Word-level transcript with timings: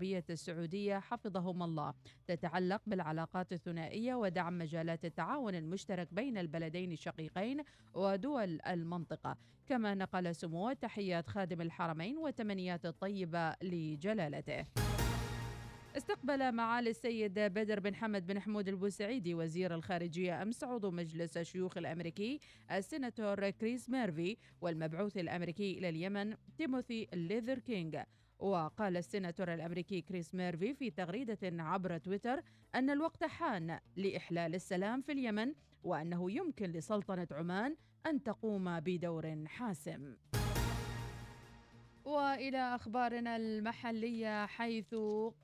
العربية 0.00 0.24
السعودية 0.30 0.98
حفظهم 0.98 1.62
الله. 1.62 1.94
تتعلق 2.26 2.82
بالعلاقات 2.86 3.52
الثنائية 3.52 4.14
ودعم 4.14 4.58
مجالات 4.58 5.04
التعاون 5.04 5.54
المشترك 5.54 6.14
بين 6.14 6.38
البلدين 6.38 6.92
الشقيقين 6.92 7.62
ودول 7.94 8.60
المنطقة. 8.66 9.36
كما 9.66 9.94
نقل 9.94 10.34
سموه 10.34 10.72
تحيات 10.72 11.26
خادم 11.26 11.60
الحرمين 11.60 12.18
وتمنيات 12.18 12.86
الطيبة 12.86 13.54
لجلالته. 13.62 14.66
استقبل 15.96 16.52
معالي 16.52 16.90
السيد 16.90 17.38
بدر 17.38 17.80
بن 17.80 17.94
حمد 17.94 18.26
بن 18.26 18.40
حمود 18.40 18.68
البوسعيدي 18.68 19.34
وزير 19.34 19.74
الخارجية 19.74 20.42
أمس 20.42 20.64
عضو 20.64 20.90
مجلس 20.90 21.36
الشيوخ 21.36 21.78
الأمريكي 21.78 22.40
السيناتور 22.72 23.50
كريس 23.50 23.90
ميرفي 23.90 24.36
والمبعوث 24.60 25.16
الأمريكي 25.16 25.78
إلى 25.78 25.88
اليمن 25.88 26.34
تيموثي 26.58 27.08
ليذر 27.12 27.58
كينغ. 27.58 28.02
وقال 28.38 28.96
السيناتور 28.96 29.54
الأمريكي 29.54 30.00
كريس 30.00 30.34
ميرفي 30.34 30.74
في 30.74 30.90
تغريدة 30.90 31.38
عبر 31.42 31.98
تويتر 31.98 32.42
أن 32.74 32.90
الوقت 32.90 33.24
حان 33.24 33.78
لإحلال 33.96 34.54
السلام 34.54 35.00
في 35.00 35.12
اليمن 35.12 35.54
وأنه 35.84 36.30
يمكن 36.30 36.66
لسلطنة 36.70 37.28
عمان 37.30 37.76
أن 38.06 38.22
تقوم 38.22 38.80
بدور 38.80 39.44
حاسم. 39.46 40.16
وإلى 42.04 42.58
أخبارنا 42.74 43.36
المحلية 43.36 44.46
حيث 44.46 44.94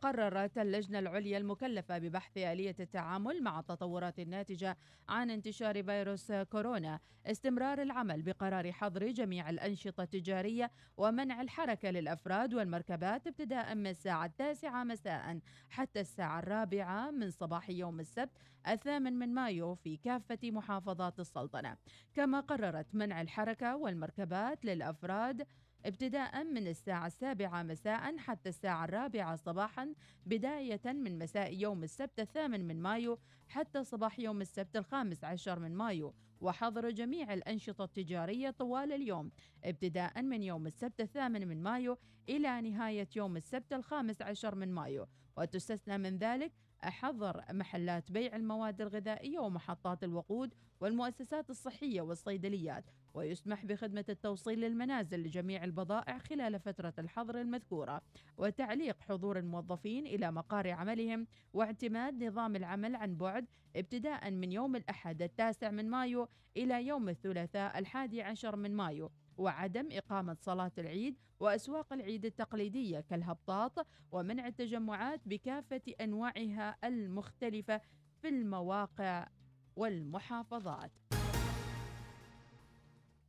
قررت 0.03 0.59
اللجنة 0.59 0.99
العليا 0.99 1.39
المكلفة 1.39 1.99
ببحث 1.99 2.39
آلية 2.39 2.77
التعامل 2.81 3.43
مع 3.43 3.61
التطورات 3.61 4.19
الناتجة 4.19 4.77
عن 5.09 5.31
انتشار 5.31 5.83
فيروس 5.83 6.33
كورونا 6.33 7.01
استمرار 7.27 7.83
العمل 7.83 8.23
بقرار 8.23 8.73
حظر 8.73 9.07
جميع 9.07 9.51
الأنشطة 9.51 10.03
التجارية 10.03 10.71
ومنع 10.97 11.41
الحركة 11.41 11.91
للأفراد 11.91 12.55
والمركبات 12.55 13.27
ابتداء 13.27 13.75
من 13.75 13.87
الساعة 13.87 14.27
التاسعة 14.27 14.85
مساء 14.85 15.39
حتى 15.71 16.01
الساعة 16.01 16.39
الرابعة 16.39 17.11
من 17.11 17.31
صباح 17.31 17.71
يوم 17.71 18.01
السبت 18.01 18.39
الثامن 18.69 19.13
من 19.13 19.35
مايو 19.35 19.75
في 19.75 19.97
كافة 19.97 20.39
محافظات 20.45 21.21
السلطنة. 21.21 21.77
كما 22.15 22.41
قررت 22.41 22.95
منع 22.95 23.21
الحركة 23.21 23.77
والمركبات 23.77 24.65
للأفراد 24.65 25.47
ابتداء 25.87 26.45
من 26.45 26.67
الساعة 26.67 27.07
السابعة 27.07 27.63
مساء 27.63 28.19
حتى 28.19 28.49
الساعة 28.49 28.85
الرابعة 28.85 29.37
صباحا 29.37 29.95
بداية 30.27 30.81
من 30.85 31.19
مساء 31.19 31.55
يوم 31.55 31.83
السبت 31.83 32.21
الثامن 32.21 32.69
من 32.69 32.83
مايو 32.83 33.19
حتى 33.49 33.85
صباح 33.85 34.21
يوم 34.21 34.41
السبت 34.41 34.77
الخامس 34.77 35.25
عشر 35.25 35.59
من 35.59 35.75
مايو. 35.75 36.15
وحظر 36.41 36.91
جميع 36.91 37.35
الأنشطة 37.35 37.85
التجارية 37.85 38.51
طوال 38.51 38.93
اليوم. 38.93 39.31
ابتداء 39.65 40.23
من 40.23 40.43
يوم 40.43 40.67
السبت 40.67 41.01
الثامن 41.01 41.49
من 41.49 41.63
مايو 41.63 41.99
إلى 42.29 42.61
نهاية 42.61 43.09
يوم 43.17 43.37
السبت 43.37 43.73
الخامس 43.73 44.23
عشر 44.23 44.55
من 44.55 44.73
مايو. 44.73 45.07
وتستثنى 45.37 45.99
من 45.99 46.19
ذلك 46.19 46.53
حظر 46.83 47.45
محلات 47.51 48.13
بيع 48.13 48.37
المواد 48.37 48.81
الغذائية 48.81 49.39
ومحطات 49.39 50.05
الوقود 50.05 50.55
والمؤسسات 50.81 51.51
الصحية 51.51 52.01
والصيدليات. 52.01 52.85
ويسمح 53.15 53.65
بخدمة 53.65 54.05
التوصيل 54.09 54.61
للمنازل 54.61 55.21
لجميع 55.21 55.65
البضائع 55.65 56.19
خلال 56.19 56.61
فترة 56.61 56.95
الحظر 56.99 57.41
المذكورة 57.41 58.03
وتعليق 58.37 59.01
حضور 59.01 59.39
الموظفين 59.39 60.07
إلى 60.07 60.33
مقار 60.33 60.71
عملهم 60.71 61.27
واعتماد 61.53 62.25
نظام 62.25 62.57
العمل 62.57 62.97
عن 62.97 63.17
بعد 63.17 63.47
ابتداء 63.77 64.31
من 64.31 64.53
يوم 64.53 64.77
الأحد 64.77 65.23
التاسع 65.23 65.71
من 65.71 65.91
مايو 65.91 66.29
إلى 66.57 66.87
يوم 66.87 67.09
الثلاثاء 67.09 67.79
الحادي 67.79 68.23
عشر 68.23 68.57
من 68.57 68.77
مايو 68.77 69.11
وعدم 69.37 69.89
إقامة 69.93 70.37
صلاة 70.41 70.73
العيد 70.79 71.17
وأسواق 71.41 71.93
العيد 71.93 72.25
التقليدية 72.25 73.01
كالهبطاط 73.01 73.87
ومنع 74.13 74.47
التجمعات 74.47 75.21
بكافة 75.27 75.83
أنواعها 76.01 76.77
المختلفة 76.85 77.81
في 78.23 78.29
المواقع 78.29 79.29
والمحافظات. 79.77 80.91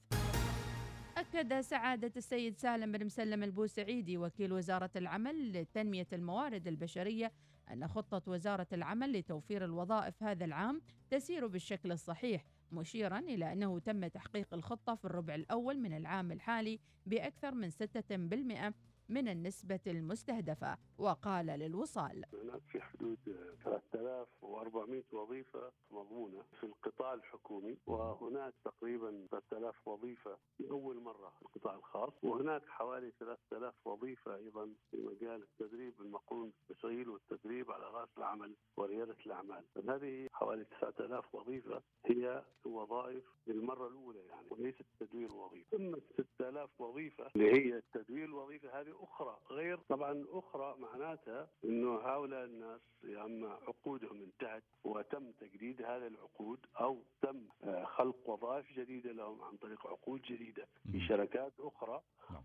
أكد 1.17 1.61
سعادة 1.61 2.11
السيد 2.17 2.57
سالم 2.57 2.91
بن 2.91 3.05
مسلم 3.05 3.43
البوسعيدي 3.43 4.17
وكيل 4.17 4.53
وزارة 4.53 4.89
العمل 4.95 5.53
لتنمية 5.53 6.07
الموارد 6.13 6.67
البشرية 6.67 7.31
أن 7.71 7.87
خطة 7.87 8.31
وزارة 8.31 8.67
العمل 8.73 9.13
لتوفير 9.13 9.65
الوظائف 9.65 10.23
هذا 10.23 10.45
العام 10.45 10.81
تسير 11.09 11.47
بالشكل 11.47 11.91
الصحيح 11.91 12.45
مشيرا 12.71 13.19
إلى 13.19 13.53
أنه 13.53 13.79
تم 13.79 14.07
تحقيق 14.07 14.53
الخطة 14.53 14.95
في 14.95 15.05
الربع 15.05 15.35
الأول 15.35 15.79
من 15.79 15.97
العام 15.97 16.31
الحالي 16.31 16.79
بأكثر 17.05 17.55
من 17.55 17.71
6% 17.71 18.73
من 19.09 19.27
النسبة 19.27 19.79
المستهدفة 19.87 20.77
وقال 20.97 21.45
للوصال. 21.45 22.23
هناك 22.33 22.61
في 22.71 22.81
حدود 22.81 23.17
3400 23.63 25.03
وظيفة 25.11 25.71
مضمونة 25.91 26.43
في 26.59 26.63
القطاع 26.63 27.13
الحكومي 27.13 27.77
وهناك 27.87 28.53
تقريبا 28.65 29.27
3000 29.31 29.87
وظيفة 29.87 30.37
لأول 30.59 30.99
مرة 30.99 31.29
في 31.29 31.41
القطاع 31.41 31.75
الخاص 31.75 32.13
وهناك 32.23 32.61
حوالي 32.67 33.11
3000 33.19 33.73
وظيفة 33.87 34.35
أيضا 34.35 34.73
في 34.91 34.97
مجال 34.97 35.43
التدريب 35.43 36.01
المقوم 36.01 36.51
بالتشغيل 36.69 37.09
والتدريب 37.09 37.71
على 37.71 37.85
رأس 37.85 38.09
العمل 38.17 38.55
وريادة 38.77 39.15
الأعمال. 39.25 39.63
هذه 39.89 40.27
حوالي 40.33 40.65
9000 40.81 41.35
وظيفة 41.35 41.81
هي 42.05 42.45
وظائف 42.65 43.23
للمرة 43.47 43.87
الأولى 43.87 44.19
يعني 44.19 44.47
وليست 44.49 44.85
تدوير 44.99 45.33
وظيفة. 45.33 45.77
ثم 45.77 45.95
6000 46.37 46.81
وظيفة 46.81 47.27
اللي 47.35 47.51
هي 47.51 47.77
التدوير 47.77 48.25
الوظيفة 48.25 48.81
هذه 48.81 48.98
أخرى 48.99 49.37
غير 49.51 49.77
طبعا 49.89 50.25
أخرى 50.31 50.75
معناتها 50.79 51.47
أنه 51.63 51.95
هؤلاء 51.99 52.45
الناس 52.45 52.81
يا 53.03 53.25
أما 53.25 53.49
عقودهم 53.67 54.21
انتهت 54.21 54.63
وتم 54.83 55.31
تجديد 55.31 55.81
هذه 55.81 56.07
العقود 56.07 56.59
أو 56.79 57.03
تم 57.21 57.47
خلق 57.85 58.29
وظائف 58.29 58.65
جديدة 58.73 59.11
لهم 59.11 59.41
عن 59.43 59.57
طريق 59.57 59.87
عقود 59.87 60.21
جديدة 60.21 60.67
في 60.91 60.99
شركات 61.07 61.53
أخرى 61.59 62.01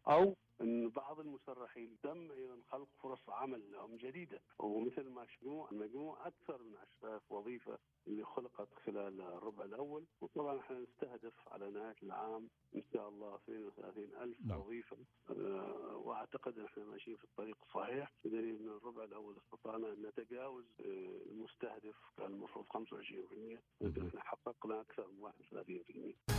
أو 0.08 0.34
أن 0.64 0.88
بعض 0.88 1.20
المسرحين 1.20 1.96
تم 2.02 2.30
أيضا 2.32 2.58
خلق 2.70 2.88
فرص 3.02 3.28
عمل 3.28 3.72
لهم 3.72 3.96
جديدة 3.96 4.40
ومثل 4.58 5.10
مجموع 5.10 5.68
مجموع 5.72 6.26
أكثر 6.26 6.62
من 6.62 6.76
10000 7.02 7.32
وظيفة 7.32 7.78
اللي 8.06 8.24
خلقت 8.24 8.68
خلال 8.86 9.20
الربع 9.20 9.64
الأول. 9.64 10.04
وطبعا 10.20 10.60
إحنا 10.60 10.78
نستهدف 10.78 11.48
على 11.48 11.70
نهاية 11.70 11.96
العام 12.02 12.48
إن 12.76 12.82
شاء 12.92 13.08
الله 13.08 13.34
32 13.34 14.04
ألف 14.22 14.36
نعم. 14.46 14.60
وظيفة. 14.60 14.96
أه 15.30 15.96
وأعتقد 16.04 16.58
أن 16.58 16.64
إحنا 16.64 16.84
ماشيين 16.84 17.16
في 17.16 17.24
الطريق 17.24 17.56
الصحيح. 17.66 18.12
بدليل 18.24 18.62
من 18.62 18.68
الربع 18.68 19.04
الأول 19.04 19.36
استطعنا 19.36 19.88
أن 19.92 20.02
نتجاوز 20.06 20.64
أه 20.80 21.20
المستهدف 21.30 21.96
كان 22.16 22.26
المفروض 22.32 22.64
25% 22.66 23.58
لكن 23.80 24.06
إحنا 24.06 24.20
حققنا 24.20 24.80
أكثر 24.80 25.06
من 25.10 25.20
31% 25.20 26.33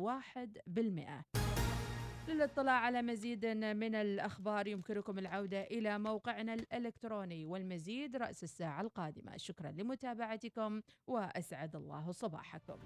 للاطلاع 2.28 2.74
على 2.74 3.02
مزيد 3.02 3.46
من 3.46 3.94
الأخبار 3.94 4.66
يمكنكم 4.66 5.18
العودة 5.18 5.62
إلى 5.62 5.98
موقعنا 5.98 6.54
الإلكتروني 6.54 7.44
والمزيد 7.44 8.16
رأس 8.16 8.44
الساعة 8.44 8.80
القادمة. 8.80 9.36
شكرا 9.36 9.70
لمتابعتكم 9.70 10.82
وأسعد 11.06 11.76
الله 11.76 12.12
صباحكم. 12.12 12.78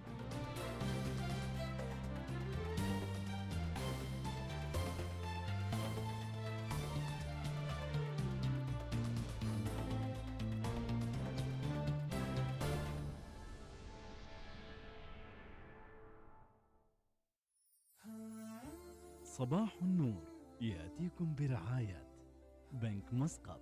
صباح 19.40 19.76
النور. 19.82 20.24
يأتيكم 20.60 21.34
برعاية 21.34 22.08
بنك 22.72 23.14
مسقط. 23.14 23.60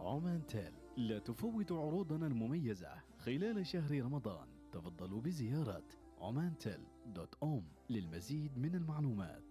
عمان 0.00 0.46
تيل. 0.46 0.72
لا 0.96 1.18
تفوت 1.18 1.72
عروضنا 1.72 2.26
المميزة. 2.26 3.02
خلال 3.18 3.66
شهر 3.66 4.04
رمضان 4.04 4.48
تفضلوا 4.72 5.20
بزيارة 5.20 5.84
عمان 6.20 6.58
تيل 6.58 6.86
دوت 7.06 7.34
أوم 7.42 7.64
للمزيد 7.90 8.58
من 8.58 8.74
المعلومات. 8.74 9.44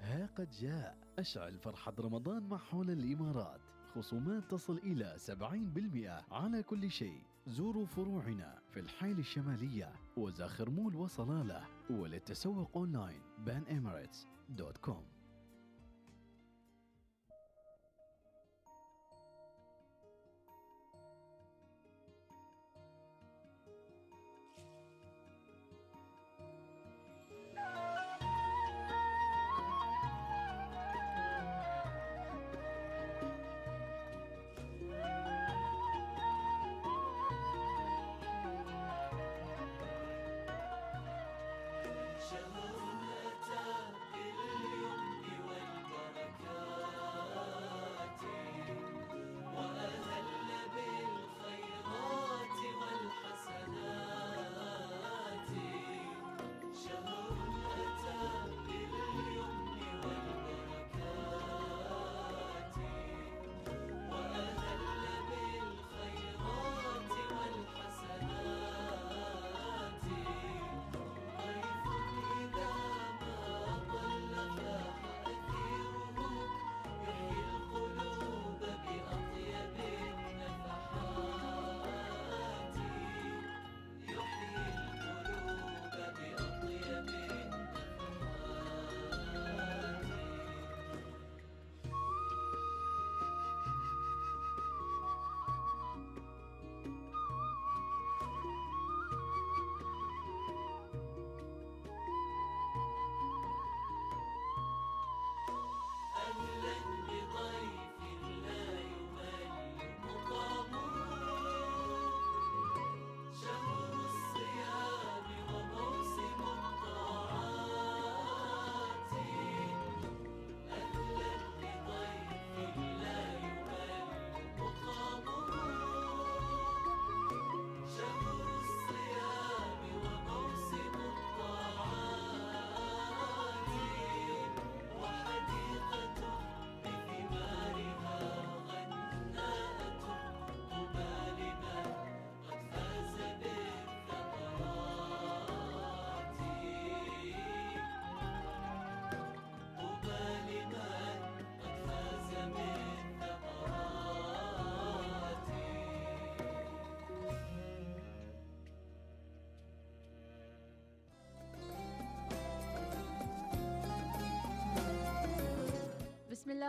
ها 0.00 0.26
قد 0.26 0.50
جاء. 0.50 0.98
أشعل 1.18 1.58
فرحة 1.58 1.94
رمضان 2.00 2.48
مع 2.48 2.56
حول 2.56 2.90
الإمارات. 2.90 3.60
خصومات 3.94 4.50
تصل 4.50 4.78
إلى 4.78 5.14
70% 5.16 6.24
على 6.30 6.62
كل 6.62 6.90
شيء. 6.90 7.22
زوروا 7.46 7.86
فروعنا 7.86 8.58
في 8.70 8.80
الحيل 8.80 9.18
الشمالية 9.18 9.92
وزاخر 10.16 10.70
مول 10.70 10.96
وصلالة. 10.96 11.64
وللتسوق 11.90 12.76
أونلاين. 12.76 13.22
بان 13.38 13.62
إماريتس 13.78 14.37
دوت 14.56 14.78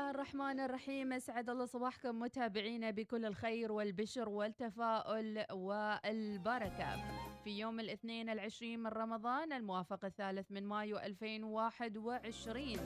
الله 0.09 0.21
الرحمن 0.21 0.59
الرحيم. 0.59 1.13
أسعد 1.13 1.49
الله 1.49 1.65
صباحكم. 1.65 2.19
متابعينا 2.19 2.91
بكل 2.91 3.25
الخير 3.25 3.71
والبشر 3.71 4.29
والتفاؤل 4.29 5.45
والبركة. 5.51 6.95
في 7.43 7.59
يوم 7.59 7.79
الاثنين 7.79 8.29
العشرين 8.29 8.79
من 8.79 8.87
رمضان 8.87 9.53
الموافق 9.53 10.05
الثالث 10.05 10.51
من 10.51 10.65
مايو 10.65 10.97
2021 10.97 12.79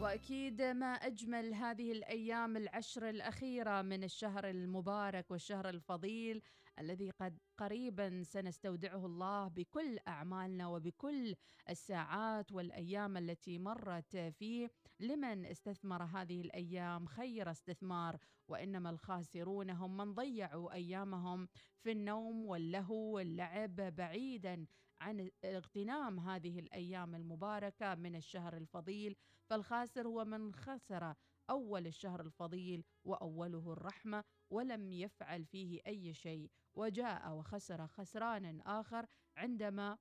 وأكيد 0.00 0.62
ما 0.62 0.86
أجمل 0.86 1.54
هذه 1.54 1.92
الأيام 1.92 2.56
العشر 2.56 3.08
الأخيرة 3.08 3.82
من 3.82 4.04
الشهر 4.04 4.50
المبارك 4.50 5.30
والشهر 5.30 5.68
الفضيل 5.68 6.42
الذي 6.78 7.10
قد 7.10 7.38
قريبا 7.58 8.22
سنستودعه 8.22 9.06
الله 9.06 9.48
بكل 9.48 9.98
أعمالنا 10.08 10.68
وبكل 10.68 11.34
الساعات 11.68 12.52
والأيام 12.52 13.16
التي 13.16 13.58
مرت 13.58 14.16
فيه. 14.16 14.70
لمن 15.00 15.46
استثمر 15.46 16.02
هذه 16.02 16.40
الأيام؟ 16.40 17.06
خير 17.06 17.50
استثمار 17.50 18.18
وإنما 18.48 18.90
الخاسرون 18.90 19.70
هم 19.70 19.96
من 19.96 20.14
ضيعوا 20.14 20.72
أيامهم 20.72 21.48
في 21.80 21.92
النوم 21.92 22.46
واللهو 22.46 23.16
واللعب 23.16 23.76
بعيدا 23.76 24.66
عن 25.00 25.30
اغتنام 25.44 26.20
هذه 26.20 26.58
الأيام 26.58 27.14
المباركة 27.14 27.94
من 27.94 28.16
الشهر 28.16 28.56
الفضيل 28.56 29.16
فالخاسر 29.44 30.08
هو 30.08 30.24
من 30.24 30.54
خسر 30.54 31.14
أول 31.50 31.86
الشهر 31.86 32.20
الفضيل 32.20 32.84
وأوله 33.04 33.72
الرحمة 33.72 34.24
ولم 34.50 34.92
يفعل 34.92 35.44
فيه 35.44 35.80
أي 35.86 36.14
شيء 36.14 36.50
وجاء 36.74 37.32
وخسر 37.32 37.86
خسرانا 37.86 38.80
آخر 38.80 39.06
عندما 39.36 39.98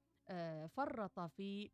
فرط 0.68 1.20
في 1.20 1.72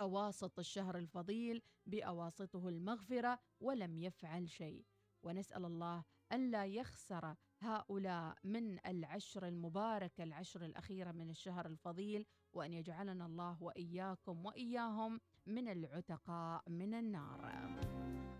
أواسط 0.00 0.58
الشهر 0.58 0.98
الفضيل 0.98 1.62
بأواسطه 1.86 2.68
المغفرة 2.68 3.38
ولم 3.60 3.98
يفعل 3.98 4.48
شيء. 4.48 4.84
ونسأل 5.22 5.64
الله 5.64 6.04
أن 6.32 6.50
لا 6.50 6.66
يخسر 6.66 7.34
هؤلاء 7.60 8.36
من 8.44 8.86
العشر 8.86 9.48
المباركه 9.48 10.24
العشر 10.24 10.64
الأخيرة 10.64 11.12
من 11.12 11.30
الشهر 11.30 11.66
الفضيل 11.66 12.26
وأن 12.52 12.72
يجعلنا 12.72 13.26
الله 13.26 13.62
وإياكم 13.62 14.46
وإياهم 14.46 15.20
من 15.46 15.68
العتقاء 15.68 16.70
من 16.70 16.94
النار. 16.94 17.40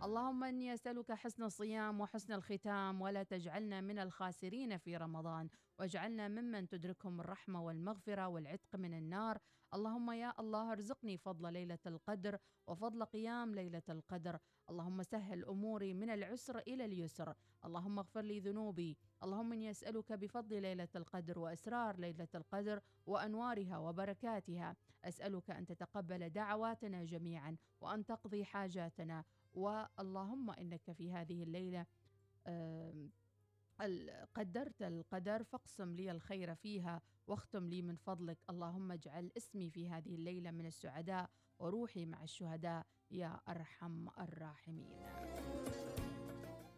اللهم 0.02 0.44
إني 0.44 0.74
أسألك 0.74 1.12
حسن 1.12 1.42
الصيام 1.42 2.00
وحسن 2.00 2.32
الختام 2.32 3.00
ولا 3.00 3.22
تجعلنا 3.22 3.80
من 3.80 3.98
الخاسرين 3.98 4.76
في 4.76 4.96
رمضان 4.96 5.48
واجعلنا 5.78 6.28
ممن 6.28 6.68
تدركهم 6.68 7.20
الرحمة 7.20 7.62
والمغفرة 7.62 8.28
والعتق 8.28 8.76
من 8.76 8.94
النار. 8.94 9.38
اللهم 9.74 10.10
يا 10.10 10.32
الله 10.40 10.72
ارزقني 10.72 11.16
فضل 11.16 11.52
ليلة 11.52 11.78
القدر 11.86 12.38
وفضل 12.66 13.04
قيام 13.04 13.54
ليلة 13.54 13.82
القدر. 13.88 14.38
اللهم 14.70 15.02
سهل 15.02 15.44
أموري 15.44 15.94
من 15.94 16.10
العسر 16.10 16.58
إلى 16.58 16.84
اليسر. 16.84 17.34
اللهم 17.64 17.98
اغفر 17.98 18.20
لي 18.20 18.40
ذنوبي 18.40 18.96
اللهم 19.22 19.52
إني 19.52 19.70
أسألك 19.70 20.12
بفضل 20.12 20.62
ليلة 20.62 20.88
القدر 20.96 21.38
وأسرار 21.38 21.96
ليلة 21.96 22.28
القدر 22.34 22.80
وأنوارها 23.06 23.78
وبركاتها. 23.78 24.76
أسألك 25.04 25.50
أن 25.50 25.66
تتقبل 25.66 26.30
دعواتنا 26.30 27.04
جميعا 27.04 27.56
وأن 27.80 28.04
تقضي 28.04 28.44
حاجاتنا. 28.44 29.24
واللهم 29.54 30.50
إنك 30.50 30.92
في 30.92 31.12
هذه 31.12 31.42
الليلة 31.42 31.86
قدرت 34.34 34.82
القدر 34.82 35.44
فاقسم 35.44 35.94
لي 35.94 36.10
الخير 36.10 36.54
فيها 36.54 37.02
واختم 37.26 37.68
لي 37.68 37.82
من 37.82 37.96
فضلك. 37.96 38.38
اللهم 38.50 38.92
اجعل 38.92 39.30
اسمي 39.36 39.70
في 39.70 39.90
هذه 39.90 40.14
الليلة 40.14 40.50
من 40.50 40.66
السعداء 40.66 41.30
وروحي 41.58 42.06
مع 42.06 42.22
الشهداء. 42.22 42.86
يا 43.10 43.40
أرحم 43.48 44.08
الراحمين. 44.18 45.02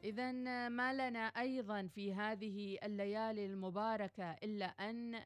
اذا 0.05 0.33
ما 0.69 0.93
لنا 0.93 1.27
أيضا 1.27 1.87
في 1.87 2.15
هذه 2.15 2.79
الليالي 2.83 3.47
المباركة 3.47 4.33
إلا 4.33 4.67
أن 4.67 5.23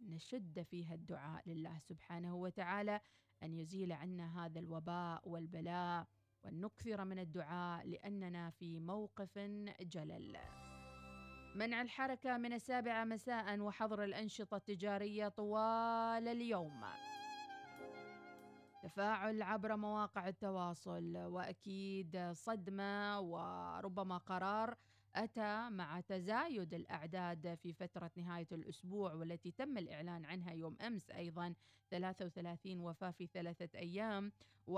نشد 0.00 0.62
فيها 0.62 0.94
الدعاء 0.94 1.42
لله 1.46 1.78
سبحانه 1.78 2.36
وتعالى 2.36 3.00
أن 3.42 3.54
يزيل 3.54 3.92
عنا 3.92 4.46
هذا 4.46 4.58
الوباء 4.60 5.28
والبلاء 5.28 6.06
وأن 6.44 6.60
نكثر 6.60 7.04
من 7.04 7.18
الدعاء 7.18 7.86
لأننا 7.86 8.50
في 8.50 8.80
موقف 8.80 9.38
جلل. 9.80 10.36
منع 11.54 11.82
الحركة 11.82 12.38
من 12.38 12.52
السابعة 12.52 13.04
مساء 13.04 13.60
وحظر 13.60 14.04
الأنشطة 14.04 14.56
التجارية 14.56 15.28
طوال 15.28 16.28
اليوم 16.28 16.84
تفاعل 18.86 19.42
عبر 19.42 19.76
مواقع 19.76 20.28
التواصل 20.28 21.16
وأكيد 21.16 22.30
صدمة 22.32 23.20
وربما 23.20 24.18
قرار 24.18 24.76
أتى 25.16 25.68
مع 25.70 26.00
تزايد 26.00 26.74
الأعداد 26.74 27.54
في 27.54 27.72
فترة 27.72 28.10
نهاية 28.16 28.46
الأسبوع 28.52 29.12
والتي 29.12 29.50
تم 29.50 29.78
الإعلان 29.78 30.24
عنها 30.24 30.52
يوم 30.52 30.76
أمس 30.80 31.10
أيضا 31.10 31.54
33 31.90 32.80
وفاة 32.80 33.10
في 33.10 33.26
ثلاثة 33.26 33.78
أيام 33.78 34.32
و2554 34.70 34.72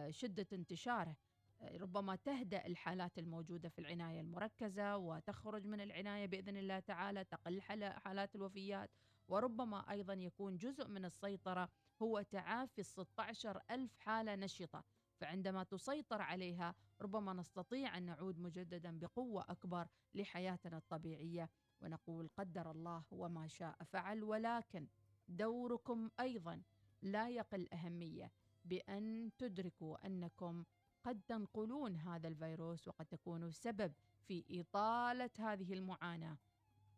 شدة 0.09 0.47
انتشاره. 0.53 1.15
ربما 1.61 2.15
تهدأ 2.15 2.65
الحالات 2.65 3.19
الموجودة 3.19 3.69
في 3.69 3.79
العناية 3.79 4.21
المركزة 4.21 4.97
وتخرج 4.97 5.65
من 5.65 5.81
العناية 5.81 6.25
بإذن 6.25 6.57
الله 6.57 6.79
تعالى 6.79 7.23
تقل 7.23 7.61
حالات 7.61 8.35
الوفيات. 8.35 8.89
وربما 9.27 9.91
أيضا 9.91 10.13
يكون 10.13 10.57
جزء 10.57 10.87
من 10.87 11.05
السيطرة 11.05 11.69
هو 12.01 12.21
تعافي 12.21 12.79
ال 12.81 12.85
16 12.85 13.61
ألف 13.71 13.97
حالة 13.99 14.35
نشطة. 14.35 14.83
فعندما 15.23 15.63
تسيطر 15.63 16.21
عليها 16.21 16.75
ربما 17.01 17.33
نستطيع 17.33 17.97
أن 17.97 18.03
نعود 18.03 18.39
مجددا 18.39 18.99
بقوة 18.99 19.45
أكبر 19.49 19.87
لحياتنا 20.13 20.77
الطبيعية. 20.77 21.49
ونقول 21.81 22.29
قدر 22.37 22.71
الله 22.71 23.03
وما 23.11 23.47
شاء 23.47 23.83
فعل 23.83 24.23
ولكن 24.23 24.87
دوركم 25.27 26.09
أيضا 26.19 26.61
لا 27.01 27.29
يقل 27.29 27.67
أهمية 27.73 28.31
بأن 28.65 29.31
تدركوا 29.37 30.05
أنكم 30.05 30.65
قد 31.03 31.21
تنقلون 31.27 31.95
هذا 31.95 32.27
الفيروس 32.27 32.87
وقد 32.87 33.05
تكونوا 33.05 33.51
سبب 33.51 33.93
في 34.27 34.43
إطالة 34.61 35.31
هذه 35.39 35.73
المعاناة. 35.73 36.37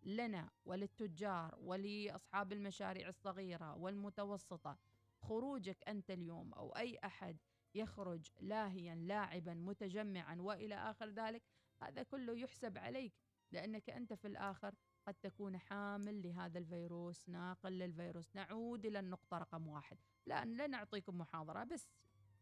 لنا 0.03 0.49
وللتجار 0.65 1.55
ولأصحاب 1.59 2.53
المشاريع 2.53 3.07
الصغيرة 3.07 3.75
والمتوسطة 3.75 4.77
خروجك 5.21 5.77
أنت 5.87 6.11
اليوم 6.11 6.53
أو 6.53 6.71
أي 6.71 6.99
أحد 7.03 7.37
يخرج 7.75 8.31
لاهيا 8.41 8.95
لاعبا 8.95 9.53
متجمعا 9.53 10.35
وإلى 10.35 10.75
آخر 10.75 11.09
ذلك 11.09 11.43
هذا 11.81 12.03
كله 12.03 12.37
يحسب 12.37 12.77
عليك 12.77 13.13
لأنك 13.51 13.89
أنت 13.89 14.13
في 14.13 14.27
الآخر 14.27 14.75
قد 15.07 15.13
تكون 15.13 15.57
حامل 15.57 16.21
لهذا 16.21 16.59
الفيروس 16.59 17.29
ناقل 17.29 17.71
للفيروس 17.71 18.35
نعود 18.35 18.85
إلى 18.85 18.99
النقطة 18.99 19.37
رقم 19.37 19.67
واحد. 19.67 19.97
لا 20.25 20.45
لن 20.45 20.71
نعطيكم 20.71 21.17
محاضرة 21.17 21.63
بس 21.63 21.87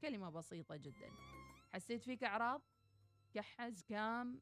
كلمة 0.02 0.30
بسيطة 0.30 0.76
جدا. 0.76 1.10
حسيت 1.74 2.04
فيك 2.04 2.24
أعراض؟ 2.24 2.62
كحز 3.34 3.84
كام؟ 3.84 4.42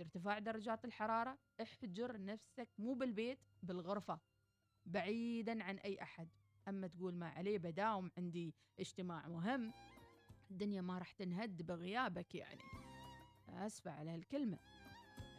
ارتفاع 0.00 0.38
درجات 0.38 0.84
الحرارة؟ 0.84 1.38
احجر 1.62 2.24
نفسك 2.24 2.68
مو 2.78 2.94
بالبيت 2.94 3.38
بالغرفة. 3.62 4.20
بعيدا 4.86 5.64
عن 5.64 5.78
أي 5.78 6.02
أحد. 6.02 6.28
أما 6.68 6.86
تقول 6.86 7.14
ما 7.14 7.28
عليه 7.28 7.58
بداوم 7.58 8.10
عندي 8.18 8.54
اجتماع 8.80 9.28
مهم. 9.28 9.72
الدنيا 10.54 10.80
ما 10.80 10.98
راح 10.98 11.12
تنهد 11.12 11.62
بغيابك 11.66 12.34
يعني. 12.34 12.62
أسفة 13.48 13.90
على 13.90 14.10
هالكلمة. 14.10 14.58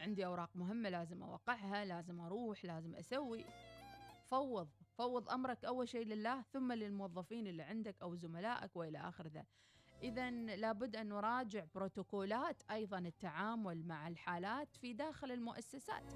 عندي 0.00 0.26
أوراق 0.26 0.50
مهمة 0.54 0.88
لازم 0.88 1.22
أوقعها 1.22 1.84
لازم 1.84 2.20
أروح 2.20 2.64
لازم 2.64 2.94
أسوي. 2.94 3.44
فوض 4.24 4.68
فوض 4.98 5.30
أمرك 5.30 5.64
أول 5.64 5.88
شيء 5.88 6.06
لله 6.06 6.42
ثم 6.42 6.72
للموظفين 6.72 7.46
اللي 7.46 7.62
عندك 7.62 8.02
أو 8.02 8.14
زملائك 8.14 8.76
وإلى 8.76 8.98
آخر 8.98 9.26
ذا. 9.26 9.44
اذا 10.02 10.30
لابد 10.30 10.96
أن 10.96 11.08
نراجع 11.08 11.64
بروتوكولات 11.74 12.62
أيضا 12.70 12.98
التعامل 12.98 13.86
مع 13.86 14.08
الحالات 14.08 14.76
في 14.76 14.92
داخل 14.92 15.32
المؤسسات 15.32 16.12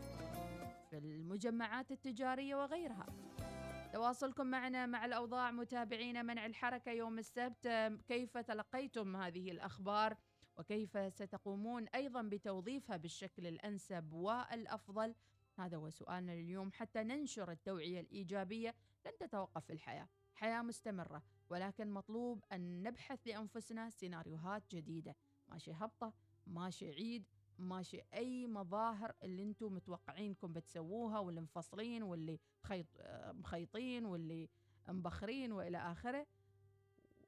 في 0.90 0.98
المجمعات 0.98 1.90
التجارية 1.90 2.54
وغيرها. 2.54 3.06
تواصلكم 3.92 4.46
معنا 4.46 4.86
مع 4.86 5.04
الأوضاع 5.04 5.50
متابعينا 5.50 6.22
منع 6.22 6.46
الحركة 6.46 6.92
يوم 6.92 7.18
السبت. 7.18 7.68
كيف 8.08 8.38
تلقيتم 8.38 9.16
هذه 9.16 9.50
الأخبار؟ 9.50 10.16
وكيف 10.56 10.98
ستقومون 11.14 11.88
أيضا 11.88 12.22
بتوظيفها 12.22 12.96
بالشكل 12.96 13.46
الأنسب 13.46 14.12
والأفضل؟ 14.12 15.14
هذا 15.58 15.76
هو 15.76 15.90
سؤالنا 15.90 16.32
لليوم. 16.32 16.72
حتى 16.72 17.02
ننشر 17.02 17.50
التوعية 17.50 18.00
الإيجابية 18.00 18.74
لن 19.06 19.12
تتوقف 19.20 19.70
الحياة. 19.70 20.08
حياة 20.34 20.62
مستمرة 20.62 21.22
ولكن 21.50 21.90
مطلوب 21.90 22.44
أن 22.52 22.82
نبحث 22.82 23.18
لأنفسنا 23.26 23.90
سيناريوهات 23.90 24.62
جديدة. 24.74 25.16
ماشي 25.48 25.72
هبطة 25.72 26.12
ماشي 26.46 26.90
عيد 26.90 27.24
ماشي. 27.60 28.00
أي 28.14 28.46
مظاهر 28.46 29.12
اللي 29.22 29.42
أنتم 29.42 29.74
متوقعينكم 29.74 30.52
بتسووها 30.52 31.18
واللي 31.18 31.40
مفصلين 31.40 32.02
واللي 32.02 32.38
خيط 32.62 32.86
مخيطين 33.26 34.04
واللي 34.06 34.48
مبخرين 34.88 35.52
وإلى 35.52 35.78
آخره 35.78 36.26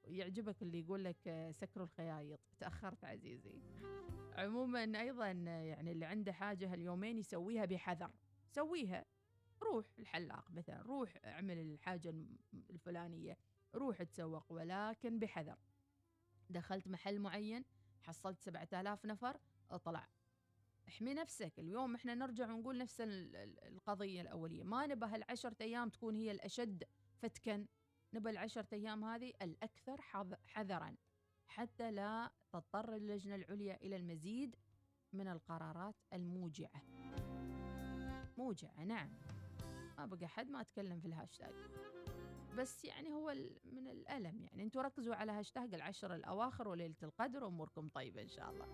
يعجبك 0.05 0.62
اللي 0.62 0.81
يقول 0.81 1.05
لك 1.05 1.51
سكروا 1.51 1.87
الخيايط. 1.87 2.41
تأخرت 2.59 3.05
عزيزي. 3.05 3.61
عموما 4.33 5.01
أيضا 5.01 5.27
يعني 5.27 5.93
اللي 5.93 6.05
عنده 6.05 6.33
حاجة 6.33 6.73
هاليومين 6.73 7.19
يسويها 7.19 7.65
بحذر. 7.65 8.11
سويها. 8.49 9.05
روح 9.62 9.87
الحلاق 9.99 10.51
مثلا. 10.51 10.83
روح 10.83 11.19
اعمل 11.25 11.59
الحاجة 11.59 12.15
الفلانية. 12.71 13.39
روح 13.75 14.03
تسوق 14.03 14.53
ولكن 14.53 15.19
بحذر. 15.19 15.59
دخلت 16.51 16.89
محل 16.89 17.19
معين 17.19 17.65
حصلت 18.01 18.41
7000 18.41 19.07
نفر 19.07 19.41
اطلع. 19.71 20.09
احمي 20.89 21.15
نفسك. 21.15 21.53
اليوم 21.59 21.95
إحنا 21.95 22.15
نرجع 22.15 22.53
ونقول 22.53 22.79
نفس 22.79 22.97
القضية 23.01 24.21
الأولية. 24.21 24.65
ما 24.65 24.87
نبى 24.87 25.07
هالعشرة 25.07 25.57
أيام 25.61 25.89
تكون 25.89 26.17
هي 26.17 26.31
الأشد 26.31 26.85
فتكا. 27.19 27.67
نبى 28.15 28.31
العشرة 28.31 28.67
أيام 28.73 29.05
هذه 29.05 29.33
الأكثر 29.43 30.01
حذرا. 30.47 30.97
حتى 31.47 31.91
لا 31.91 32.31
تضطر 32.53 32.97
اللجنة 32.97 33.35
العليا 33.35 33.77
إلى 33.77 33.97
المزيد 33.97 34.57
من 35.12 35.29
القرارات 35.29 35.95
الموجعة. 36.12 36.83
موجعة 38.39 38.85
نعم. 38.85 39.11
ما 39.99 40.07
بقى 40.07 40.29
حد 40.29 40.51
ما 40.51 40.61
أتكلم 40.61 41.01
في 41.01 41.07
الهاشتاج. 41.07 41.55
بس 42.59 42.85
يعني 42.85 43.13
هو 43.13 43.35
من 43.73 43.89
الألم 43.89 44.43
يعني. 44.43 44.63
أنتوا 44.63 44.83
ركزوا 44.83 45.15
على 45.15 45.33
هاشتاج 45.33 45.75
العشر 45.75 46.15
الأواخر 46.15 46.69
وليلة 46.69 46.95
القدر 47.03 47.45
وأموركم 47.45 47.89
طيبة 47.89 48.23
إن 48.23 48.29
شاء 48.29 48.51
الله. 48.51 48.67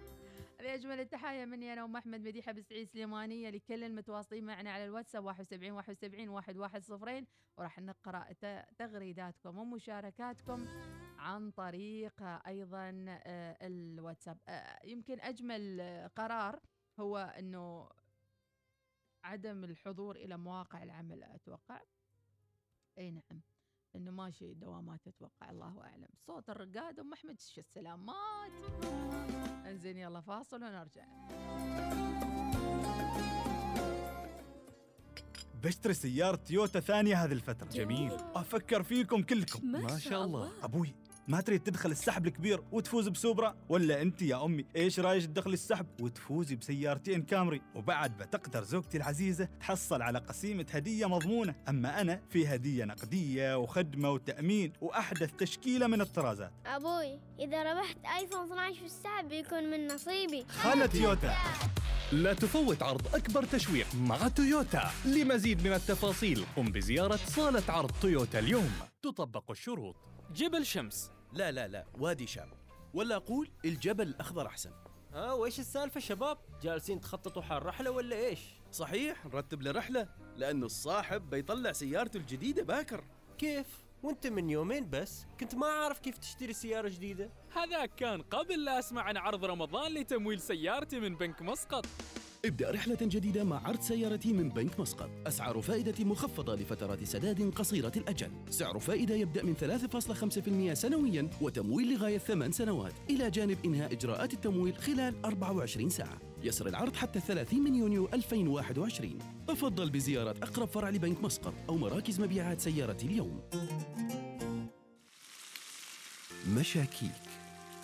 هذه 0.61 0.75
أجمل 0.75 1.01
التحايا 1.01 1.45
مني 1.45 1.73
أنا 1.73 1.85
أم 1.85 1.97
أحمد 1.97 2.21
مديحة 2.21 2.53
بسعيد 2.53 2.89
سليمانية 2.89 3.51
لكل 3.51 3.85
المتواصلين 3.85 4.45
معنا 4.47 4.73
على 4.73 4.85
الواتساب 4.85 5.25
71 5.25 5.71
71 5.71 6.29
110 6.29 7.27
وراح 7.57 7.79
نقرأ 7.79 8.33
تغريداتكم 8.79 9.59
ومشاركاتكم 9.59 10.67
عن 11.19 11.51
طريق 11.51 12.23
أيضا 12.47 13.05
آه، 13.09 13.67
الواتساب. 13.67 14.39
آه، 14.49 14.87
يمكن 14.87 15.21
أجمل 15.21 15.81
قرار 16.17 16.61
هو 17.01 17.19
أنه 17.19 17.89
عدم 19.25 19.65
الحضور 19.65 20.17
إلى 20.17 20.37
مواقع 20.37 20.83
العمل 20.83 21.23
أتوقع. 21.23 21.81
أي 22.99 23.11
نعم. 23.11 23.41
إنه 23.97 24.11
ماشي 24.11 24.55
دوامات 24.55 25.01
أتوقع 25.07 25.51
الله 25.51 25.83
أعلم. 25.85 26.09
صوت 26.27 26.51
الرقاد 26.51 27.01
أم 27.01 27.13
أحمد 27.13 27.41
شو 27.41 27.61
السلامات؟ 27.61 28.53
إنزين 29.67 29.99
يلا 29.99 30.21
فاصل 30.21 30.65
ونرجع. 30.65 31.05
بشتري 35.63 35.95
سيارة 35.95 36.37
تويوتا 36.37 36.81
ثانية 36.81 37.25
هذه 37.25 37.33
الفترة. 37.33 37.69
جميل. 37.69 38.13
أفكر 38.13 38.83
فيكم 38.83 39.23
كلكم. 39.23 39.67
ما 39.67 39.99
شاء 39.99 40.25
الله. 40.25 40.65
أبوي 40.65 40.95
ما 41.29 41.41
تريد 41.41 41.63
تدخل 41.63 41.91
السحب 41.91 42.27
الكبير 42.27 42.63
وتفوز 42.73 43.09
بسوبرا؟ 43.09 43.57
ولا 43.69 44.03
أنت 44.03 44.23
يا 44.23 44.45
أمي 44.45 44.65
إيش 44.77 45.01
رأيك 45.01 45.27
تدخل 45.27 45.53
السحب 45.53 45.87
وتفوزي 46.01 46.57
بسيارتين 46.57 47.23
كامري؟ 47.23 47.63
وبعد 47.75 48.17
بتقدر 48.17 48.65
زوجتي 48.65 48.97
العزيزة 48.97 49.49
تحصل 49.61 50.03
على 50.03 50.19
قسيمة 50.19 50.67
هدية 50.73 51.07
مضمونة. 51.07 51.55
أما 51.69 52.01
أنا 52.01 52.21
في 52.31 52.47
هدية 52.47 52.85
نقدية 52.85 53.59
وخدمة 53.59 54.11
وتأمين 54.11 54.73
وأحدث 54.81 55.31
تشكيلة 55.39 55.87
من 55.87 56.01
الطرازات. 56.01 56.53
أبوي 56.67 57.21
إذا 57.39 57.63
ربحت 57.63 57.97
آيفون 58.19 58.45
12 58.45 58.79
في 58.79 58.87
السحب 58.87 59.29
بيكون 59.29 59.71
من 59.71 59.87
نصيبي. 59.87 60.45
خلة 60.45 60.87
تويوتا. 60.87 61.35
لا 62.13 62.35
تفوت 62.35 62.83
عرض 62.83 63.15
أكبر 63.15 63.45
تشويق 63.45 63.87
مع 63.95 64.29
تويوتا. 64.29 64.91
لمزيد 65.05 65.67
من 65.67 65.73
التفاصيل 65.73 66.45
قم 66.57 66.73
بزيارة 66.73 67.17
صالة 67.17 67.63
عرض 67.69 67.91
تويوتا 68.03 68.39
اليوم. 68.39 68.71
تطبق 69.03 69.51
الشروط. 69.51 69.97
جبل 70.35 70.67
شمس. 70.67 71.11
لا 71.33 71.53
لا 71.53 71.69
لا 71.69 71.85
وادي 71.99 72.27
شام. 72.27 72.51
ولا 72.95 73.17
أقول 73.17 73.51
الجبل 73.65 74.09
الأخضر 74.09 74.47
أحسن. 74.47 74.73
ها 75.13 75.33
وإيش 75.33 75.61
السالفة 75.61 76.01
شباب؟ 76.01 76.39
جالسين 76.63 77.01
تخططوا 77.01 77.43
حال 77.43 77.67
رحلة 77.67 77.91
ولا 77.91 78.17
إيش؟ 78.17 78.41
صحيح 78.73 79.27
نرتب 79.27 79.63
لرحلة 79.63 80.09
لأنه 80.37 80.67
الصاحب 80.67 81.31
بيطلع 81.31 81.73
سيارته 81.73 82.17
الجديدة 82.17 82.63
باكر. 82.63 83.05
كيف؟ 83.39 83.67
وأنت 84.03 84.27
من 84.27 84.51
يومين 84.51 84.91
بس 84.91 85.27
كنت 85.41 85.55
ما 85.55 85.67
عارف 85.67 85.99
كيف 85.99 86.19
تشتري 86.19 86.53
سيارة 86.53 86.89
جديدة. 86.89 87.31
هذاك 87.53 87.95
كان 87.95 88.23
قبل 88.23 88.65
لا 88.65 88.79
أسمع 88.79 89.03
عن 89.03 89.17
عرض 89.17 89.45
رمضان 89.45 89.95
لتمويل 89.95 90.41
سيارتي 90.41 91.01
من 91.01 91.17
بنك 91.17 91.43
مسقط. 91.43 91.87
ابدأ 92.49 92.71
رحلة 92.71 92.99
جديدة 93.03 93.45
مع 93.45 93.67
عرض 93.67 93.81
سيارتي 93.81 94.33
من 94.33 94.49
بنك 94.49 94.81
مسقط. 94.81 95.11
أسعار 95.27 95.61
فائدة 95.61 96.05
مخفضة 96.05 96.55
لفترات 96.55 97.05
سداد 97.05 97.55
قصيرة 97.55 97.93
الأجل. 97.97 98.31
سعر 98.51 98.79
فائدة 98.79 99.15
يبدأ 99.15 99.43
من 99.43 99.55
3.5% 99.55 100.75
سنويا 100.75 101.31
وتمويل 101.41 101.95
لغاية 101.95 102.19
8 102.19 102.53
سنوات. 102.53 102.93
إلى 103.11 103.31
جانب 103.31 103.59
إنهاء 103.65 103.93
إجراءات 103.93 104.35
التمويل 104.35 104.77
خلال 104.77 105.25
24 105.25 105.91
ساعة. 105.91 106.19
يسر 106.43 106.69
العرض 106.69 106.97
حتى 106.97 107.21
30 107.21 107.61
من 107.61 107.75
يونيو 107.75 108.09
2021 108.15 109.19
تفضل 109.49 109.91
بزيارة 109.91 110.31
أقرب 110.43 110.69
فرع 110.69 110.91
لبنك 110.91 111.23
مسقط 111.23 111.55
أو 111.69 111.77
مراكز 111.77 112.21
مبيعات 112.21 112.61
سيارتي 112.61 113.07
اليوم. 113.07 113.41
مشاكيك 116.49 117.23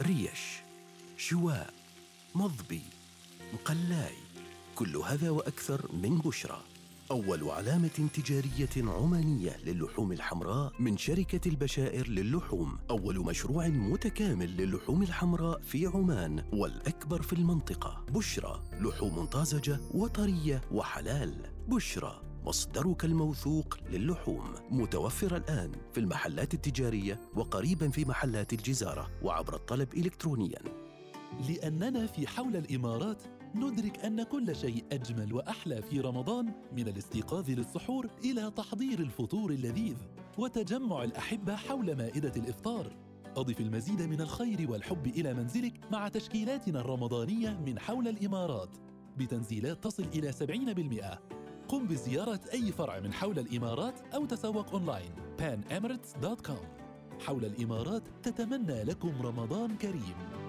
ريش 0.02 0.40
شواء 1.16 1.74
مضبي 2.34 2.82
مقلاي. 3.54 4.23
كل 4.74 4.96
هذا 4.96 5.30
وأكثر 5.30 5.90
من 6.02 6.18
بشرى. 6.18 6.60
أول 7.10 7.50
علامة 7.50 8.08
تجارية 8.14 8.90
عمانية 8.90 9.56
للحوم 9.66 10.12
الحمراء 10.12 10.72
من 10.78 10.96
شركة 10.96 11.48
البشائر 11.48 12.08
للحوم. 12.08 12.78
أول 12.90 13.18
مشروع 13.18 13.68
متكامل 13.68 14.56
للحوم 14.56 15.02
الحمراء 15.02 15.60
في 15.60 15.86
عمان 15.86 16.44
والأكبر 16.52 17.22
في 17.22 17.32
المنطقة. 17.32 18.04
بشرى 18.10 18.62
لحوم 18.80 19.24
طازجة 19.24 19.80
وطرية 19.94 20.60
وحلال. 20.72 21.34
بشرى 21.68 22.22
مصدرك 22.44 23.04
الموثوق 23.04 23.78
للحوم. 23.90 24.54
متوفر 24.70 25.36
الآن 25.36 25.72
في 25.92 26.00
المحلات 26.00 26.54
التجارية 26.54 27.20
وقريبا 27.34 27.90
في 27.90 28.04
محلات 28.04 28.52
الجزارة 28.52 29.10
وعبر 29.22 29.54
الطلب 29.54 29.94
إلكترونياً. 29.94 30.58
لأننا 31.48 32.06
في 32.06 32.26
حول 32.26 32.56
الإمارات 32.56 33.22
ندرك 33.54 34.04
أن 34.04 34.22
كل 34.22 34.56
شيء 34.56 34.84
أجمل 34.92 35.32
وأحلى 35.32 35.82
في 35.82 36.00
رمضان 36.00 36.52
من 36.76 36.88
الاستيقاظ 36.88 37.50
للسحور 37.50 38.10
إلى 38.24 38.50
تحضير 38.56 38.98
الفطور 39.00 39.50
اللذيذ 39.50 39.96
وتجمع 40.38 41.04
الأحبة 41.04 41.56
حول 41.56 41.96
مائدة 41.96 42.32
الإفطار. 42.36 42.96
أضف 43.36 43.60
المزيد 43.60 44.02
من 44.02 44.20
الخير 44.20 44.70
والحب 44.70 45.06
إلى 45.06 45.34
منزلك 45.34 45.72
مع 45.92 46.08
تشكيلاتنا 46.08 46.80
الرمضانية 46.80 47.60
من 47.66 47.78
حول 47.78 48.08
الإمارات. 48.08 48.76
بتنزيلات 49.16 49.84
تصل 49.84 50.04
إلى 50.14 50.32
70% 50.32 51.18
قم 51.68 51.86
بزيارة 51.86 52.40
أي 52.52 52.72
فرع 52.72 53.00
من 53.00 53.12
حول 53.12 53.38
الإمارات 53.38 54.00
أو 54.14 54.26
تسوق 54.26 54.70
أونلاين. 54.70 55.10
Panemirates.com 55.38 56.84
حول 57.20 57.44
الإمارات 57.44 58.02
تتمنى 58.22 58.82
لكم 58.82 59.22
رمضان 59.22 59.76
كريم. 59.76 60.43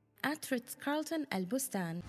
البستان. 1.35 2.03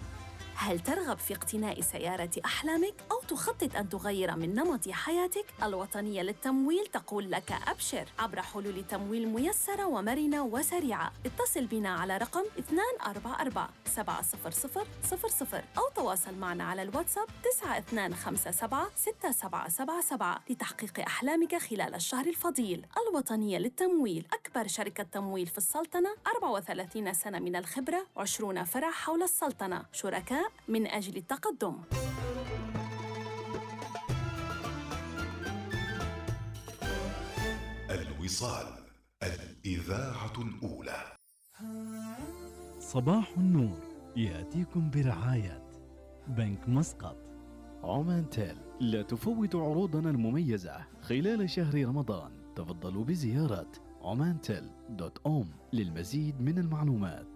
هل 0.62 0.80
ترغب 0.80 1.18
في 1.18 1.34
اقتناء 1.34 1.82
سيارة 1.82 2.30
أحلامك 2.46 2.94
أو 3.12 3.22
تخطط 3.28 3.76
أن 3.76 3.90
تغير 3.90 4.36
من 4.36 4.56
نمط 4.56 4.90
حياتك؟ 4.90 5.46
الوطنية 5.64 6.22
للتمويل 6.22 6.86
تقول 6.86 7.32
لك 7.32 7.52
أبشر 7.68 8.06
عبر 8.20 8.42
حلول 8.42 8.84
تمويل 8.90 9.28
ميسرة 9.28 9.86
ومرنة 9.86 10.44
وسريعة. 10.44 11.12
اتصل 11.26 11.66
بنا 11.66 11.90
على 11.90 12.18
رقم 12.18 12.44
244 12.58 13.68
700 15.04 15.64
أو 15.78 15.84
تواصل 15.96 16.36
معنا 16.36 16.64
على 16.64 16.82
الواتساب 16.82 17.28
9257 17.44 18.90
6777 18.96 20.36
لتحقيق 20.50 21.00
أحلامك 21.00 21.56
خلال 21.56 21.96
الشهر 21.96 22.26
الفضيل. 22.26 22.86
الوطنية 23.08 23.58
للتمويل 23.58 24.28
أكبر 24.34 24.68
شركة 24.68 25.04
تمويل 25.04 25.48
في 25.48 25.58
السلطنة 25.58 26.10
34 26.36 27.14
سنة 27.14 27.40
من 27.40 27.56
الخبرة 27.56 28.06
20 28.18 28.64
فرع 28.64 28.92
حول 28.92 29.24
السلطنة. 29.24 29.86
شركاء 29.92 30.49
من 30.68 30.88
أجل 30.88 31.18
التقدم. 31.18 31.76
الوصال 37.90 38.68
الإذاعة 39.24 40.34
الأولى. 40.38 41.16
صباح 42.80 43.34
النور 43.38 43.80
يأتيكم 44.16 44.90
برعاية. 44.90 45.70
بنك 46.28 46.70
مسقط. 46.70 47.18
عمان 47.84 48.30
تيل 48.30 48.58
لا 48.80 49.02
تفوت 49.02 49.56
عروضنا 49.56 50.10
المميزة. 50.10 50.86
خلال 51.02 51.50
شهر 51.50 51.86
رمضان 51.86 52.54
تفضلوا 52.56 53.04
بزيارة 53.04 53.72
عمان 54.02 54.42
تيل 54.42 54.70
دوت 54.90 55.18
أوم 55.26 55.52
للمزيد 55.74 56.42
من 56.42 56.58
المعلومات. 56.58 57.29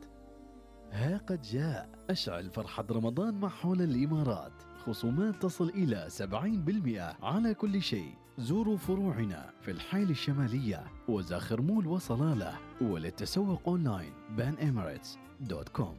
ها 0.94 1.18
قد 1.18 1.42
جاء 1.42 1.90
أشعل 2.10 2.50
فرحة 2.50 2.86
رمضان 2.92 3.40
مع 3.40 3.50
حول 3.50 3.82
الإمارات. 3.82 4.52
خصومات 4.86 5.42
تصل 5.42 5.70
إلى 5.70 6.10
70% 6.10 7.24
على 7.24 7.54
كل 7.54 7.82
شيء 7.82 8.14
زوروا 8.38 8.78
فروعنا 8.78 9.54
في 9.62 9.72
الحيل 9.72 10.10
الشمالية 10.10 10.84
وزاخر 11.08 11.62
مول 11.62 11.88
وصلالة 11.88 12.58
وللتسوق 12.82 13.62
أونلاين. 13.68 14.14
banemirates.com 14.38 15.96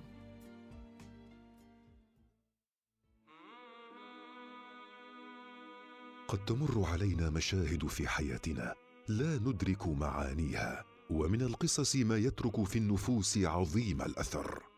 قد 6.28 6.44
تمر 6.46 6.84
علينا 6.84 7.30
مشاهد 7.30 7.86
في 7.86 8.08
حياتنا 8.08 8.74
لا 9.08 9.36
ندرك 9.36 9.86
معانيها 9.86 10.84
ومن 11.10 11.42
القصص 11.42 11.96
ما 11.96 12.16
يترك 12.16 12.64
في 12.64 12.78
النفوس 12.78 13.38
عظيم 13.38 14.02
الأثر. 14.02 14.73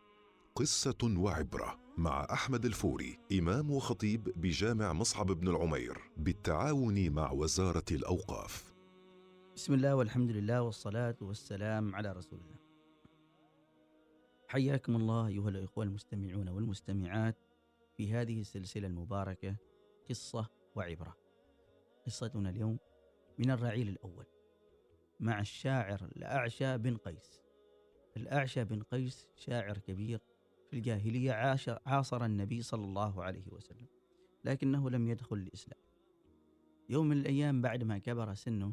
قصة 0.57 1.15
وعبرة 1.19 1.79
مع 1.97 2.27
أحمد 2.33 2.65
الفوري 2.65 3.19
إمام 3.33 3.71
وخطيب 3.71 4.25
بجامع 4.37 4.93
مصعب 4.93 5.27
بن 5.27 5.49
العمير 5.49 5.99
بالتعاون 6.17 7.11
مع 7.11 7.33
وزارة 7.33 7.85
الأوقاف. 7.91 8.75
بسم 9.57 9.75
الله 9.75 9.95
والحمد 9.95 10.31
لله 10.31 10.63
والصلاة 10.63 11.17
والسلام 11.21 11.95
على 11.95 12.13
رسول 12.13 12.41
الله. 12.41 12.59
حياكم 14.49 14.97
الله 14.97 15.27
أيها 15.27 15.49
الإخوة 15.49 15.85
المستمعون 15.85 16.49
والمستمعات 16.49 17.37
في 17.97 18.13
هذه 18.13 18.41
السلسلة 18.41 18.87
المباركة 18.87 19.57
قصة 20.09 20.51
وعبرة. 20.75 21.17
قصتنا 22.07 22.51
اليوم 22.51 22.79
من 23.39 23.51
الرعيل 23.51 23.89
الأول 23.89 24.27
مع 25.21 25.41
الشاعر 25.41 26.05
الأعشى 26.17 26.79
بن 26.79 26.97
قيس. 26.97 27.43
الأعشى 28.17 28.65
بن 28.65 28.83
قيس 28.83 29.29
شاعر 29.37 29.79
كبير 29.79 30.21
الجاهلية 30.77 31.59
عاصر 31.87 32.25
النبي 32.25 32.63
صلى 32.63 32.85
الله 32.85 33.25
عليه 33.25 33.49
وسلم 33.53 33.87
لكنه 34.45 34.91
لم 34.91 35.09
يدخل 35.09 35.37
الإسلام. 35.37 35.81
يوم 36.89 37.07
من 37.07 37.17
الأيام 37.17 37.63
بعد 37.63 37.83
ما 37.83 37.99
كبر 37.99 38.35
سنه 38.35 38.73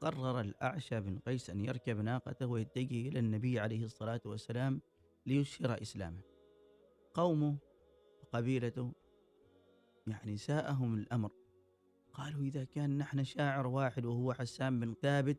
قرر 0.00 0.40
الأعشى 0.40 1.00
بن 1.00 1.18
قيس 1.18 1.50
أن 1.50 1.60
يركب 1.64 2.00
ناقته 2.00 2.46
ويتجه 2.46 3.08
إلى 3.08 3.18
النبي 3.18 3.60
عليه 3.60 3.84
الصلاة 3.84 4.20
والسلام 4.24 4.80
ليشهر 5.26 5.82
إسلامه. 5.82 6.20
قومه 7.14 7.58
وقبيلته 8.22 8.92
يعني 10.06 10.36
ساءهم 10.36 10.94
الأمر. 10.94 11.30
قالوا 12.12 12.42
إذا 12.42 12.64
كان 12.64 12.98
نحن 12.98 13.24
شاعر 13.24 13.66
واحد 13.66 14.04
وهو 14.04 14.32
حسان 14.32 14.80
بن 14.80 14.94
ثابت 15.02 15.38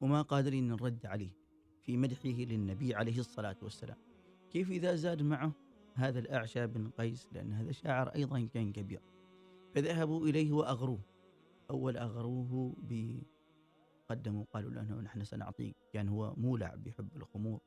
وما 0.00 0.22
قادرين 0.22 0.68
نرد 0.68 1.06
عليه 1.06 1.30
في 1.82 1.96
مدحه 1.96 2.28
للنبي 2.28 2.94
عليه 2.94 3.18
الصلاة 3.18 3.56
والسلام. 3.62 4.05
كيف 4.50 4.70
إذا 4.70 4.94
زاد 4.94 5.22
معه 5.22 5.52
هذا 5.94 6.18
الأعشى 6.18 6.66
بن 6.66 6.90
قيس؟ 6.90 7.28
لأن 7.32 7.52
هذا 7.52 7.72
شاعر 7.72 8.08
أيضا 8.08 8.48
كان 8.54 8.72
كبير. 8.72 9.00
فذهبوا 9.74 10.26
إليه 10.26 10.52
وأغروه. 10.52 11.00
أول 11.70 11.96
أغروه 11.96 12.76
قدموا 14.08 14.44
قالوا 14.52 14.70
له 14.70 15.00
نحن 15.00 15.24
سنعطيك 15.24 15.76
كان 15.92 16.08
هو 16.08 16.34
مولع 16.36 16.74
بحب 16.74 17.16
الخمور. 17.16 17.60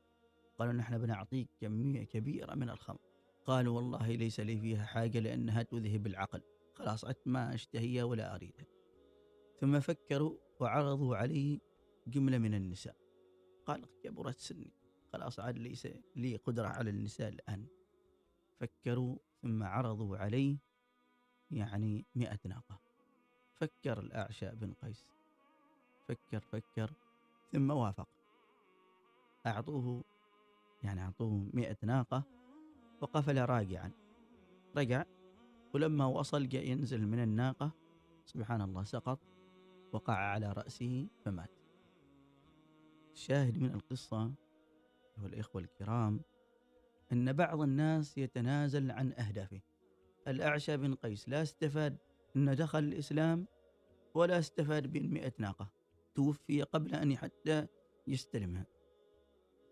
قالوا 0.58 0.72
نحن 0.72 0.98
بنعطيك 0.98 1.48
كمية 1.60 2.04
كبيرة 2.04 2.54
من 2.54 2.70
الخمر. 2.70 3.00
قالوا 3.44 3.76
والله 3.76 4.12
ليس 4.12 4.40
لي 4.40 4.60
فيها 4.60 4.84
حاجة 4.84 5.18
لأنها 5.18 5.62
تذهب 5.62 6.06
العقل. 6.06 6.42
خلاص 6.74 7.04
عدت 7.04 7.26
ما 7.26 7.54
أشتهيها 7.54 8.04
ولا 8.04 8.34
أريدها 8.34 8.66
ثم 9.60 9.80
فكروا 9.80 10.36
وعرضوا 10.60 11.16
عليه 11.16 11.58
جملة 12.06 12.38
من 12.38 12.54
النساء. 12.54 12.96
قال 13.66 13.84
كبرت 14.02 14.38
سني. 14.38 14.72
خلاص 15.12 15.40
عاد 15.40 15.58
ليس 15.58 15.88
لي 16.16 16.36
قدرة 16.36 16.68
على 16.68 16.90
النساء 16.90 17.28
الآن. 17.28 17.66
فكروا 18.60 19.16
ثم 19.42 19.62
عرضوا 19.62 20.16
عليه 20.16 20.58
يعني 21.50 22.06
مئة 22.14 22.38
ناقة. 22.44 22.80
فكر 23.54 24.00
الأعشى 24.00 24.50
بن 24.50 24.72
قيس. 24.72 25.06
فكر 26.08 26.40
فكر 26.40 26.92
ثم 27.52 27.70
وافق. 27.70 28.08
أعطوه 29.46 30.04
يعني 30.82 31.00
أعطوه 31.00 31.50
مئة 31.54 31.76
ناقة 31.82 32.22
وقفل 33.00 33.44
راجعا. 33.44 33.92
رجع 34.76 35.04
ولما 35.74 36.06
وصل 36.06 36.48
جاء 36.48 36.68
ينزل 36.68 37.06
من 37.06 37.22
الناقة 37.22 37.72
سبحان 38.24 38.60
الله 38.60 38.84
سقط 38.84 39.20
وقع 39.92 40.14
على 40.14 40.52
رأسه 40.52 41.08
فمات. 41.24 41.50
الشاهد 43.14 43.58
من 43.58 43.74
القصة 43.74 44.32
هو 45.20 45.26
الإخوة 45.26 45.62
الكرام 45.62 46.20
أن 47.12 47.32
بعض 47.32 47.60
الناس 47.60 48.18
يتنازل 48.18 48.90
عن 48.90 49.12
أهدافه. 49.12 49.60
الأعشى 50.28 50.76
بن 50.76 50.94
قيس 50.94 51.28
لا 51.28 51.42
استفاد 51.42 51.98
أنه 52.36 52.54
دخل 52.54 52.78
الإسلام 52.78 53.46
ولا 54.14 54.38
استفاد 54.38 54.86
بمئة 54.86 55.32
ناقة. 55.38 55.72
توفي 56.14 56.62
قبل 56.62 56.94
أن 56.94 57.16
حتى 57.16 57.66
يستلمها. 58.06 58.66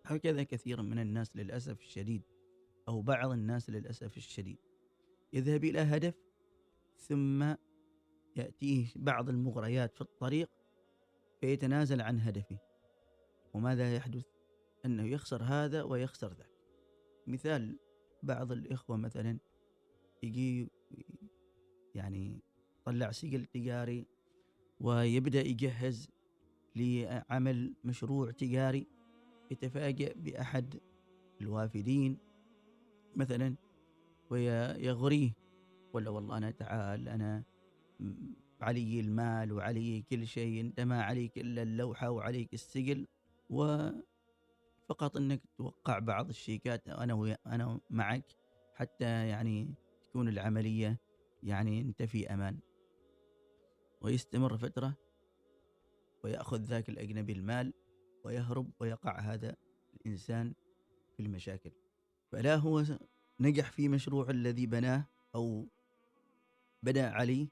هكذا 0.04 0.42
كثير 0.42 0.82
من 0.82 0.98
الناس 0.98 1.36
للأسف 1.36 1.80
الشديد 1.80 2.22
أو 2.88 3.02
بعض 3.02 3.30
الناس 3.30 3.70
للأسف 3.70 4.16
الشديد. 4.16 4.58
يذهب 5.32 5.64
إلى 5.64 5.80
هدف 5.80 6.14
ثم 6.96 7.54
يأتيه 8.36 8.86
بعض 8.96 9.28
المغريات 9.28 9.94
في 9.94 10.00
الطريق 10.00 10.50
فيتنازل 11.40 12.00
عن 12.00 12.20
هدفه. 12.20 12.58
وماذا 13.54 13.96
يحدث؟ 13.96 14.37
أنه 14.84 15.02
يخسر 15.02 15.42
هذا 15.42 15.82
ويخسر 15.82 16.32
ذاك. 16.32 16.50
مثال 17.26 17.78
بعض 18.22 18.52
الإخوة 18.52 18.96
مثلا 18.96 19.38
يجي 20.22 20.68
يعني 21.94 22.40
طلع 22.84 23.10
سجل 23.10 23.44
تجاري 23.46 24.06
ويبدأ 24.80 25.40
يجهز 25.40 26.08
لعمل 26.76 27.74
مشروع 27.84 28.30
تجاري 28.30 28.86
يتفاجأ 29.50 30.12
بأحد 30.16 30.80
الوافدين 31.40 32.18
مثلا 33.16 33.56
ويغريه 34.30 35.32
ولا 35.92 36.10
والله 36.10 36.36
أنا 36.36 36.50
تعال 36.50 37.08
أنا 37.08 37.44
علي 38.60 39.00
المال 39.00 39.52
وعلي 39.52 40.02
كل 40.02 40.26
شيء 40.26 40.60
أنت 40.60 40.80
ما 40.80 41.02
عليك 41.02 41.38
إلا 41.38 41.62
اللوحة 41.62 42.10
وعليك 42.10 42.54
السجل. 42.54 43.06
وفقط 44.88 45.16
أنك 45.16 45.42
توقع 45.58 45.98
بعض 45.98 46.28
الشيكات 46.28 46.88
أنا 46.88 47.36
أنا 47.46 47.80
معك 47.90 48.24
حتى 48.74 49.28
يعني 49.28 49.74
تكون 50.08 50.28
العملية 50.28 51.00
يعني 51.42 51.80
أنت 51.80 52.02
في 52.02 52.34
أمان. 52.34 52.58
ويستمر 54.00 54.56
فترة 54.56 54.96
ويأخذ 56.24 56.60
ذاك 56.60 56.88
الأجنبي 56.88 57.32
المال 57.32 57.72
ويهرب 58.24 58.70
ويقع 58.80 59.20
هذا 59.20 59.56
الإنسان 59.96 60.54
في 61.16 61.22
المشاكل. 61.22 61.70
فلا 62.32 62.56
هو 62.56 62.84
نجح 63.40 63.70
في 63.70 63.88
مشروع 63.88 64.30
الذي 64.30 64.66
بناه 64.66 65.04
أو 65.34 65.68
بنى 66.82 67.00
عليه 67.00 67.48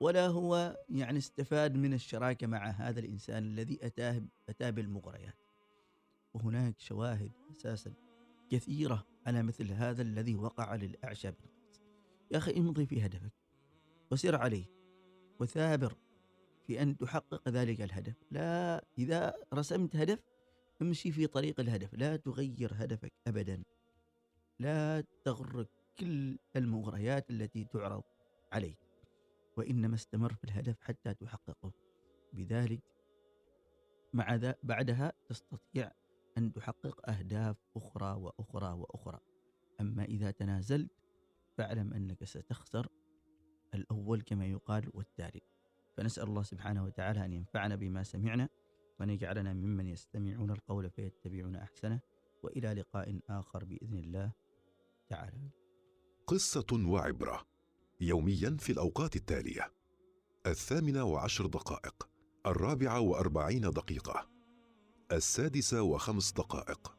ولا 0.00 0.26
هو 0.26 0.76
يعني 0.88 1.18
استفاد 1.18 1.74
من 1.76 1.94
الشراكة 1.94 2.46
مع 2.46 2.70
هذا 2.70 3.00
الإنسان 3.00 3.44
الذي 3.44 3.78
أتاه 3.86 4.22
أتاه 4.48 4.70
بالمغريات. 4.70 5.41
وهناك 6.34 6.80
شواهد 6.80 7.32
أساسا 7.50 7.92
كثيرة 8.50 9.06
على 9.26 9.42
مثل 9.42 9.72
هذا 9.72 10.02
الذي 10.02 10.36
وقع 10.36 10.74
للأعشاب 10.74 11.34
يا 12.30 12.38
أخي 12.38 12.56
امضي 12.56 12.86
في 12.86 13.06
هدفك 13.06 13.32
وسر 14.10 14.36
عليه 14.36 14.66
وثابر 15.40 15.96
في 16.66 16.82
أن 16.82 16.96
تحقق 16.96 17.48
ذلك 17.48 17.80
الهدف. 17.80 18.14
لا 18.30 18.84
إذا 18.98 19.34
رسمت 19.54 19.96
هدف 19.96 20.18
امشي 20.82 21.12
في 21.12 21.26
طريق 21.26 21.60
الهدف. 21.60 21.94
لا 21.94 22.16
تغير 22.16 22.72
هدفك 22.74 23.12
أبدا. 23.26 23.62
لا 24.58 25.04
تغرك 25.24 25.68
كل 25.98 26.38
المغريات 26.56 27.30
التي 27.30 27.64
تعرض 27.64 28.02
عليك 28.52 28.78
وإنما 29.56 29.94
استمر 29.94 30.34
في 30.34 30.44
الهدف 30.44 30.80
حتى 30.80 31.14
تحققه. 31.14 31.72
بذلك 32.32 32.82
مع 34.12 34.34
ذا 34.34 34.54
بعدها 34.62 35.12
تستطيع 35.28 35.92
أن 36.38 36.52
تحقق 36.52 37.10
أهداف 37.10 37.56
أخرى 37.76 38.12
وأخرى 38.12 38.72
وأخرى. 38.72 39.20
أما 39.80 40.04
إذا 40.04 40.30
تنازلت 40.30 40.90
فاعلم 41.56 41.94
أنك 41.94 42.24
ستخسر 42.24 42.88
الأول 43.74 44.22
كما 44.22 44.46
يقال 44.46 44.90
والتالي. 44.94 45.40
فنسأل 45.96 46.24
الله 46.24 46.42
سبحانه 46.42 46.84
وتعالى 46.84 47.24
أن 47.24 47.32
ينفعنا 47.32 47.76
بما 47.76 48.02
سمعنا 48.02 48.48
وأن 49.00 49.10
يجعلنا 49.10 49.52
ممن 49.52 49.86
يستمعون 49.86 50.50
القول 50.50 50.90
فيتبعون 50.90 51.56
أحسنه. 51.56 52.00
وإلى 52.42 52.74
لقاء 52.74 53.20
آخر 53.28 53.64
بإذن 53.64 53.98
الله 53.98 54.32
تعالى. 55.08 55.50
قصة 56.26 56.66
وعبرة 56.72 57.46
يوميا 58.00 58.56
في 58.60 58.72
الأوقات 58.72 59.16
التالية. 59.16 59.72
الثامنة 60.46 61.04
وعشر 61.04 61.46
دقائق 61.46 62.08
الرابعة 62.46 63.00
وأربعين 63.00 63.60
دقيقة. 63.60 64.28
السادسة 65.16 65.82
وخمس 65.82 66.32
دقائق. 66.32 66.94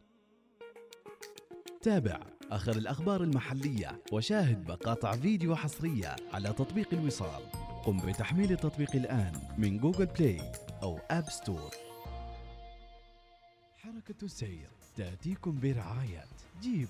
تابع 1.82 2.19
آخر 2.52 2.71
الأخبار 2.71 3.23
المحلية 3.23 4.02
وشاهد 4.12 4.71
مقاطع 4.71 5.15
فيديو 5.15 5.56
حصرية 5.56 6.15
على 6.34 6.54
تطبيق 6.54 6.93
الوصال. 6.93 7.43
قم 7.86 7.97
بتحميل 7.97 8.52
التطبيق 8.52 8.95
الآن 8.95 9.34
من 9.58 9.78
Google 9.78 10.06
Play 10.06 10.52
أو 10.84 10.97
App 10.98 11.30
Store 11.30 11.72
حركة 13.78 14.26
السير 14.26 14.69
تأتيكم 14.97 15.60
برعاية 15.60 16.26
جيب. 16.62 16.89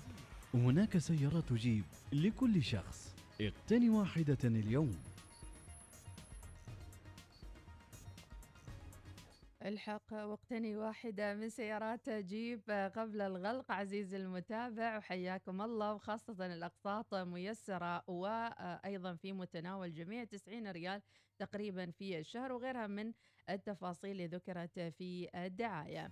هناك 0.54 0.98
سيارات 0.98 1.52
جيب 1.52 1.84
لكل 2.12 2.62
شخص. 2.62 3.14
اقتني 3.40 3.90
واحدة 3.90 4.38
اليوم. 4.44 4.96
الحق. 9.74 10.12
واقتني 10.12 10.76
واحدة 10.76 11.34
من 11.34 11.48
سيارات 11.48 12.10
جيب 12.10 12.90
قبل 12.96 13.20
الغلق. 13.20 13.72
عزيزي 13.72 14.16
المتابع 14.16 14.98
وحياكم 14.98 15.62
الله 15.62 15.94
وخاصة 15.94 16.46
الأقساط 16.46 17.14
ميسرة 17.14 18.10
وأيضا 18.10 19.14
في 19.14 19.32
متناول 19.32 19.92
جميع 19.92 20.24
90 20.24 20.66
ريال 20.70 21.02
تقريبا 21.38 21.90
في 21.90 22.18
الشهر 22.18 22.52
وغيرها 22.52 22.86
من 22.86 23.12
التفاصيل 23.50 24.10
اللي 24.10 24.26
ذكرت 24.26 24.80
في 24.80 25.28
الدعاية. 25.34 26.10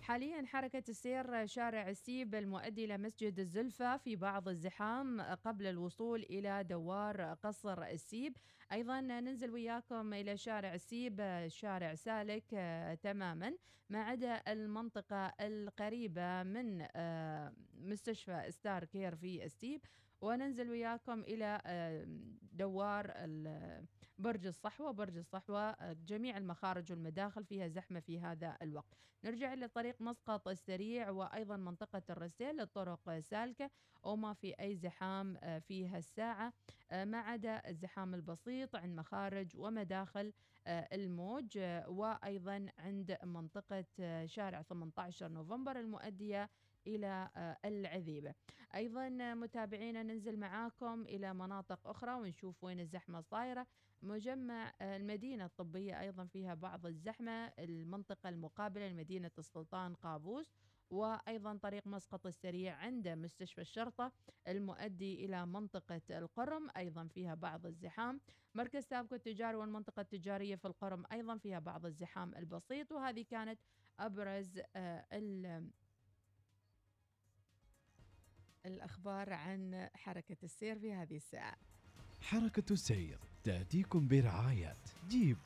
حاليا 0.00 0.46
حركة 0.46 0.82
السير 0.88 1.46
شارع 1.46 1.88
السيب 1.88 2.34
المؤدي 2.34 2.84
إلى 2.84 2.98
مسجد 2.98 3.38
الزلفة 3.38 3.96
في 3.96 4.16
بعض 4.16 4.48
الزحام 4.48 5.20
قبل 5.20 5.66
الوصول 5.66 6.22
إلى 6.22 6.64
دوار 6.64 7.34
قصر 7.34 7.82
السيب. 7.82 8.36
أيضا 8.74 9.00
ننزل 9.00 9.50
وياكم 9.50 10.14
إلى 10.14 10.36
شارع 10.36 10.74
السيب 10.74 11.44
شارع 11.48 11.94
سالك 11.94 12.44
آه، 12.54 12.94
تماما 12.94 13.54
ما 13.88 14.02
عدا 14.02 14.42
المنطقة 14.48 15.32
القريبة 15.40 16.42
من 16.42 16.86
آه، 16.96 17.52
مستشفى 17.74 18.46
Starcare 18.50 19.14
في 19.16 19.44
السيب 19.44 19.80
وننزل 20.20 20.70
وياكم 20.70 21.20
إلى 21.20 21.60
آه، 21.66 22.06
دوار 22.52 23.12
برج 24.18 24.46
الصحوة 24.46 24.90
برج 24.90 25.16
الصحوة 25.16 25.92
جميع 25.92 26.36
المخارج 26.36 26.92
والمداخل 26.92 27.44
فيها 27.44 27.68
زحمة 27.68 28.00
في 28.00 28.20
هذا 28.20 28.56
الوقت. 28.62 28.94
نرجع 29.24 29.54
لطريق 29.54 30.00
مسقط 30.00 30.48
السريع 30.48 31.10
وأيضا 31.10 31.56
منطقة 31.56 32.02
الرسيل 32.10 32.60
الطرق 32.60 33.18
سالكة 33.18 33.70
وما 34.02 34.32
في 34.32 34.54
أي 34.60 34.76
زحام 34.76 35.38
فيها 35.60 35.98
الساعة. 35.98 36.52
ما 36.92 37.18
عدا 37.18 37.68
الزحام 37.68 38.14
البسيط 38.14 38.76
عند 38.76 38.98
مخارج 38.98 39.56
ومداخل 39.56 40.32
الموج 40.66 41.58
وأيضا 41.86 42.66
عند 42.78 43.18
منطقة 43.24 43.84
شارع 44.26 44.62
18 44.62 45.28
نوفمبر 45.28 45.80
المؤدية 45.80 46.50
إلى 46.86 47.30
العذيبة. 47.64 48.34
أيضا 48.74 49.08
متابعينا 49.34 50.02
ننزل 50.02 50.38
معاكم 50.38 51.02
إلى 51.02 51.34
مناطق 51.34 51.88
أخرى 51.88 52.14
ونشوف 52.14 52.64
وين 52.64 52.80
الزحمة 52.80 53.20
صايرة. 53.20 53.66
مجمع 54.04 54.74
المدينة 54.80 55.44
الطبية 55.44 56.00
أيضا 56.00 56.24
فيها 56.24 56.54
بعض 56.54 56.86
الزحمة 56.86 57.46
المنطقة 57.58 58.28
المقابلة 58.28 58.88
لمدينة 58.88 59.30
السلطان 59.38 59.94
قابوس 59.94 60.54
وأيضا 60.90 61.56
طريق 61.56 61.86
مسقط 61.86 62.26
السريع 62.26 62.76
عند 62.76 63.08
مستشفى 63.08 63.60
الشرطة 63.60 64.12
المؤدي 64.48 65.24
إلى 65.24 65.46
منطقة 65.46 66.02
القرم 66.10 66.70
أيضا 66.76 67.06
فيها 67.06 67.34
بعض 67.34 67.66
الزحام. 67.66 68.20
مركز 68.54 68.84
سابكو 68.84 69.14
التجاري 69.14 69.56
والمنطقة 69.56 70.00
التجارية 70.00 70.56
في 70.56 70.64
القرم 70.64 71.04
أيضا 71.12 71.38
فيها 71.38 71.58
بعض 71.58 71.86
الزحام 71.86 72.34
البسيط 72.34 72.92
وهذه 72.92 73.22
كانت 73.22 73.60
أبرز 73.98 74.60
آه 74.76 75.06
الأخبار 78.66 79.32
عن 79.32 79.88
حركة 79.94 80.36
السير 80.42 80.78
في 80.78 80.92
هذه 80.92 81.16
الساعة. 81.16 81.73
حركة 82.24 82.72
السير 82.72 83.18
تأتيكم 83.44 84.08
برعاية 84.08 84.76
جيب 85.08 85.36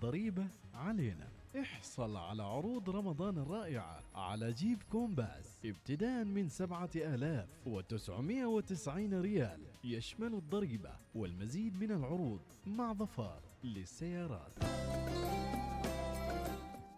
ضريبة 0.00 0.46
علينا. 0.74 1.28
احصل 1.60 2.16
على 2.16 2.42
عروض 2.42 2.90
رمضان 2.90 3.38
الرائعة 3.38 4.02
على 4.14 4.52
Jeep 4.52 4.82
Compass. 4.92 5.58
ابتداء 5.64 6.24
من 6.24 6.48
سبعة 6.48 6.90
آلاف 6.96 7.48
وتسعمائة 7.66 8.44
وتسعين 8.44 9.20
ريال. 9.20 9.60
يشمل 9.84 10.34
الضريبة 10.34 10.90
والمزيد 11.14 11.82
من 11.82 11.92
العروض 11.92 12.40
مع 12.66 12.92
ظفار 12.92 13.40
للسيارات. 13.64 14.52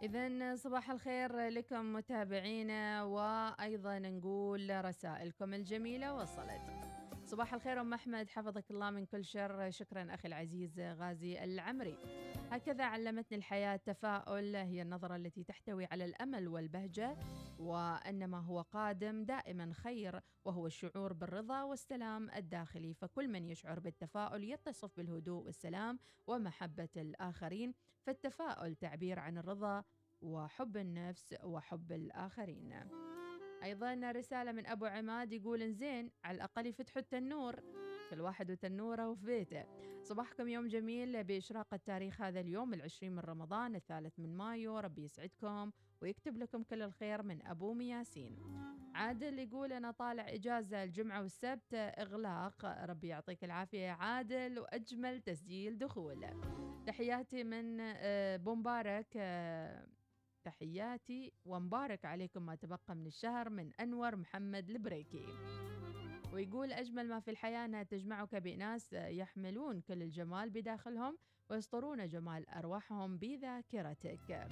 إذا 0.03 0.57
صباح 0.57 0.91
الخير 0.91 1.49
لكم 1.49 1.93
متابعينا 1.93 3.03
وأيضا 3.03 3.99
نقول 3.99 4.85
رسائلكم 4.85 5.55
الجميلة 5.55 6.15
وصلت 6.15 6.94
صباح 7.25 7.55
الخير 7.55 7.81
أم 7.81 7.95
أحمد. 7.95 8.29
حفظك 8.29 8.71
الله 8.71 8.91
من 8.91 9.07
كل 9.07 9.25
شر. 9.25 9.71
شكرا 9.71 10.15
أخي 10.15 10.29
العزيز 10.29 10.81
غازي 10.81 11.45
العمري. 11.45 11.99
هكذا 12.51 12.85
علمتني 12.85 13.39
الحياة 13.39 13.75
التفاؤل 13.75 14.57
هي 14.57 14.83
النظرة 14.83 15.17
التي 15.17 15.45
تحتوي 15.45 15.85
على 15.85 16.05
الأمل 16.05 16.49
والبهجة 16.49 17.17
وأن 17.59 18.25
ما 18.25 18.39
هو 18.39 18.61
قادم 18.61 19.25
دائما 19.25 19.73
خير 19.73 20.21
وهو 20.45 20.67
الشعور 20.67 21.13
بالرضا 21.13 21.63
والسلام 21.63 22.31
الداخلي. 22.31 22.95
فكل 22.95 23.29
من 23.29 23.45
يشعر 23.45 23.81
بالتفاؤل 23.81 24.45
يتصف 24.45 24.97
بالهدوء 24.97 25.45
والسلام 25.45 25.99
ومحبة 26.27 26.89
الآخرين. 26.97 27.75
فالتفاؤل 28.03 28.75
تعبير 28.75 29.19
عن 29.19 29.39
الرضا 29.39 29.85
وحب 30.23 30.77
النفس 30.77 31.35
وحب 31.45 31.93
الآخرين. 31.93 32.75
أيضا 33.65 34.11
رسالة 34.11 34.53
من 34.53 34.67
أبو 34.67 34.87
عماد 34.87 35.33
يقول 35.33 35.63
إنزين 35.63 36.11
على 36.25 36.37
الأقل 36.37 36.67
يفتحوا 36.67 37.03
التنور. 37.03 37.57
كل 38.11 38.21
واحد 38.21 38.51
وتنوره 38.51 39.09
وفي 39.09 39.27
بيته. 39.27 39.65
صباحكم 40.03 40.49
يوم 40.49 40.67
جميل. 40.67 41.25
بإشراقة 41.25 41.77
تاريخ 41.77 42.21
هذا 42.21 42.41
اليوم 42.41 42.75
العشرين 42.75 43.13
من 43.13 43.19
رمضان 43.19 43.75
الثالث 43.75 44.19
من 44.19 44.37
مايو. 44.37 44.79
ربي 44.79 45.05
يسعدكم 45.05 45.71
ويكتب 46.03 46.37
لكم 46.39 46.63
كل 46.63 46.83
الخير 46.83 47.23
من 47.23 47.47
أبو 47.47 47.75
مياسين. 47.75 48.37
عادل 48.95 49.39
يقول 49.39 49.73
أنا 49.73 49.91
طالع 49.91 50.29
إجازة 50.29 50.85
الجمعة 50.85 51.21
والسبت 51.21 51.75
إغلاق. 51.75 52.85
ربي 52.85 53.09
يعطيك 53.09 53.45
العافية 53.45 53.79
يا 53.79 53.93
عادل 53.93 54.59
وأجمل 54.59 55.21
تسجيل 55.21 55.79
دخول. 55.79 56.27
تحياتي 56.87 57.45
من 57.45 57.81
آه، 57.81 58.37
بومبارك 58.37 59.07
آه، 59.17 59.87
تحياتي 60.45 61.33
ومبارك 61.45 62.05
عليكم 62.05 62.47
ما 62.47 62.55
تبقى 62.55 62.95
من 62.95 63.07
الشهر 63.07 63.51
من 63.51 63.73
أنور 63.81 64.17
محمد 64.17 64.71
البريكي. 64.71 65.27
ويقول 66.33 66.73
أجمل 66.73 67.09
ما 67.09 67.21
في 67.21 67.31
الحياة 67.31 67.65
أنها 67.65 67.83
تجمعك 67.83 68.35
بناس 68.35 68.93
يحملون 68.93 69.81
كل 69.81 70.03
الجمال 70.03 70.51
بداخلهم 70.51 71.19
ويسطرون 71.51 72.09
جمال 72.09 72.49
أرواحهم 72.49 73.19
بذاكرتك. 73.19 74.49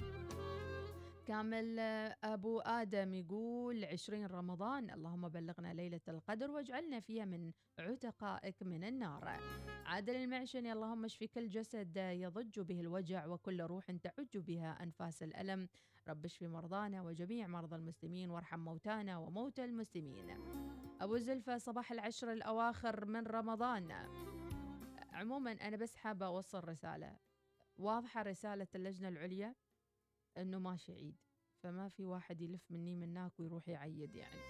كامل 1.27 1.79
أبو 2.23 2.59
آدم 2.59 3.13
يقول 3.13 3.85
عشرين 3.85 4.25
رمضان 4.25 4.89
اللهم 4.89 5.29
بلغنا 5.29 5.73
ليلة 5.73 6.01
القدر 6.07 6.51
واجعلنا 6.51 6.99
فيها 6.99 7.25
من 7.25 7.51
عتقائك 7.79 8.63
من 8.63 8.83
النار. 8.83 9.39
عادل 9.85 10.15
المعشني 10.15 10.73
اللهم 10.73 11.05
اشفي 11.05 11.27
كل 11.27 11.49
جسد 11.49 11.97
يضج 11.97 12.59
به 12.59 12.81
الوجع 12.81 13.25
وكل 13.25 13.61
روح 13.61 13.91
تعج 13.91 14.37
بها 14.37 14.83
أنفاس 14.83 15.23
الألم. 15.23 15.69
رب 16.07 16.25
اشفي 16.25 16.47
مرضانا 16.47 17.01
وجميع 17.01 17.47
مرضى 17.47 17.75
المسلمين 17.75 18.29
وارحم 18.29 18.59
موتانا 18.59 19.17
وموتى 19.17 19.65
المسلمين. 19.65 20.37
أبو 21.01 21.17
زلفة 21.17 21.57
صباح 21.57 21.91
العشر 21.91 22.31
الأواخر 22.31 23.05
من 23.05 23.27
رمضان. 23.27 23.91
عموما 25.11 25.51
أنا 25.51 25.77
بس 25.77 25.95
حابة 25.95 26.25
أوصل 26.25 26.67
رسالة. 26.67 27.17
واضحة 27.77 28.21
رسالة 28.21 28.67
اللجنة 28.75 29.07
العليا؟ 29.07 29.55
إنه 30.37 30.59
ماشي 30.59 30.93
عيد. 30.93 31.17
فما 31.63 31.89
في 31.89 32.05
واحد 32.05 32.41
يلف 32.41 32.71
مني 32.71 32.95
مناك 32.95 33.39
ويروح 33.39 33.67
يعيد 33.67 34.15
يعني. 34.15 34.41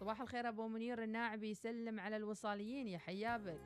صباح 0.00 0.20
الخير 0.20 0.48
أبو 0.48 0.68
منير 0.68 1.02
الناعبي 1.02 1.50
يسلم 1.50 2.00
على 2.00 2.16
الوصاليين 2.16 2.88
يا 2.88 2.98
حيابك. 2.98 3.60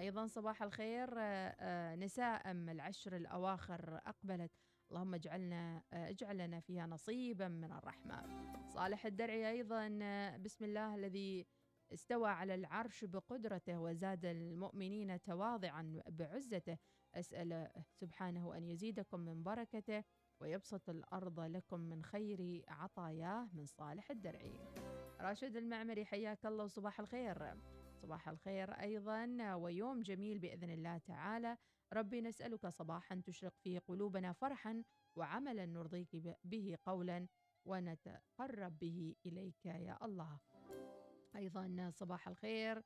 أيضا 0.00 0.26
صباح 0.26 0.62
الخير 0.62 1.08
آه، 1.18 1.54
آه، 1.60 1.96
نساء 1.96 2.50
العشر 2.50 3.16
الأواخر 3.16 3.96
أقبلت. 3.96 4.52
اللهم 4.90 5.14
اجعلنا 5.14 5.82
آه، 5.92 6.10
اجعل 6.10 6.38
لنا 6.38 6.60
فيها 6.60 6.86
نصيبا 6.86 7.48
من 7.48 7.72
الرحمه 7.72 8.22
صالح 8.68 9.06
الدرعي 9.06 9.50
أيضا 9.50 9.88
بسم 10.36 10.64
الله 10.64 10.94
الذي 10.94 11.46
استوى 11.92 12.28
على 12.28 12.54
العرش 12.54 13.04
بقدرته 13.04 13.78
وزاد 13.78 14.24
المؤمنين 14.24 15.22
تواضعا 15.22 16.02
بعزته. 16.08 16.78
أسأل 17.14 17.70
سبحانه 17.92 18.56
أن 18.56 18.64
يزيدكم 18.64 19.20
من 19.20 19.42
بركته. 19.42 20.04
ويبسط 20.40 20.90
الأرض 20.90 21.40
لكم 21.40 21.80
من 21.80 22.04
خير 22.04 22.64
عطاياه 22.68 23.48
من 23.52 23.66
صالح 23.66 24.10
الدرعي 24.10 24.54
راشد 25.20 25.56
المعمري 25.56 26.04
حياك 26.04 26.46
الله 26.46 26.64
وصباح 26.64 27.00
الخير. 27.00 27.54
صباح 28.02 28.28
الخير 28.28 28.70
أيضا 28.70 29.54
ويوم 29.54 30.02
جميل 30.02 30.38
بإذن 30.38 30.70
الله 30.70 30.98
تعالى. 30.98 31.56
ربي 31.92 32.20
نسألك 32.20 32.66
صباحا 32.66 33.22
تشرق 33.24 33.54
فيه 33.56 33.78
قلوبنا 33.78 34.32
فرحا 34.32 34.82
وعملا 35.16 35.66
نرضيك 35.66 36.36
به 36.44 36.78
قولا 36.84 37.26
ونتقرب 37.64 38.78
به 38.78 39.16
إليك 39.26 39.66
يا 39.66 39.98
الله. 40.04 40.38
أيضا 41.36 41.90
صباح 41.94 42.28
الخير. 42.28 42.82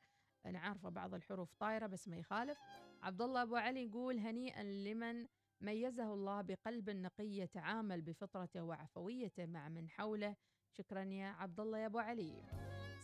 أنا 0.47 0.59
عارفة 0.59 0.89
بعض 0.89 1.15
الحروف 1.15 1.55
طايرة 1.55 1.87
بس 1.87 2.09
ما 2.09 2.17
يخالف 2.17 2.59
عبد 3.03 3.23
الله 3.23 3.43
أبو 3.43 3.57
علي 3.57 3.85
يقول 3.85 4.19
هنيئا 4.19 4.63
لمن 4.63 5.27
ميزه 5.65 6.15
الله 6.15 6.41
بقلب 6.43 6.91
نقي 6.91 7.37
يتعامل 7.37 8.03
بفطرته 8.03 8.63
وعفويته 8.63 9.47
مع 9.47 9.69
من 9.69 9.91
حوله. 9.91 10.37
شكرا 10.71 11.03
يا 11.03 11.27
عبد 11.27 11.61
الله 11.61 11.79
يا 11.79 11.87
أبو 11.87 11.99
علي. 11.99 12.43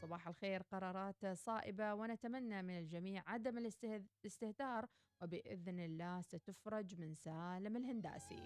صباح 0.00 0.28
الخير 0.28 0.62
قرارات 0.62 1.26
صائبة 1.26 1.94
ونتمنى 1.94 2.62
من 2.62 2.78
الجميع 2.78 3.22
عدم 3.26 3.58
الاستهتار 3.58 4.86
وبإذن 5.22 5.80
الله 5.80 6.22
ستفرج 6.22 7.00
من 7.00 7.14
سالم 7.14 7.76
الهنداسي. 7.76 8.42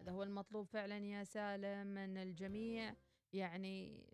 هذا 0.00 0.12
هو 0.12 0.22
المطلوب 0.22 0.66
فعلا 0.66 0.98
يا 0.98 1.24
سالم 1.24 1.86
من 1.86 2.16
الجميع. 2.16 2.94
يعني 3.32 4.04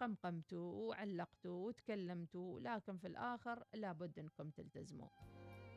قمقمتوا 0.00 0.88
وعلقتوا 0.88 1.66
وتكلمتوا 1.66 2.60
لكن 2.60 2.96
في 2.96 3.06
الآخر 3.06 3.64
لابد 3.74 4.18
أنكم 4.18 4.50
تلتزموا. 4.50 5.08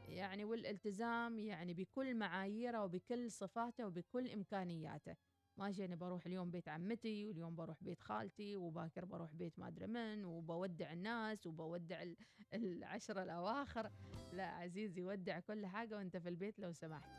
يعني 0.07 0.43
والالتزام 0.45 1.39
يعني 1.39 1.73
بكل 1.73 2.15
معاييره 2.15 2.83
وبكل 2.83 3.31
صفاته 3.31 3.87
وبكل 3.87 4.29
إمكانياته. 4.29 5.15
ماشي 5.57 5.85
أنا 5.85 5.95
بروح 5.95 6.25
اليوم 6.25 6.51
بيت 6.51 6.67
عمتي 6.69 7.25
واليوم 7.25 7.55
بروح 7.55 7.83
بيت 7.83 8.01
خالتي 8.01 8.55
وباكر 8.55 9.05
بروح 9.05 9.33
بيت 9.33 9.59
ما 9.59 9.67
أدري 9.67 9.87
من 9.87 10.25
وبودع 10.25 10.93
الناس 10.93 11.47
وبودع 11.47 12.01
ال- 12.03 12.17
العشرة 12.53 13.23
الأواخر. 13.23 13.91
لا 14.33 14.45
عزيزي 14.45 15.03
ودع 15.03 15.39
كل 15.39 15.65
حاجة 15.65 15.95
وأنت 15.97 16.17
في 16.17 16.29
البيت 16.29 16.59
لو 16.59 16.73
سمحت. 16.73 17.09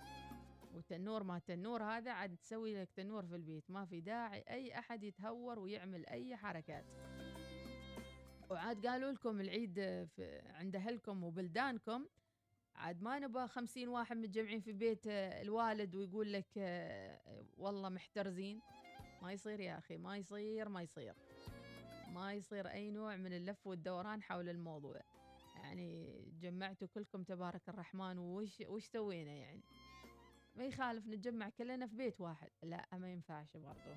والتنور 0.75 1.23
ما 1.23 1.37
التنور 1.37 1.83
هذا 1.83 2.11
عاد 2.13 2.37
تسوي 2.37 2.83
لك 2.83 2.91
تنور 2.97 3.27
في 3.27 3.37
البيت. 3.37 3.71
ما 3.71 3.85
في 3.85 4.01
داعي 4.01 4.45
أي 4.51 4.79
أحد 4.79 5.03
يتهور 5.05 5.59
ويعمل 5.59 6.07
أي 6.07 6.37
حركات. 6.37 6.85
وعاد 8.51 8.87
قالوا 8.87 9.11
لكم 9.13 9.41
العيد 9.41 9.79
عند 10.47 10.77
أهلكم 10.77 11.25
وبلدانكم 11.25 12.07
عاد 12.77 13.03
ما 13.03 13.19
نبغى 13.19 13.49
خمسين 13.49 13.89
واحد 13.89 14.17
متجمعين 14.17 14.61
في 14.61 14.73
بيت 14.73 15.07
آه، 15.07 15.43
الوالد 15.43 15.95
ويقول 15.95 16.33
لك 16.33 16.47
آه، 16.59 17.21
والله 17.59 17.89
محترزين. 17.89 18.61
ما 19.23 19.33
يصير 19.33 19.61
يا 19.61 19.79
أخي 19.79 19.97
ما 19.97 20.17
يصير 20.17 20.69
ما 20.69 20.83
يصير. 20.83 21.15
ما 22.09 22.35
يصير 22.35 22.69
أي 22.71 22.91
نوع 22.91 23.17
من 23.17 23.33
اللف 23.33 23.67
والدوران 23.67 24.23
حول 24.23 24.49
الموضوع. 24.49 25.01
يعني 25.57 26.21
جمعتوا 26.41 26.89
كلكم 26.89 27.23
تبارك 27.23 27.69
الرحمن 27.69 28.19
وش 28.19 28.61
وش 28.67 28.85
سوينا 28.85 29.33
يعني؟ 29.33 29.63
ما 30.57 30.65
يخالف 30.65 31.07
نتجمع 31.07 31.49
كلنا 31.49 31.87
في 31.87 31.97
بيت 31.97 32.21
واحد. 32.21 32.51
لا 32.63 32.87
ما 32.93 33.13
ينفعش 33.13 33.57
برضو. 33.57 33.95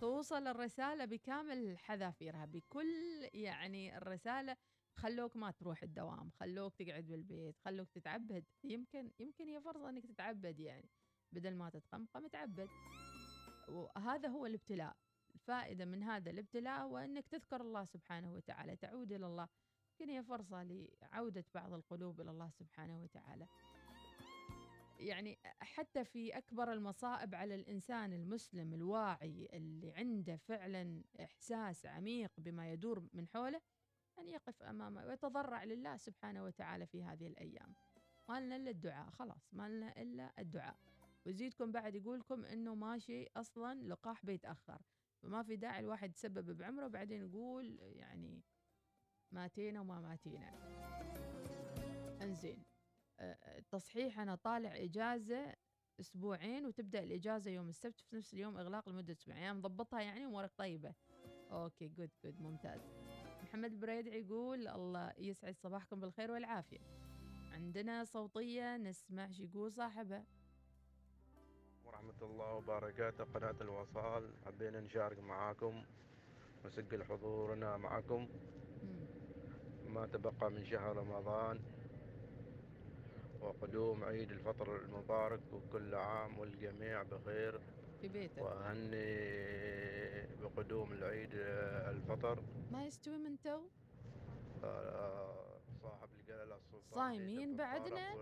توصل 0.00 0.46
الرسالة 0.46 1.04
بكامل 1.04 1.78
حذافيرها 1.78 2.44
بكل 2.44 3.28
يعني 3.34 3.96
الرسالة 3.96 4.56
خلوك 5.02 5.36
ما 5.36 5.50
تروح 5.50 5.82
الدوام 5.82 6.30
خلوك 6.30 6.74
تقعد 6.74 7.06
بالبيت 7.06 7.58
خلوك 7.58 7.88
تتعبد. 7.90 8.44
يمكن 8.64 9.10
يمكن 9.18 9.48
هي 9.48 9.60
فرصة 9.60 9.88
إنك 9.88 10.06
تتعبد 10.06 10.60
يعني 10.60 10.88
بدل 11.32 11.54
ما 11.54 11.70
تتقمقم 11.70 12.26
تعبد. 12.26 12.68
وهذا 13.68 14.28
هو 14.28 14.46
الابتلاء. 14.46 14.96
الفائدة 15.34 15.84
من 15.84 16.02
هذا 16.02 16.30
الابتلاء 16.30 16.82
هو 16.82 16.98
إنك 16.98 17.28
تذكر 17.28 17.60
الله 17.60 17.84
سبحانه 17.84 18.32
وتعالى 18.32 18.76
تعود 18.76 19.12
إلى 19.12 19.26
الله. 19.26 19.48
يمكن 19.90 20.12
هي 20.12 20.22
فرصة 20.22 20.62
لعودة 20.62 21.44
بعض 21.54 21.72
القلوب 21.72 22.20
إلى 22.20 22.30
الله 22.30 22.50
سبحانه 22.50 23.02
وتعالى. 23.02 23.46
يعني 24.98 25.38
حتى 25.60 26.04
في 26.04 26.38
أكبر 26.38 26.72
المصائب 26.72 27.34
على 27.34 27.54
الإنسان 27.54 28.12
المسلم 28.12 28.74
الواعي 28.74 29.48
اللي 29.52 29.92
عنده 29.92 30.36
فعلا 30.36 31.02
إحساس 31.20 31.86
عميق 31.86 32.32
بما 32.38 32.72
يدور 32.72 33.08
من 33.12 33.28
حوله 33.28 33.60
أن 34.18 34.28
يقف 34.28 34.62
أمامه 34.62 35.06
ويتضرع 35.06 35.64
لله 35.64 35.96
سبحانه 35.96 36.44
وتعالى 36.44 36.86
في 36.86 37.04
هذه 37.04 37.26
الأيام. 37.26 37.74
ما 38.28 38.40
لنا 38.40 38.56
إلا 38.56 38.70
الدعاء 38.70 39.10
خلاص. 39.10 39.54
ما 39.54 39.68
لنا 39.68 40.02
إلا 40.02 40.32
الدعاء. 40.38 40.76
ويزيدكم 41.26 41.72
بعد 41.72 41.94
يقولكم 41.94 42.44
إنه 42.44 42.74
ماشي 42.74 43.26
أصلا 43.36 43.82
لقاح 43.82 44.26
بيتأخر 44.26 44.82
فما 45.22 45.42
في 45.42 45.56
داعي 45.56 45.80
الواحد 45.80 46.14
يسبب 46.14 46.56
بعمره 46.56 46.86
وبعدين 46.86 47.20
يقول 47.20 47.78
يعني 47.80 48.42
ماتينا 49.32 49.80
وما 49.80 50.00
ماتينا. 50.00 50.50
إنزين. 52.22 52.64
التصحيح 53.58 54.20
أنا 54.20 54.34
طالع 54.34 54.76
إجازة 54.76 55.54
أسبوعين 56.00 56.66
وتبدأ 56.66 57.02
الإجازة 57.02 57.50
يوم 57.50 57.68
السبت 57.68 58.00
في 58.00 58.16
نفس 58.16 58.34
اليوم 58.34 58.56
إغلاق 58.56 58.88
لمدة 58.88 59.12
أسبوعين. 59.12 59.42
يعني 59.42 59.58
مضبطها 59.58 60.00
يعني 60.00 60.24
أمورك 60.24 60.52
طيبة. 60.56 60.94
okay 61.50 61.88
good 61.88 62.10
good 62.24 62.40
ممتاز. 62.40 62.80
محمد 63.50 63.72
البريدعي 63.72 64.20
يقول 64.20 64.68
الله 64.68 65.12
يسعد 65.18 65.56
صباحكم 65.56 66.00
بالخير 66.00 66.30
والعافية. 66.30 66.78
عندنا 67.52 68.04
صوتية 68.04 68.76
نسمع 68.76 69.30
شو 69.30 69.42
يقول 69.42 69.72
صاحبها 69.72 70.24
ورحمة 71.84 72.22
الله 72.22 72.54
وبركاته 72.54 73.24
قناة 73.24 73.54
الوصال. 73.60 74.30
حبينا 74.46 74.80
نشارك 74.80 75.18
معاكم 75.18 75.84
ونسجل 76.64 77.04
حضورنا 77.04 77.76
معكم 77.76 78.28
ما 79.86 80.06
تبقى 80.06 80.50
من 80.50 80.64
شهر 80.64 80.96
رمضان 80.96 81.60
وقدوم 83.40 84.04
عيد 84.04 84.30
الفطر 84.30 84.76
المبارك 84.76 85.40
وكل 85.52 85.94
عام 85.94 86.38
والجميع 86.38 87.02
بخير. 87.02 87.60
في 88.00 88.08
بيتك. 88.08 88.38
وأهني 88.42 89.06
بقدوم 90.42 90.92
العيد 90.92 91.30
الفطر. 91.34 92.42
ما 92.72 92.86
يستوي 92.86 93.18
من 93.18 93.40
تو؟ 93.40 93.60
آه، 94.64 95.60
صاحب 95.82 96.08
الجلالة 96.20 96.56
السلطان 96.56 96.94
صايمين 96.94 97.56
بعدنا؟ 97.56 98.14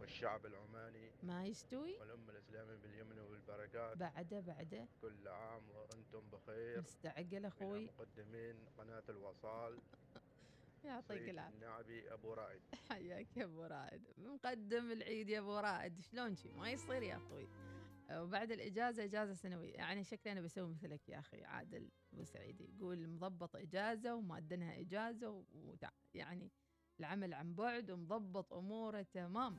والشعب 0.00 0.46
العماني. 0.46 1.10
ما 1.22 1.46
يستوي؟ 1.46 1.98
والأمة 2.00 2.30
الإسلامية 2.32 2.74
باليمن 2.76 3.18
والبركات. 3.18 3.96
بعده 3.96 4.40
بعده. 4.40 4.86
كل 5.02 5.28
عام 5.28 5.62
وأنتم 5.70 6.30
بخير. 6.32 6.78
مستعجل 6.80 7.44
أخوي. 7.46 7.84
مقدمين 7.84 8.56
قناة 8.78 9.02
الوصال. 9.08 9.78
يعطيك 10.84 11.28
العافية. 11.28 11.54
النعبي 11.56 12.12
أبو 12.12 12.34
رائد. 12.34 12.60
حياك 12.90 13.36
يا 13.36 13.44
أبو 13.44 13.62
رائد. 13.62 14.02
مقدم 14.18 14.90
العيد 14.92 15.28
يا 15.28 15.38
أبو 15.38 15.58
رائد. 15.58 16.00
شلون 16.00 16.36
شي؟ 16.36 16.52
ما 16.52 16.70
يصير 16.70 17.02
يا 17.02 17.16
أخوي. 17.16 17.48
وبعد 18.12 18.50
الإجازة 18.50 19.04
إجازة 19.04 19.34
سنويه 19.34 19.74
يعني 19.74 20.04
شكلي 20.04 20.32
أنا 20.32 20.40
بسوي 20.40 20.68
مثلك 20.68 21.08
يا 21.08 21.18
أخي 21.18 21.44
عادل 21.44 21.90
أبو 22.12 22.24
سعيد 22.24 22.60
يقول 22.60 23.08
مضبط 23.08 23.56
إجازة 23.56 24.14
ومادنها 24.14 24.80
إجازة. 24.80 25.44
وتع... 25.52 25.90
يعني 26.14 26.50
العمل 27.00 27.34
عن 27.34 27.54
بعد 27.54 27.90
ومضبط 27.90 28.52
أموره 28.52 29.02
تمام. 29.02 29.56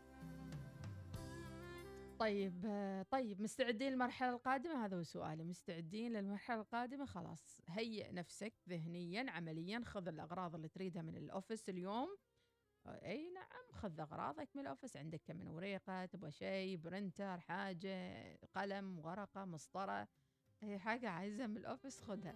طيب 2.20 2.66
طيب 3.12 3.42
مستعدين 3.42 3.92
للمرحلة 3.92 4.30
القادمة؟ 4.30 4.86
هذا 4.86 4.98
هو 4.98 5.04
سؤالي. 5.04 5.44
مستعدين 5.44 6.14
للمرحلة 6.14 6.62
القادمة؟ 6.62 7.06
خلاص. 7.06 7.62
هيئ 7.68 8.12
نفسك 8.12 8.54
ذهنيا 8.70 9.32
عمليا 9.32 9.82
خذ 9.86 10.08
الأغراض 10.08 10.56
اللي 10.56 10.68
تريدها 10.68 11.02
من 11.02 11.18
ال 11.18 11.25
office 11.25 11.70
اليوم. 11.70 12.18
إي 12.88 13.30
نعم 13.30 13.72
خذ 13.72 14.00
أغراضك 14.00 14.50
من 14.56 14.62
ال 14.62 14.67
office 14.67 14.98
عندك 14.98 15.22
كم 15.26 15.36
من 15.36 15.48
ورقه 15.48 16.06
تبغى 16.06 16.32
شيء 16.32 16.78
printer 16.78 17.40
حاجة 17.40 18.36
قلم 18.56 19.00
ورقة 19.00 19.46
مسطرة 19.46 20.08
أي 20.64 20.80
حاجة 20.80 21.10
عايزها 21.10 21.48
من 21.48 21.58
الأوفيس 21.58 22.02
خذها. 22.02 22.36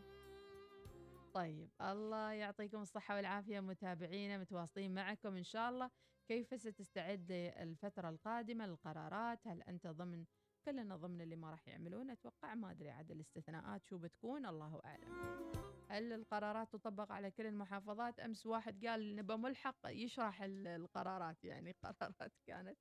طيب 1.33 1.69
الله 1.81 2.31
يعطيكم 2.31 2.81
الصحة 2.81 3.15
والعافية 3.15 3.59
متابعينا 3.59 4.37
متواصلين 4.37 4.93
معكم 4.93 5.35
إن 5.35 5.43
شاء 5.43 5.69
الله. 5.69 5.89
كيف 6.27 6.61
ستستعد 6.61 7.31
الفترة 7.31 8.09
القادمة 8.09 8.65
للقرارات؟ 8.65 9.47
هل 9.47 9.61
أنت 9.61 9.87
ضمن؟ 9.87 10.25
كلنا 10.65 10.95
ضمن 10.95 11.21
اللي 11.21 11.35
ما 11.35 11.51
راح 11.51 11.67
يعملون. 11.67 12.09
أتوقع 12.09 12.55
ما 12.55 12.71
أدري 12.71 12.89
عاد 12.89 13.11
الاستثناءات 13.11 13.85
شو 13.85 13.97
بتكون 13.97 14.45
الله 14.45 14.81
أعلم. 14.85 15.64
هل 15.89 16.13
القرارات 16.13 16.73
تطبق 16.73 17.11
على 17.11 17.31
كل 17.31 17.45
المحافظات؟ 17.45 18.19
أمس 18.19 18.45
واحد 18.45 18.85
قال 18.85 19.15
نبى 19.15 19.35
ملحق 19.35 19.77
يشرح 19.85 20.41
ال- 20.41 20.67
القرارات 20.67 21.43
يعني 21.43 21.71
قرارات 21.71 22.33
كانت 22.45 22.77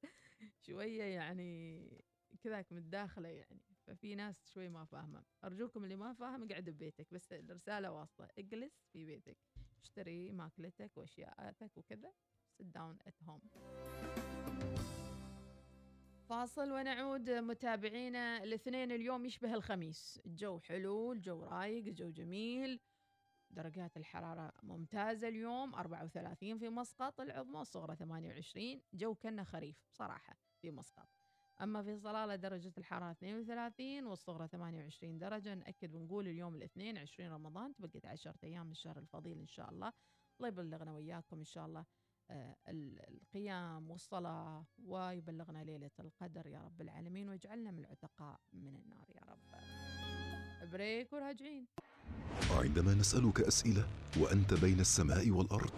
شوية 0.63 1.03
يعني 1.05 1.89
كذاك 2.41 2.73
من 2.73 2.79
الداخلة 2.79 3.29
يعني. 3.29 3.61
ففي 3.87 4.15
ناس 4.15 4.47
شوي 4.47 4.69
ما 4.69 4.85
فاهمة. 4.85 5.25
أرجوكم 5.45 5.85
اللي 5.85 5.97
ما 5.97 6.13
فاهم 6.13 6.43
اقعد 6.51 6.65
ببيتك 6.65 7.07
بس 7.11 7.33
الرسالة 7.33 7.93
واصلة. 7.93 8.29
اجلس 8.39 8.89
في 8.93 9.05
بيتك 9.05 9.37
اشتري 9.83 10.33
ماكلتك 10.33 10.91
واشياءك 10.97 11.77
وكذا 11.77 12.13
sit 12.63 12.67
down 12.67 12.97
at 13.09 13.27
home. 13.29 13.59
فاصل 16.29 16.73
ونعود 16.73 17.31
متابعينا. 17.31 18.43
الاثنين 18.45 18.93
اليوم 18.93 19.25
يشبه 19.27 19.55
الخميس. 19.55 20.21
الجو 20.27 20.61
حلو 20.61 21.13
الجو 21.13 21.43
رايق 21.45 21.87
الجو 21.87 22.11
جميل. 22.11 22.81
درجات 23.55 23.97
الحرارة 23.97 24.53
ممتازة 24.63 25.29
اليوم 25.29 25.75
34 25.75 26.59
في 26.59 26.69
مسقط 26.69 27.21
العظمى 27.21 27.61
الصغرى 27.61 27.97
28 27.97 28.81
جو 28.95 29.15
كنا 29.15 29.45
خريف 29.45 29.77
بصراحة 29.91 30.37
في 30.61 30.71
مسقط. 30.71 31.09
أما 31.63 31.83
في 31.83 31.97
صلالة 31.97 32.37
درجة 32.37 32.73
الحرارة 32.79 33.11
32 33.13 34.07
والصغرى 34.07 34.49
28 34.49 35.19
درجة 35.19 35.55
نأكد 35.55 35.95
ونقول 35.95 36.29
اليوم 36.29 36.55
الاثنين 36.55 36.99
20 36.99 37.31
رمضان 37.33 37.75
بقيت 37.79 38.07
10 38.07 38.35
أيام 38.45 38.67
من 38.67 38.73
الشهر 38.73 38.99
الفضيل 38.99 39.39
إن 39.39 39.47
شاء 39.47 39.71
الله. 39.71 39.93
الله 40.37 40.49
يبلغنا 40.49 40.93
وإياكم 40.93 41.39
إن 41.39 41.45
شاء 41.45 41.67
الله 41.67 41.85
آه، 42.31 42.57
ال- 42.69 43.09
القيام 43.15 43.91
والصلاة 43.91 44.67
ويبلغنا 44.85 45.65
ليلة 45.65 45.91
القدر 46.01 46.47
يا 46.47 46.59
رب 46.63 46.81
العالمين 46.81 47.29
ويجعلنا 47.29 47.71
من 47.71 47.79
العتقاء 47.79 48.41
من 48.53 48.77
النار 48.77 49.11
يا 49.11 49.23
رب. 49.29 50.71
بريك 50.71 51.13
وراجعين 51.13 51.67
عندما 52.51 52.95
نسألك 52.95 53.41
أسئلة 53.41 53.85
وأنت 54.21 54.55
بين 54.55 54.81
السماء 54.81 55.31
والأرض. 55.31 55.71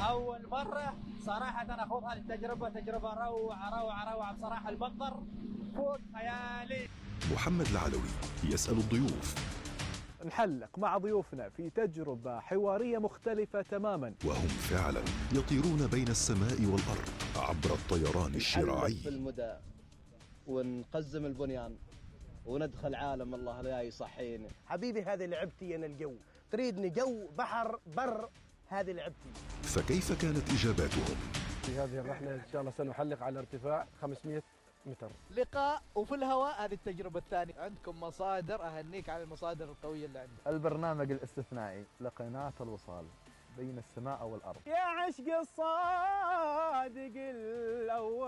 أول 0.00 0.48
مرة 0.50 0.96
صراحة 1.26 1.62
أنا 1.62 1.84
أخوض 1.84 2.04
هذه 2.04 2.18
التجربة 2.18 2.68
تجربة 2.68 3.14
روعة 3.14 3.80
روعة 3.80 4.14
روعة 4.14 4.32
بصراحة. 4.36 4.68
المنظر 4.68 5.22
فوق 5.76 5.98
خيالي. 6.14 6.88
محمد 7.32 7.66
العلوي 7.66 8.10
يسأل 8.44 8.78
الضيوف. 8.78 9.34
نحلق 10.26 10.78
مع 10.78 10.98
ضيوفنا 10.98 11.48
في 11.48 11.70
تجربة 11.70 12.40
حوارية 12.40 12.98
مختلفة 12.98 13.62
تماما. 13.62 14.14
وهم 14.24 14.48
فعلا 14.48 15.02
يطيرون 15.32 15.86
بين 15.86 16.08
السماء 16.08 16.60
والأرض 16.60 17.08
عبر 17.36 17.74
الطيران 17.74 18.34
الشراعي. 18.34 18.94
في 18.94 19.08
المدى 19.08 19.54
ونقزم 20.46 21.26
البنيان. 21.26 21.76
وندخل 22.46 22.94
عالم 22.94 23.34
الله 23.34 23.60
لا 23.60 23.82
يصحيني. 23.82 24.48
حبيبي 24.66 25.02
هذه 25.02 25.26
لعبتي 25.26 25.76
أنا 25.76 25.86
الجو. 25.86 26.14
تريدني 26.50 26.88
جو 26.88 27.28
بحر 27.38 27.80
بر 27.96 28.28
هذه 28.68 28.92
لعبتي. 28.92 29.30
فكيف 29.62 30.22
كانت 30.22 30.50
إجاباتهم؟ 30.50 31.16
في 31.62 31.72
هذه 31.78 31.98
الرحلة 31.98 32.34
إن 32.34 32.46
شاء 32.52 32.60
الله 32.60 32.70
سنحلق 32.70 33.22
على 33.22 33.38
ارتفاع 33.38 33.86
500 34.00 34.42
متر. 34.86 35.10
لقاء 35.36 35.82
وفي 35.94 36.14
الهواء 36.14 36.64
هذه 36.64 36.74
التجربة 36.74 37.18
الثانية. 37.18 37.54
عندكم 37.58 38.00
مصادر 38.00 38.62
أهنيك 38.62 39.08
على 39.08 39.22
المصادر 39.22 39.64
القوية 39.64 40.06
اللي 40.06 40.18
عندك. 40.18 40.46
البرنامج 40.46 41.12
الاستثنائي 41.12 41.84
لقناة 42.00 42.52
الوصال 42.60 43.04
بين 43.58 43.78
السماء 43.78 44.26
والأرض. 44.26 44.60
يا 44.66 44.78
عشق 44.78 45.38
الصادق 45.38 47.12
الأول. 47.16 48.25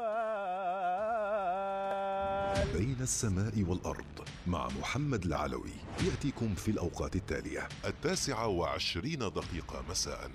بين 2.64 2.96
السماء 3.00 3.62
والأرض 3.68 4.28
مع 4.46 4.68
محمد 4.80 5.24
العلوي. 5.24 5.72
يأتيكم 6.06 6.54
في 6.54 6.70
الأوقات 6.70 7.16
التالية 7.16 7.68
التاسعة 7.84 8.46
وعشرين 8.48 9.18
دقيقة 9.18 9.84
مساء. 9.90 10.30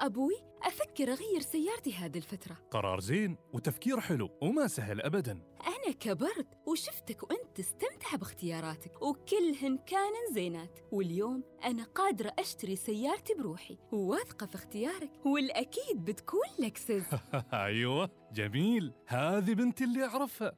أبوي 0.00 0.34
أفكر 0.62 1.12
أغير 1.12 1.40
سيارتي 1.40 1.94
هذه 1.94 2.16
الفترة. 2.16 2.56
قرار 2.70 3.00
زين 3.00 3.36
وتفكير 3.52 4.00
حلو 4.00 4.30
وما 4.42 4.66
سهل 4.66 5.00
أبدا. 5.00 5.32
أنا 5.66 5.94
كبرت 6.00 6.46
وشفتك 6.66 7.22
وأنت 7.22 7.56
تستمتع 7.56 8.16
باختياراتك 8.16 9.02
وكلهن 9.02 9.78
كانن 9.78 10.34
زينات. 10.34 10.78
واليوم 10.92 11.44
أنا 11.64 11.84
قادرة 11.84 12.32
أشتري 12.38 12.76
سيارتي 12.76 13.34
بروحي 13.34 13.78
وواثقة 13.92 14.46
في 14.46 14.54
اختيارك 14.54 15.10
والأكيد 15.26 16.04
بتكون 16.04 16.48
لكسس. 16.58 17.04
أيوة. 17.52 18.10
جميل 18.34 18.92
هذه 19.06 19.54
بنتي 19.54 19.84
اللي 19.84 20.04
أعرفها. 20.04 20.52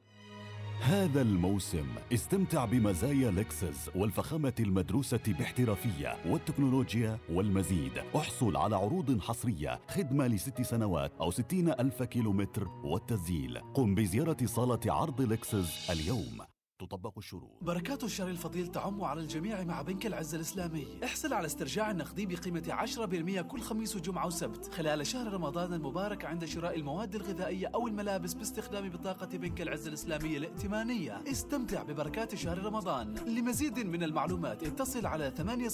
هذا 0.81 1.21
الموسم 1.21 1.87
استمتع 2.13 2.65
بمزايا 2.65 3.31
لكسس 3.31 3.89
والفخامة 3.95 4.53
المدروسة 4.59 5.19
باحترافية 5.27 6.17
والتكنولوجيا 6.25 7.17
والمزيد. 7.29 7.91
احصل 8.15 8.57
على 8.57 8.75
عروض 8.75 9.19
حصرية 9.19 9.79
خدمة 9.87 10.27
لست 10.27 10.61
سنوات 10.61 11.11
أو 11.21 11.31
ستين 11.31 11.69
ألف 11.69 12.03
كيلومتر 12.03 12.67
والتسجيل. 12.83 13.57
قم 13.73 13.95
بزيارة 13.95 14.45
صالة 14.45 14.93
عرض 14.93 15.21
لكسس 15.21 15.91
اليوم. 15.91 16.41
تطبق 16.85 17.17
الشروط. 17.17 17.51
بركات 17.61 18.03
الشهر 18.03 18.27
الفضيل 18.27 18.67
تعم 18.67 19.03
على 19.03 19.21
الجميع 19.21 19.63
مع 19.63 19.81
بنك 19.81 20.05
العز 20.05 20.35
الإسلامي. 20.35 20.87
احصل 21.03 21.33
على 21.33 21.45
استرجاع 21.45 21.91
نقدي 21.91 22.25
بقيمة 22.25 22.63
10% 22.69 23.41
كل 23.41 23.61
خميس 23.61 23.95
وجمعة 23.95 24.27
وسبت. 24.27 24.73
خلال 24.73 25.07
شهر 25.07 25.33
رمضان 25.33 25.73
المبارك 25.73 26.25
عند 26.25 26.45
شراء 26.45 26.75
المواد 26.75 27.15
الغذائية 27.15 27.71
أو 27.75 27.87
الملابس 27.87 28.33
باستخدام 28.33 28.89
بطاقة 28.89 29.37
بنك 29.37 29.61
العز 29.61 29.87
الإسلامية 29.87 30.37
الائتمانية. 30.37 31.23
استمتع 31.31 31.83
ببركات 31.83 32.35
شهر 32.35 32.57
رمضان. 32.57 33.15
لمزيد 33.15 33.79
من 33.79 34.03
المعلومات 34.03 34.63
اتصل 34.63 35.05
على 35.05 35.31
800 35.37 35.69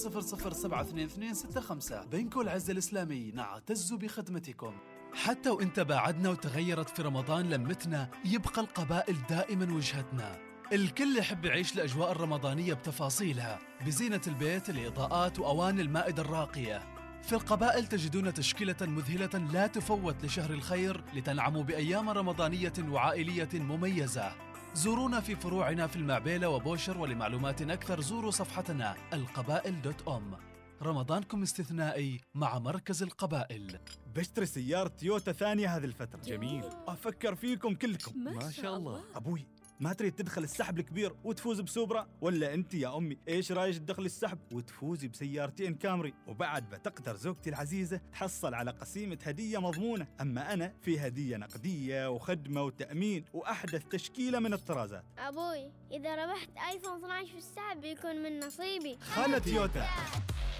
بنك 2.11 2.37
العز 2.37 2.69
الإسلامي 2.69 3.31
نعتز 3.31 3.93
بخدمتكم. 3.93 4.73
حتى 5.13 5.49
وانت 5.49 5.79
بعدنا 5.79 6.29
وتغيرت 6.29 6.89
في 6.89 7.01
رمضان 7.01 7.49
لمتنا 7.49 8.09
يبقى 8.25 8.61
القبائل 8.61 9.15
دائما 9.29 9.75
وجهتنا. 9.75 10.46
الكل 10.73 11.17
يحب 11.17 11.45
يعيش 11.45 11.73
الأجواء 11.73 12.11
الرمضانية 12.11 12.73
بتفاصيلها 12.73 13.59
بزينة 13.85 14.21
البيت 14.27 14.69
الإضاءات 14.69 15.39
وأواني 15.39 15.81
المائدة 15.81 16.21
الراقية. 16.21 16.83
في 17.23 17.33
القبائل 17.33 17.87
تجدون 17.87 18.33
تشكيلة 18.33 18.75
مذهلة 18.81 19.49
لا 19.53 19.67
تفوت 19.67 20.25
لشهر 20.25 20.49
الخير 20.49 21.03
لتنعموا 21.13 21.63
بأيام 21.63 22.09
رمضانية 22.09 22.73
وعائلية 22.79 23.49
مميزة. 23.53 24.31
زورونا 24.73 25.19
في 25.19 25.35
فروعنا 25.35 25.87
في 25.87 25.95
المعبيلة 25.95 26.49
وبوشر 26.49 26.97
ولمعلومات 26.97 27.61
أكثر 27.61 28.01
زوروا 28.01 28.31
صفحتنا 28.31 28.95
القبائل 29.13 29.81
دوت 29.81 30.07
أم 30.07 30.37
رمضانكم 30.81 31.41
استثنائي 31.41 32.21
مع 32.35 32.59
مركز 32.59 33.03
القبائل. 33.03 33.79
بشتري 34.15 34.45
سيارة 34.45 34.87
تويوتا 34.87 35.31
ثانية 35.31 35.77
هذه 35.77 35.85
الفترة. 35.85 36.21
جميل. 36.21 36.63
أفكر 36.87 37.35
فيكم 37.35 37.75
كلكم. 37.75 38.23
ما 38.23 38.51
شاء 38.51 38.77
الله. 38.77 39.03
أبوي 39.15 39.47
ما 39.79 39.93
تريد 39.93 40.15
تدخل 40.15 40.43
السحب 40.43 40.79
الكبير 40.79 41.15
وتفوز 41.23 41.61
بسوبرا؟ 41.61 42.07
ولا 42.21 42.53
أنت 42.53 42.73
يا 42.73 42.97
أمي 42.97 43.17
إيش 43.27 43.51
رأيك 43.51 43.77
تدخل 43.77 44.05
السحب 44.05 44.39
وتفوزي 44.51 45.07
بسيارتين 45.07 45.75
كامري؟ 45.75 46.13
وبعد 46.27 46.69
بتقدر 46.69 47.15
زوجتي 47.15 47.49
العزيزة 47.49 48.01
تحصل 48.11 48.53
على 48.53 48.71
قسيمة 48.71 49.17
هدية 49.23 49.61
مضمونة. 49.61 50.07
أما 50.21 50.53
أنا 50.53 50.73
في 50.81 50.99
هدية 50.99 51.37
نقدية 51.37 52.09
وخدمة 52.09 52.63
وتأمين 52.63 53.25
وأحدث 53.33 53.83
تشكيلة 53.91 54.39
من 54.39 54.53
الطرازات. 54.53 55.03
أبوي 55.17 55.71
إذا 55.91 56.15
ربحت 56.15 56.49
آيفون 56.69 56.97
12 56.97 57.31
في 57.31 57.37
السحب 57.37 57.81
بيكون 57.81 58.15
من 58.15 58.39
نصيبي. 58.39 58.97
خلى 59.01 59.39
تويوتا. 59.39 59.87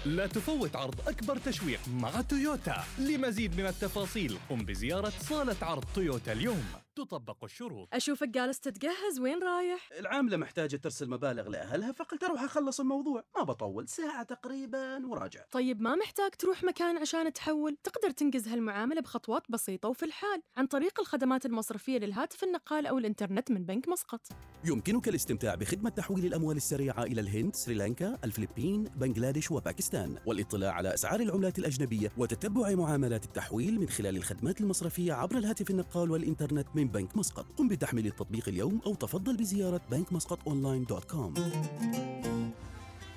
لا 0.04 0.26
تفوت 0.26 0.76
عرض 0.76 1.08
أكبر 1.08 1.38
تشويق 1.38 1.80
مع 1.88 2.20
تويوتا. 2.20 2.84
لمزيد 2.98 3.60
من 3.60 3.66
التفاصيل 3.66 4.38
قم 4.50 4.64
بزيارة 4.64 5.10
صالة 5.10 5.56
عرض 5.62 5.84
تويوتا 5.94 6.32
اليوم. 6.32 6.64
تطبق 7.04 7.44
الشروط. 7.44 7.88
أشوفك 7.92 8.28
جالس 8.28 8.60
تتجهز 8.60 9.20
وين 9.20 9.42
رايح؟ 9.42 9.90
العاملة 9.98 10.36
محتاجة 10.36 10.76
ترسل 10.76 11.10
مبالغ 11.10 11.48
لأهلها 11.48 11.92
فقلت 11.92 12.24
أروح 12.24 12.42
أخلص 12.42 12.80
الموضوع. 12.80 13.24
ما 13.36 13.42
بطول 13.42 13.88
ساعة 13.88 14.22
تقريبا 14.22 15.06
وراجع. 15.06 15.44
طيب 15.50 15.80
ما 15.80 15.94
محتاج 15.94 16.30
تروح 16.30 16.64
مكان 16.64 16.98
عشان 16.98 17.32
تحول؟ 17.32 17.76
تقدر 17.84 18.10
تنجز 18.10 18.48
هالمعاملة 18.48 19.00
بخطوات 19.00 19.42
بسيطة 19.48 19.88
وفي 19.88 20.04
الحال. 20.04 20.42
عن 20.56 20.66
طريق 20.66 21.00
الخدمات 21.00 21.46
المصرفية 21.46 21.98
للهاتف 21.98 22.44
النقال 22.44 22.86
أو 22.86 22.98
الإنترنت 22.98 23.50
من 23.50 23.64
بنك 23.64 23.88
مسقط. 23.88 24.20
يمكنك 24.64 25.08
الاستمتاع 25.08 25.54
بخدمة 25.54 25.90
تحويل 25.90 26.26
الأموال 26.26 26.56
السريعة 26.56 27.02
إلى 27.02 27.20
الهند، 27.20 27.56
سريلانكا، 27.56 28.18
الفلبين، 28.24 28.84
بنغلاديش 28.84 29.50
وباكستان. 29.50 30.18
والاطلاع 30.26 30.72
على 30.72 30.94
أسعار 30.94 31.20
العملات 31.20 31.58
الأجنبية 31.58 32.12
وتتبع 32.16 32.74
معاملات 32.74 33.24
التحويل 33.24 33.80
من 33.80 33.88
خلال 33.88 34.16
الخدمات 34.16 34.60
المصرفية 34.60 35.12
عبر 35.12 35.38
الهاتف 35.38 35.70
النقال 35.70 36.10
والإنترنت 36.10 36.66
من 36.74 36.87
بنك 36.88 37.16
مسقط. 37.16 37.46
قم 37.56 37.68
بتحميل 37.68 38.06
التطبيق 38.06 38.48
اليوم 38.48 38.80
أو 38.86 38.94
تفضل 38.94 39.36
بزيارة 39.36 39.80
بنك 39.90 40.12
مسقط 40.12 40.38
online 40.46 40.84
dot 40.84 41.04
com. 41.04 41.34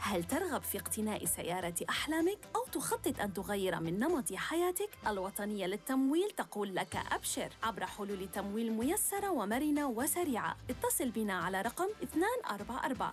هل 0.03 0.23
ترغب 0.23 0.61
في 0.61 0.77
اقتناء 0.77 1.25
سيارة 1.25 1.73
أحلامك 1.89 2.37
أو 2.55 2.65
تخطط 2.71 3.19
أن 3.21 3.33
تغير 3.33 3.79
من 3.79 3.99
نمط 3.99 4.33
حياتك؟ 4.33 4.89
الوطنية 5.07 5.65
للتمويل 5.65 6.31
تقول 6.31 6.75
لك 6.75 6.95
أبشر 7.11 7.49
عبر 7.63 7.85
حلول 7.85 8.27
تمويل 8.33 8.71
ميسرة 8.71 9.29
ومرنة 9.29 9.87
وسريعة. 9.87 10.57
اتصل 10.69 11.09
بنا 11.09 11.33
على 11.33 11.61
رقم 11.61 11.87
244 12.01 13.11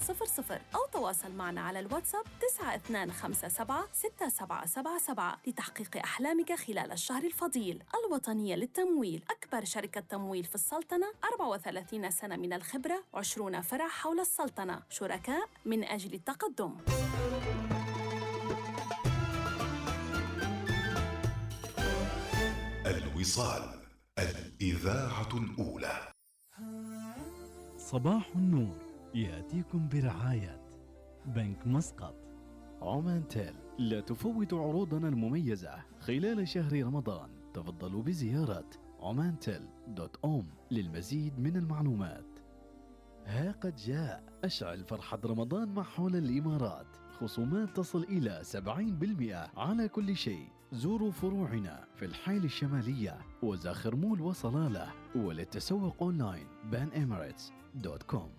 700 0.00 0.60
أو 0.74 0.80
تواصل 0.92 1.32
معنا 1.32 1.60
على 1.60 1.80
الواتساب 1.80 2.24
9257 2.40 3.88
6777 3.92 5.32
لتحقيق 5.46 5.96
أحلامك 5.96 6.52
خلال 6.52 6.92
الشهر 6.92 7.22
الفضيل. 7.24 7.82
الوطنية 8.04 8.54
للتمويل 8.54 9.22
أكبر 9.30 9.64
شركة 9.64 10.00
تمويل 10.00 10.44
في 10.44 10.54
السلطنة 10.54 11.06
34 11.24 12.10
سنة 12.10 12.36
من 12.36 12.52
الخبرة 12.52 13.04
20 13.14 13.60
فرع 13.62 13.88
حول 13.88 14.20
السلطنة. 14.20 14.82
شركاء 14.90 15.43
من 15.66 15.84
أجل 15.84 16.14
التقدم. 16.14 16.76
الوصال 22.86 23.62
الإذاعة 24.18 25.28
الأولى. 25.34 26.12
صباح 27.78 28.30
النور 28.36 28.76
يأتيكم 29.14 29.88
برعاية 29.88 30.60
بنك 31.26 31.66
مسقط. 31.66 32.14
عمان 32.82 33.28
تيل 33.28 33.54
لا 33.78 34.00
تفوت 34.00 34.54
عروضنا 34.54 35.08
المميزة. 35.08 35.84
خلال 36.00 36.48
شهر 36.48 36.82
رمضان 36.82 37.30
تفضلوا 37.54 38.02
بزيارة 38.02 38.70
عمان 39.00 39.38
تيل 39.38 39.68
dot 39.88 40.16
om 40.24 40.46
للمزيد 40.70 41.38
من 41.38 41.56
المعلومات. 41.56 42.33
ها 43.26 43.52
قد 43.52 43.76
جاء. 43.76 44.24
أشعل 44.44 44.84
فرحة 44.84 45.18
رمضان 45.24 45.74
مع 45.74 45.82
حول 45.82 46.16
الإمارات. 46.16 46.86
خصومات 47.20 47.76
تصل 47.76 48.02
إلى 48.02 48.40
70% 48.44 49.50
على 49.56 49.88
كل 49.88 50.16
شيء. 50.16 50.48
زوروا 50.72 51.10
فروعنا 51.10 51.84
في 51.96 52.04
الحيل 52.04 52.44
الشمالية 52.44 53.18
وزاخر 53.42 53.96
مول 53.96 54.20
وصلالة 54.20 54.92
وللتسوق 55.14 56.02
online. 56.02 56.46
Pan 56.70 57.02
Emirates 57.02 57.52
دوت 57.74 58.02
كوم. 58.02 58.30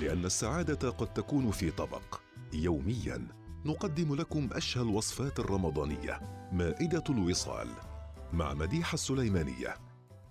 لأن 0.00 0.24
السعادة 0.24 0.90
قد 0.90 1.14
تكون 1.14 1.50
في 1.50 1.70
طبق. 1.70 2.20
يوميا. 2.52 3.41
نقدم 3.66 4.14
لكم 4.14 4.48
أشهى 4.52 4.82
الوصفات 4.82 5.38
الرمضانية 5.38 6.20
مائدة 6.52 7.04
الوصال 7.10 7.68
مع 8.32 8.54
مديحة 8.54 8.94
السليمانية. 8.94 9.74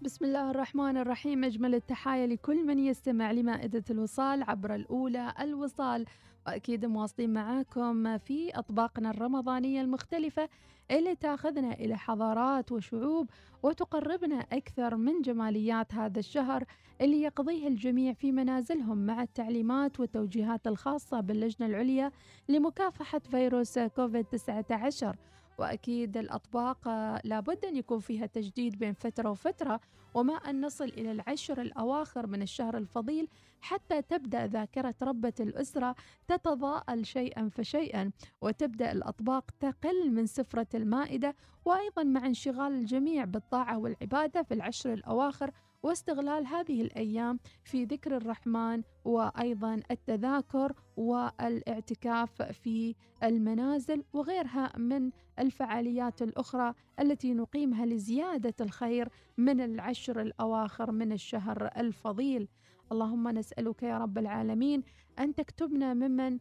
بسم 0.01 0.25
الله 0.25 0.51
الرحمن 0.51 0.97
الرحيم. 0.97 1.43
أجمل 1.43 1.75
التحايا 1.75 2.27
لكل 2.27 2.65
من 2.67 2.79
يستمع 2.79 3.31
لمائدة 3.31 3.83
الوصال 3.89 4.43
عبر 4.43 4.75
الأولى 4.75 5.33
الوصال. 5.39 6.05
وأكيد 6.47 6.85
مواصلين 6.85 7.33
معاكم 7.33 8.17
في 8.17 8.49
أطباقنا 8.55 9.09
الرمضانية 9.09 9.81
المختلفة 9.81 10.49
اللي 10.91 11.15
تأخذنا 11.15 11.73
إلى 11.73 11.97
حضارات 11.97 12.71
وشعوب 12.71 13.29
وتقربنا 13.63 14.35
أكثر 14.35 14.95
من 14.95 15.21
جماليات 15.21 15.93
هذا 15.93 16.19
الشهر 16.19 16.63
اللي 17.01 17.21
يقضيه 17.21 17.67
الجميع 17.67 18.13
في 18.13 18.31
منازلهم 18.31 19.05
مع 19.05 19.23
التعليمات 19.23 19.99
والتوجيهات 19.99 20.67
الخاصة 20.67 21.19
باللجنة 21.19 21.67
العليا 21.67 22.11
لمكافحة 22.49 23.19
فيروس 23.19 23.79
كوفيد 23.79 24.25
19 24.25 25.15
وأكيد 25.59 26.17
الأطباق 26.17 26.87
لابد 27.23 27.65
أن 27.65 27.75
يكون 27.75 27.99
فيها 27.99 28.25
تجديد 28.25 28.79
بين 28.79 28.93
فترة 28.93 29.29
وفترة 29.29 29.79
وما 30.13 30.33
أن 30.33 30.65
نصل 30.65 30.85
إلى 30.85 31.11
العشر 31.11 31.61
الأواخر 31.61 32.27
من 32.27 32.41
الشهر 32.41 32.77
الفضيل 32.77 33.27
حتى 33.61 34.01
تبدأ 34.01 34.47
ذاكرة 34.47 34.95
ربة 35.01 35.33
الأسرة 35.39 35.95
تتضاءل 36.27 37.05
شيئا 37.05 37.49
فشيئا 37.49 38.11
وتبدأ 38.41 38.91
الأطباق 38.91 39.51
تقل 39.59 40.11
من 40.11 40.25
سفرة 40.25 40.67
المائدة 40.75 41.35
وأيضا 41.65 42.03
مع 42.03 42.25
انشغال 42.25 42.71
الجميع 42.73 43.25
بالطاعة 43.25 43.77
والعبادة 43.77 44.43
في 44.43 44.53
العشر 44.53 44.93
الأواخر 44.93 45.51
واستغلال 45.83 46.47
هذه 46.47 46.81
الأيام 46.81 47.39
في 47.63 47.83
ذكر 47.85 48.17
الرحمن 48.17 48.81
وأيضا 49.05 49.81
التذاكر 49.91 50.73
والإعتكاف 50.97 52.41
في 52.41 52.95
المنازل 53.23 54.03
وغيرها 54.13 54.77
من 54.77 55.11
الفعاليات 55.39 56.21
الأخرى 56.21 56.73
التي 56.99 57.33
نقيمها 57.33 57.85
لزيادة 57.85 58.53
الخير 58.61 59.09
من 59.37 59.61
العشر 59.61 60.21
الأواخر 60.21 60.91
من 60.91 61.11
الشهر 61.11 61.69
الفضيل. 61.77 62.47
اللهم 62.91 63.27
نسألك 63.27 63.83
يا 63.83 63.97
رب 63.97 64.17
العالمين 64.17 64.83
أن 65.19 65.35
تكتبنا 65.35 65.93
ممن 65.93 66.39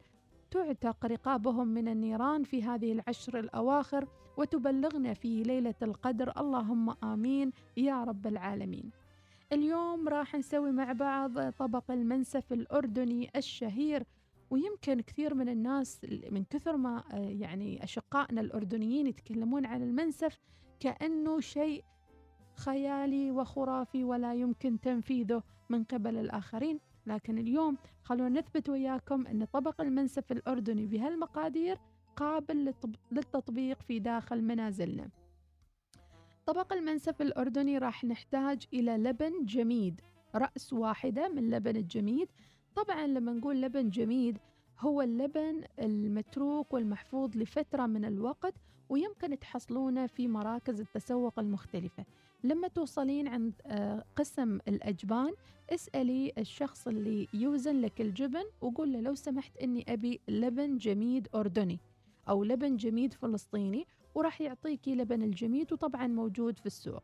تعتق 0.50 1.06
رقابهم 1.06 1.68
من 1.68 1.88
النيران 1.88 2.42
في 2.42 2.62
هذه 2.62 2.92
العشر 2.92 3.38
الأواخر 3.38 4.08
وتبلغنا 4.36 5.14
في 5.14 5.42
ليلة 5.42 5.74
القدر. 5.82 6.32
اللهم 6.40 6.90
آمين 7.04 7.52
يا 7.76 8.04
رب 8.04 8.26
العالمين. 8.26 8.90
اليوم 9.52 10.08
راح 10.08 10.34
نسوي 10.34 10.72
مع 10.72 10.92
بعض 10.92 11.50
طبق 11.50 11.90
المنسف 11.90 12.52
الأردني 12.52 13.30
الشهير 13.36 14.04
ويمكن 14.50 15.00
كثير 15.00 15.34
من 15.34 15.48
الناس 15.48 16.00
من 16.30 16.44
كثر 16.44 16.76
ما 16.76 17.04
يعني 17.12 17.84
أشقائنا 17.84 18.40
الأردنيين 18.40 19.06
يتكلمون 19.06 19.66
عن 19.66 19.82
المنسف 19.82 20.38
كأنه 20.80 21.40
شيء 21.40 21.84
خيالي 22.56 23.30
وخرافي 23.30 24.04
ولا 24.04 24.34
يمكن 24.34 24.80
تنفيذه. 24.80 25.42
من 25.70 25.84
قبل 25.84 26.16
الآخرين. 26.16 26.80
لكن 27.06 27.38
اليوم 27.38 27.76
خلونا 28.02 28.40
نثبت 28.40 28.68
وياكم 28.68 29.26
أن 29.26 29.44
طبق 29.44 29.80
المنسف 29.80 30.32
الأردني 30.32 30.86
بهالمقادير 30.86 31.78
قابل 32.16 32.74
للتطبيق 33.12 33.82
في 33.82 33.98
داخل 33.98 34.42
منازلنا. 34.42 35.08
طبق 36.46 36.72
المنسف 36.72 37.22
الأردني 37.22 37.78
راح 37.78 38.04
نحتاج 38.04 38.66
إلى 38.72 38.96
لبن 38.96 39.44
جميد 39.44 40.00
رأس 40.34 40.72
واحدة 40.72 41.28
من 41.28 41.50
لبن 41.50 41.76
الجميد. 41.76 42.28
طبعا 42.74 43.06
لما 43.06 43.32
نقول 43.32 43.62
لبن 43.62 43.88
جميد 43.88 44.38
هو 44.78 45.02
اللبن 45.02 45.62
المتروك 45.78 46.72
والمحفوظ 46.74 47.36
لفترة 47.36 47.86
من 47.86 48.04
الوقت 48.04 48.54
ويمكن 48.88 49.38
تحصلونه 49.38 50.06
في 50.06 50.28
مراكز 50.28 50.80
التسوق 50.80 51.38
المختلفة. 51.38 52.04
لما 52.44 52.68
توصلين 52.68 53.28
عند 53.28 53.52
قسم 54.16 54.58
الأجبان 54.68 55.32
اسألي 55.70 56.32
الشخص 56.38 56.88
اللي 56.88 57.28
يوزن 57.34 57.80
لك 57.80 58.00
الجبن 58.00 58.44
وقول 58.60 58.92
له 58.92 59.00
لو 59.00 59.14
سمحت 59.14 59.56
إني 59.56 59.84
أبي 59.88 60.20
لبن 60.28 60.76
جميد 60.76 61.28
أردني 61.34 61.78
أو 62.28 62.44
لبن 62.44 62.76
جميد 62.76 63.12
فلسطيني 63.12 63.86
وراح 64.14 64.40
يعطيكي 64.40 64.94
لبن 64.94 65.22
الجميد 65.22 65.72
وطبعا 65.72 66.06
موجود 66.06 66.58
في 66.58 66.66
السوق. 66.66 67.02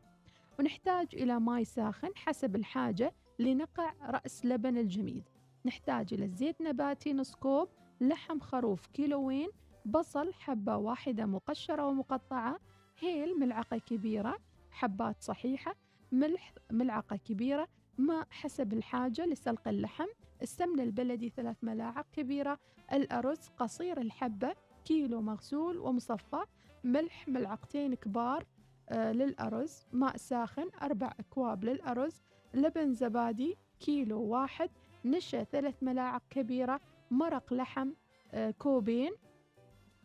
ونحتاج 0.59 1.07
إلى 1.14 1.41
ماء 1.41 1.62
ساخن 1.62 2.09
حسب 2.14 2.57
الحاجة 2.57 3.14
لنقع 3.39 3.93
رأس 4.03 4.47
لبن 4.47 4.78
الجميد. 4.78 5.22
نحتاج 5.66 6.14
إلى 6.14 6.28
زيت 6.28 6.61
نباتي 6.62 7.12
نص 7.12 7.34
كوب 7.34 7.68
لحم 8.01 8.41
خروف 8.41 8.87
كيلوين 8.87 9.49
بصل 9.84 10.32
حبة 10.32 10.76
واحدة 10.76 11.26
مقشرة 11.26 11.87
ومقطعة 11.87 12.59
هيل 12.99 13.41
ملعقة 13.41 13.78
كبيرة 13.78 14.39
حبات 14.77 15.22
صحيحة 15.22 15.74
ملح 16.12 16.55
ملعقة 16.70 17.16
كبيرة 17.16 17.68
ماء 17.99 18.27
حسب 18.31 18.72
الحاجة 18.72 19.27
لسلق 19.27 19.68
اللحم 19.68 20.07
السمن 20.43 20.81
البلدي 20.81 21.29
ثلاث 21.29 21.57
ملاعق 21.62 22.07
كبيرة 22.12 22.59
الأرز 22.93 23.49
قصير 23.59 24.01
الحبة 24.01 24.55
كيلو 24.85 25.20
مغسول 25.20 25.79
ومصفى 25.79 26.41
ملح 26.85 27.29
ملعقتين 27.29 27.95
كبار 27.95 28.47
آه 28.89 29.12
للأرز 29.12 29.87
ماء 29.93 30.16
ساخن 30.16 30.68
أربع 30.83 31.12
أكواب 31.20 31.64
للأرز 31.64 32.22
لبن 32.55 32.93
زبادي 32.93 33.57
كيلو 33.81 34.22
واحد 34.22 34.70
نشا 35.05 35.45
ثلاث 35.45 35.83
ملاعق 35.83 36.22
كبيرة 36.31 36.81
مرق 37.11 37.53
لحم 37.53 37.91
آه 38.33 38.51
كوبين 38.51 39.12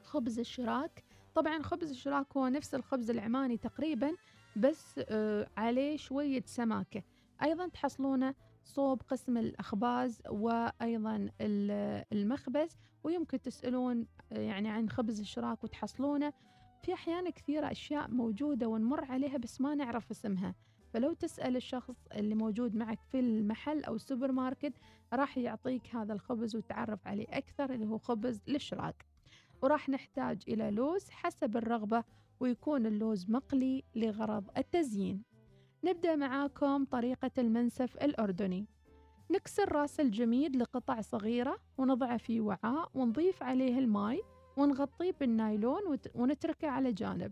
خبز 0.04 0.40
الشراك. 0.40 1.04
طبعا 1.36 1.62
خبز 1.62 1.90
الشراك 1.90 2.38
هو 2.38 2.48
نفس 2.48 2.76
الخبز 2.76 3.10
العماني 3.10 3.58
تقريبا 3.58 4.16
بس 4.56 5.00
آه 5.10 5.48
عليه 5.58 5.98
شوية 5.98 6.44
سماكة. 6.46 7.04
أيضا 7.44 7.68
تحصلونه 7.68 8.36
صوب 8.64 9.02
قسم 9.02 9.38
الأخباز 9.38 10.22
وأيضا 10.30 11.30
المخبز 11.42 12.78
ويمكن 13.04 13.42
تسألون 13.42 14.08
يعني 14.32 14.70
عن 14.70 14.90
خبز 14.90 15.20
الشراك 15.20 15.64
وتحصلونه. 15.64 16.34
في 16.84 16.94
أحيان 16.94 17.30
كثيرة 17.30 17.72
أشياء 17.72 18.12
موجودة 18.12 18.68
ونمر 18.68 19.06
عليها 19.06 19.38
بس 19.38 19.62
ما 19.62 19.76
نعرف 19.76 20.12
اسمها. 20.12 20.56
فلو 20.94 21.14
تسأل 21.14 21.56
الشخص 21.56 21.96
اللي 22.16 22.36
موجود 22.36 22.76
معك 22.76 23.00
في 23.12 23.20
المحل 23.20 23.84
أو 23.84 23.96
السوبر 23.96 24.32
ماركت 24.32 24.74
راح 25.14 25.38
يعطيك 25.38 25.96
هذا 25.96 26.14
الخبز 26.14 26.56
وتعرف 26.56 27.08
عليه 27.08 27.26
أكثر 27.30 27.74
اللي 27.74 27.86
هو 27.86 27.98
خبز 27.98 28.42
الشراك 28.50 29.06
وراح 29.62 29.90
نحتاج 29.90 30.44
إلى 30.48 30.72
لوز 30.72 31.10
حسب 31.10 31.58
الرغبة 31.58 32.04
ويكون 32.42 32.86
اللوز 32.86 33.30
مقلي 33.30 33.84
لغرض 33.96 34.50
التزيين. 34.58 35.24
نبدأ 35.84 36.16
معاكم 36.16 36.86
طريقة 36.86 37.32
المنسف 37.38 37.98
الأردني. 37.98 38.68
نكسر 39.32 39.72
راس 39.72 40.00
الجميد 40.00 40.56
لقطع 40.56 41.02
صغيرة 41.02 41.58
ونضعه 41.78 42.18
في 42.18 42.40
وعاء 42.40 42.90
ونضيف 42.94 43.44
عليه 43.44 43.80
الماء 43.80 44.22
ونغطيه 44.58 45.12
بالنايلون 45.20 45.98
ونتركه 46.16 46.68
على 46.68 46.92
جانب. 46.94 47.32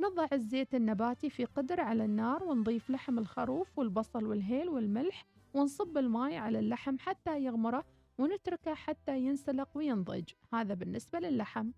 نضع 0.00 0.26
الزيت 0.32 0.74
النباتي 0.74 1.30
في 1.30 1.44
قدر 1.44 1.80
على 1.80 2.04
النار 2.04 2.44
ونضيف 2.44 2.90
لحم 2.90 3.18
الخروف 3.18 3.78
والبصل 3.78 4.24
والهيل 4.24 4.68
والملح 4.68 5.26
ونصب 5.54 5.98
الماء 5.98 6.34
على 6.34 6.58
اللحم 6.58 6.98
حتى 6.98 7.44
يغمره 7.44 7.84
ونتركه 8.18 8.74
حتى 8.74 9.18
ينسلق 9.20 9.68
وينضج. 9.74 10.24
هذا 10.52 10.74
بالنسبة 10.74 11.18
للحم. 11.18 11.70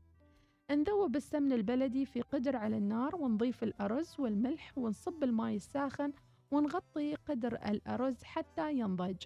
نذوب 0.76 1.16
السمن 1.16 1.52
البلدي 1.52 2.06
في 2.06 2.20
قدر 2.20 2.56
على 2.56 2.76
النار 2.76 3.16
ونضيف 3.16 3.62
الأرز 3.62 4.16
والملح 4.18 4.78
ونصب 4.78 5.24
الماء 5.24 5.54
الساخن 5.54 6.12
ونغطي 6.50 7.14
قدر 7.14 7.54
الأرز 7.54 8.22
حتى 8.22 8.72
ينضج. 8.72 9.16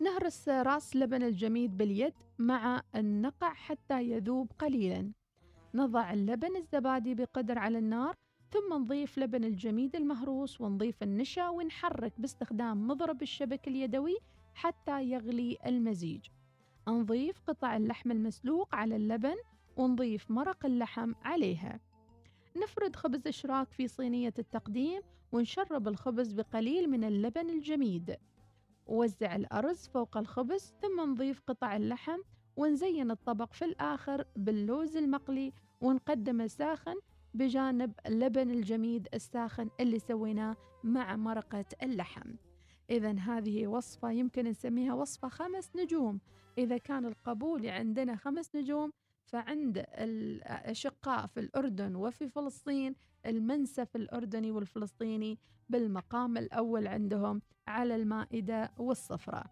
نهرس 0.00 0.48
راس 0.48 0.96
لبن 0.96 1.22
الجميد 1.22 1.76
باليد 1.76 2.12
مع 2.38 2.82
النقع 2.94 3.54
حتى 3.54 4.02
يذوب 4.02 4.52
قليلا. 4.58 5.12
نضع 5.74 6.12
اللبن 6.12 6.56
الزبادي 6.56 7.14
بقدر 7.14 7.58
على 7.58 7.78
النار 7.78 8.14
ثم 8.50 8.74
نضيف 8.74 9.18
لبن 9.18 9.44
الجميد 9.44 9.96
المهروس 9.96 10.60
ونضيف 10.60 11.02
النشا 11.02 11.48
ونحرك 11.48 12.12
باستخدام 12.18 12.86
مضرب 12.86 13.22
الشبك 13.22 13.68
اليدوي 13.68 14.16
حتى 14.54 15.04
يغلي 15.04 15.58
المزيج. 15.66 16.26
نضيف 16.88 17.40
قطع 17.46 17.76
اللحم 17.76 18.10
المسلوق 18.10 18.74
على 18.74 18.96
اللبن 18.96 19.36
ونضيف 19.76 20.30
مرق 20.30 20.66
اللحم 20.66 21.12
عليها. 21.22 21.80
نفرد 22.56 22.96
خبز 22.96 23.26
إشراك 23.26 23.72
في 23.72 23.88
صينية 23.88 24.34
التقديم 24.38 25.02
ونشرب 25.32 25.88
الخبز 25.88 26.32
بقليل 26.32 26.90
من 26.90 27.04
اللبن 27.04 27.50
الجميد. 27.50 28.16
ووزع 28.86 29.36
الأرز 29.36 29.88
فوق 29.88 30.16
الخبز 30.16 30.74
ثم 30.82 31.10
نضيف 31.10 31.40
قطع 31.46 31.76
اللحم 31.76 32.18
ونزين 32.56 33.10
الطبق 33.10 33.52
في 33.52 33.64
الآخر 33.64 34.24
باللوز 34.36 34.96
المقلي 34.96 35.52
ونقدمه 35.80 36.46
ساخن 36.46 36.94
بجانب 37.34 37.92
اللبن 38.06 38.50
الجميد 38.50 39.08
الساخن 39.14 39.70
اللي 39.80 39.98
سويناه 39.98 40.56
مع 40.84 41.16
مرقة 41.16 41.64
اللحم. 41.82 42.34
إذا 42.90 43.12
هذه 43.12 43.66
وصفة 43.66 44.10
يمكن 44.10 44.44
نسميها 44.44 44.94
وصفة 44.94 45.28
خمس 45.28 45.76
نجوم. 45.76 46.20
إذا 46.58 46.78
كان 46.78 47.04
القبول 47.06 47.66
عندنا 47.66 48.16
خمس 48.16 48.54
نجوم 48.54 48.90
فعند 49.34 49.84
الأشقاء 49.88 51.26
في 51.26 51.40
الأردن 51.40 51.94
وفي 51.96 52.28
فلسطين 52.28 52.94
المنسف 53.26 53.96
الأردني 53.96 54.50
والفلسطيني 54.50 55.38
بالمقام 55.68 56.38
الأول 56.38 56.86
عندهم 56.86 57.42
على 57.68 57.96
المائدة 57.96 58.70
والصفراء. 58.78 59.46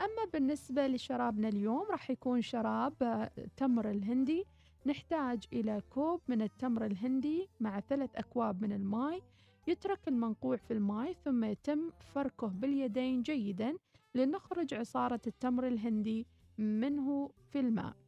أما 0.00 0.30
بالنسبة 0.32 0.86
لشرابنا 0.86 1.48
اليوم 1.48 1.86
راح 1.90 2.10
يكون 2.10 2.42
شراب 2.42 3.02
آه، 3.02 3.30
تمر 3.56 3.90
الهندي. 3.90 4.44
نحتاج 4.86 5.44
إلى 5.52 5.82
كوب 5.90 6.20
من 6.28 6.42
التمر 6.42 6.86
الهندي 6.86 7.48
مع 7.60 7.80
ثلاث 7.80 8.10
أكواب 8.16 8.62
من 8.62 8.72
الماء 8.72 9.20
يترك 9.66 10.08
المنقوع 10.08 10.56
في 10.56 10.72
الماء 10.72 11.12
ثم 11.12 11.44
يتم 11.44 11.90
فركه 12.14 12.46
باليدين 12.46 13.22
جيدا 13.22 13.76
لنخرج 14.14 14.74
عصارة 14.74 15.20
التمر 15.26 15.66
الهندي 15.66 16.26
منه 16.58 17.30
في 17.52 17.60
الماء. 17.60 18.07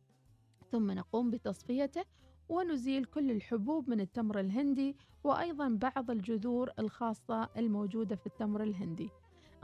ثم 0.70 0.90
نقوم 0.90 1.30
بتصفيته 1.30 2.04
ونزيل 2.48 3.04
كل 3.04 3.30
الحبوب 3.30 3.90
من 3.90 4.00
التمر 4.00 4.40
الهندي 4.40 4.96
وأيضا 5.24 5.68
بعض 5.68 6.10
الجذور 6.10 6.70
الخاصة 6.78 7.48
الموجودة 7.56 8.16
في 8.16 8.26
التمر 8.26 8.62
الهندي. 8.62 9.10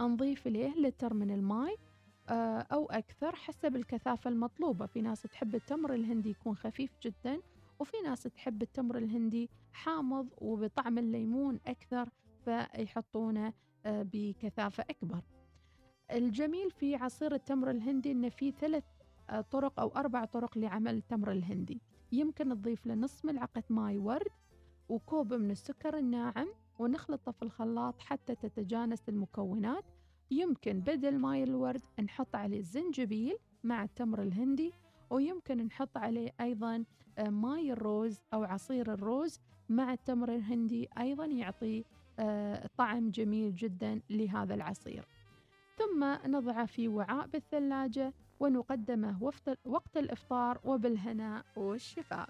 نضيف 0.01 0.47
إليه 0.47 0.75
لتر 0.75 1.15
من 1.15 1.31
الماء 1.31 1.77
آه، 2.29 2.59
أو 2.73 2.87
أكثر 2.87 3.37
حسب 3.37 3.77
الكثافة 3.77 4.31
المطلوبة. 4.31 4.87
في 4.87 5.01
ناس 5.01 5.23
تحب 5.23 5.55
التمر 5.55 5.95
الهندي 5.95 6.31
يكون 6.31 6.57
خفيف 6.57 6.91
جدا 7.03 7.41
وفي 7.79 7.97
ناس 8.05 8.23
تحب 8.23 8.63
التمر 8.63 8.99
الهندي 8.99 9.51
حامض 9.73 10.29
وبطعم 10.39 10.99
الليمون 10.99 11.61
أكثر 11.67 12.09
فيحطونه 12.45 13.53
آه، 13.87 14.03
بكثافة 14.13 14.85
أكبر. 14.91 15.21
الجميل 16.13 16.71
في 16.71 16.95
عصير 16.95 17.35
التمر 17.35 17.71
الهندي 17.71 18.13
أنه 18.13 18.29
في 18.29 18.51
ثلاث 18.51 18.85
طرق 19.51 19.81
أو 19.81 19.89
أربع 19.89 20.25
طرق 20.25 20.59
لعمل 20.59 20.95
التمر 20.95 21.33
الهندي. 21.33 21.81
يمكن 22.13 22.49
تضيف 22.49 22.87
له 22.87 22.95
نصف 22.95 23.25
ملعقة 23.25 23.63
ماي 23.71 23.99
ورد 23.99 24.31
وكوب 24.89 25.35
من 25.35 25.51
السكر 25.51 25.99
الناعم 25.99 26.49
ونخلطه 26.79 27.33
في 27.33 27.43
الخلاط 27.43 28.01
حتى 28.01 28.35
تتجانس 28.35 29.09
المكونات. 29.09 29.85
يمكن 30.31 30.81
بدل 30.81 31.19
ماي 31.19 31.43
الورد 31.45 31.83
نحط 32.05 32.37
عليه 32.37 32.59
الزنجبيل 32.59 33.37
مع 33.65 33.85
التمر 33.85 34.23
الهندي 34.23 34.73
ويمكن 35.11 35.59
نحط 35.59 35.97
عليه 35.97 36.31
أيضا 36.41 36.85
آه، 37.19 37.31
ماي 37.31 37.73
الروز 37.73 38.21
أو 38.35 38.45
عصير 38.45 38.93
الروز 38.93 39.41
مع 39.69 39.93
التمر 39.93 40.35
الهندي. 40.35 40.89
أيضا 40.99 41.25
يعطي 41.25 41.85
آه، 42.19 42.71
طعم 42.77 43.11
جميل 43.11 43.55
جدا 43.55 44.01
لهذا 44.11 44.55
العصير. 44.55 45.09
ثم 45.79 46.17
نضعه 46.27 46.67
في 46.67 46.89
وعاء 46.89 47.27
بالثلاجة. 47.27 48.15
ونقدمه 48.41 49.33
وقت 49.65 49.97
الإفطار 49.97 50.61
وبالهناء 50.65 51.45
والشفاء. 51.57 52.29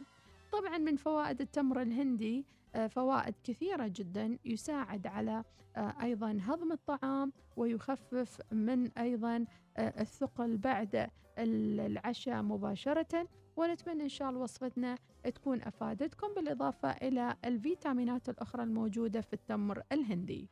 طبعا 0.53 0.79
من 0.79 0.97
فوائد 0.97 1.41
التمر 1.41 1.83
الهندي 1.83 2.45
آه، 2.75 2.87
فوائد 2.87 3.35
كثيرة 3.45 3.87
جدا 3.87 4.39
يساعد 4.45 5.07
على 5.07 5.45
آه، 5.77 5.95
أيضا 6.03 6.39
هضم 6.43 6.73
الطعام 6.73 7.33
ويخفف 7.57 8.41
من 8.53 8.91
أيضا 8.99 9.45
آه، 9.77 10.01
الثقل 10.01 10.57
بعد 10.57 11.11
العشاء 11.39 12.43
مباشرة. 12.43 13.29
ونتمنى 13.57 14.03
إن 14.03 14.09
شاء 14.09 14.31
الله 14.31 14.41
وصفتنا 14.41 14.99
تكون 15.25 15.63
أفادتكم 15.63 16.35
بالإضافة 16.35 16.91
إلى 16.91 17.37
الفيتامينات 17.45 18.29
الأخرى 18.29 18.63
الموجودة 18.63 19.21
في 19.21 19.33
التمر 19.33 19.83
الهندي. 19.93 20.49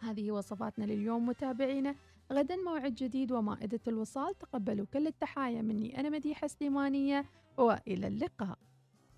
هذه 0.00 0.30
وصفاتنا 0.32 0.84
لليوم 0.84 1.26
متابعينا. 1.26 1.94
غدا 2.32 2.56
موعد 2.56 2.94
جديد 2.94 3.32
ومائدة 3.32 3.80
الوصال. 3.88 4.38
تقبلوا 4.38 4.86
كل 4.92 5.06
التحايا 5.06 5.62
مني. 5.62 6.00
أنا 6.00 6.10
مديحة 6.10 6.46
سليمانية 6.46 7.24
وإلى 7.56 8.06
اللقاء. 8.06 8.58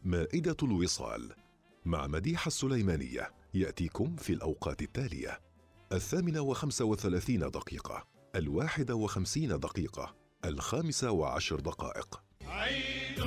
مائدة 0.05 0.57
الوصال 0.63 1.33
مع 1.85 2.07
مديحة 2.07 2.47
السليمانية. 2.47 3.31
يأتيكم 3.55 4.17
في 4.17 4.33
الأوقات 4.33 4.83
التالية. 4.83 5.41
الثامنة 5.93 6.41
وخمسة 6.41 6.85
وثلاثين 6.85 7.41
دقيقة. 7.41 8.05
الواحدة 8.37 8.95
وخمسين 8.95 9.49
دقيقة. 9.49 10.15
الخامسة 10.45 11.11
وعشر 11.11 11.61
دقائق. 11.61 12.23
عيد 12.47 13.21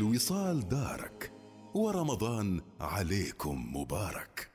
الوصال 0.00 0.68
دارك 0.68 1.32
ورمضان 1.74 2.60
عليكم 2.80 3.76
مبارك. 3.76 4.49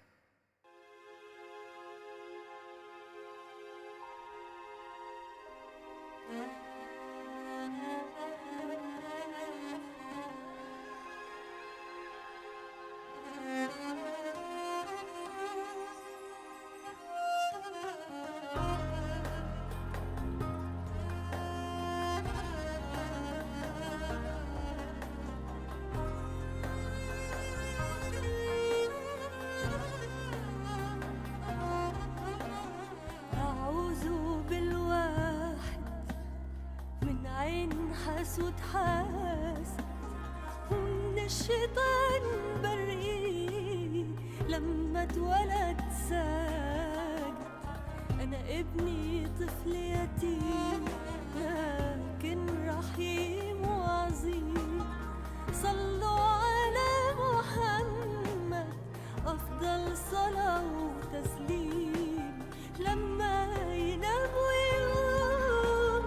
أفضل 59.85 59.97
صلاة 60.11 60.63
وتسليم. 60.87 62.39
لما 62.79 63.47
ينام 63.73 64.29
ويقوم 64.45 66.05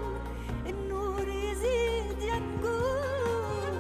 النور 0.66 1.29
يزيد 1.29 2.22
ينجوم 2.22 3.74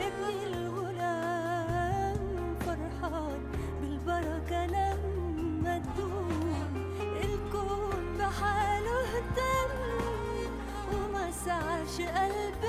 ابني 0.00 0.44
الغلام 0.46 2.18
فرحان 2.66 3.40
بالبركة 3.80 4.66
لما 4.66 5.78
تدوم. 5.78 6.54
الكون 7.24 8.18
بحاله 8.18 9.00
اهتم 9.04 9.70
وما 10.92 11.30
سعش 11.30 12.00
قلب 12.00 12.62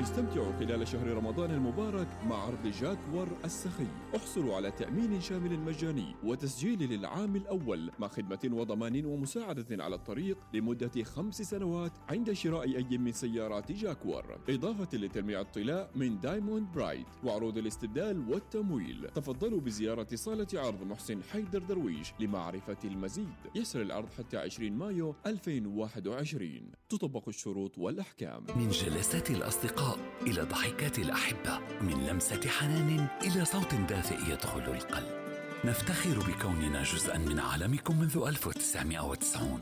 استمتعوا 0.00 0.52
خلال 0.52 0.88
شهر 0.88 1.06
رمضان 1.06 1.50
المبارك 1.50 2.08
مع 2.26 2.36
عرض 2.36 2.66
جاكوار 2.66 3.28
السخي. 3.44 3.86
احصلوا 4.16 4.56
على 4.56 4.70
تأمين 4.70 5.20
شامل 5.20 5.58
مجاني 5.58 6.14
وتسجيل 6.24 6.92
للعام 6.92 7.36
الأول 7.36 7.90
مع 7.98 8.08
خدمة 8.08 8.38
وضمان 8.52 9.04
ومساعدة 9.04 9.84
على 9.84 9.94
الطريق 9.94 10.38
لمدة 10.54 11.04
خمس 11.04 11.42
سنوات 11.42 11.92
عند 12.08 12.32
شراء 12.32 12.76
أي 12.76 12.98
من 12.98 13.12
سيارات 13.12 13.72
جاكوار. 13.72 14.38
إضافة 14.48 14.98
لتلميع 14.98 15.40
الطلاء 15.40 15.90
من 15.94 16.20
Diamond 16.20 16.72
Brite 16.72 17.06
وعروض 17.24 17.58
الاستبدال 17.58 18.28
والتمويل. 18.28 19.08
تفضلوا 19.14 19.60
بزيارة 19.60 20.08
صالة 20.14 20.46
عرض 20.54 20.82
محسن 20.82 21.22
حيدر 21.22 21.62
درويش 21.62 22.12
لمعرفة 22.20 22.78
المزيد. 22.84 23.28
يسري 23.54 23.82
العرض 23.82 24.08
حتى 24.18 24.36
20 24.36 24.72
مايو 24.72 25.14
2021 25.26 26.72
تطبق 26.88 27.28
الشروط 27.28 27.78
والأحكام. 27.78 28.44
من 28.56 28.68
جلسات 28.68 29.30
الأصدقاء 29.30 29.87
إلى 30.26 30.42
ضحكات 30.42 30.98
الأحبة 30.98 31.58
من 31.80 32.06
لمسة 32.06 32.48
حنان 32.48 33.06
إلى 33.22 33.44
صوت 33.44 33.74
دافئ 33.74 34.32
يدخل 34.32 34.60
القلب. 34.60 35.18
نفتخر 35.64 36.18
بكوننا 36.18 36.82
جزءا 36.82 37.18
من 37.18 37.40
عالمكم 37.40 38.00
منذ 38.00 38.24
1990 38.26 39.60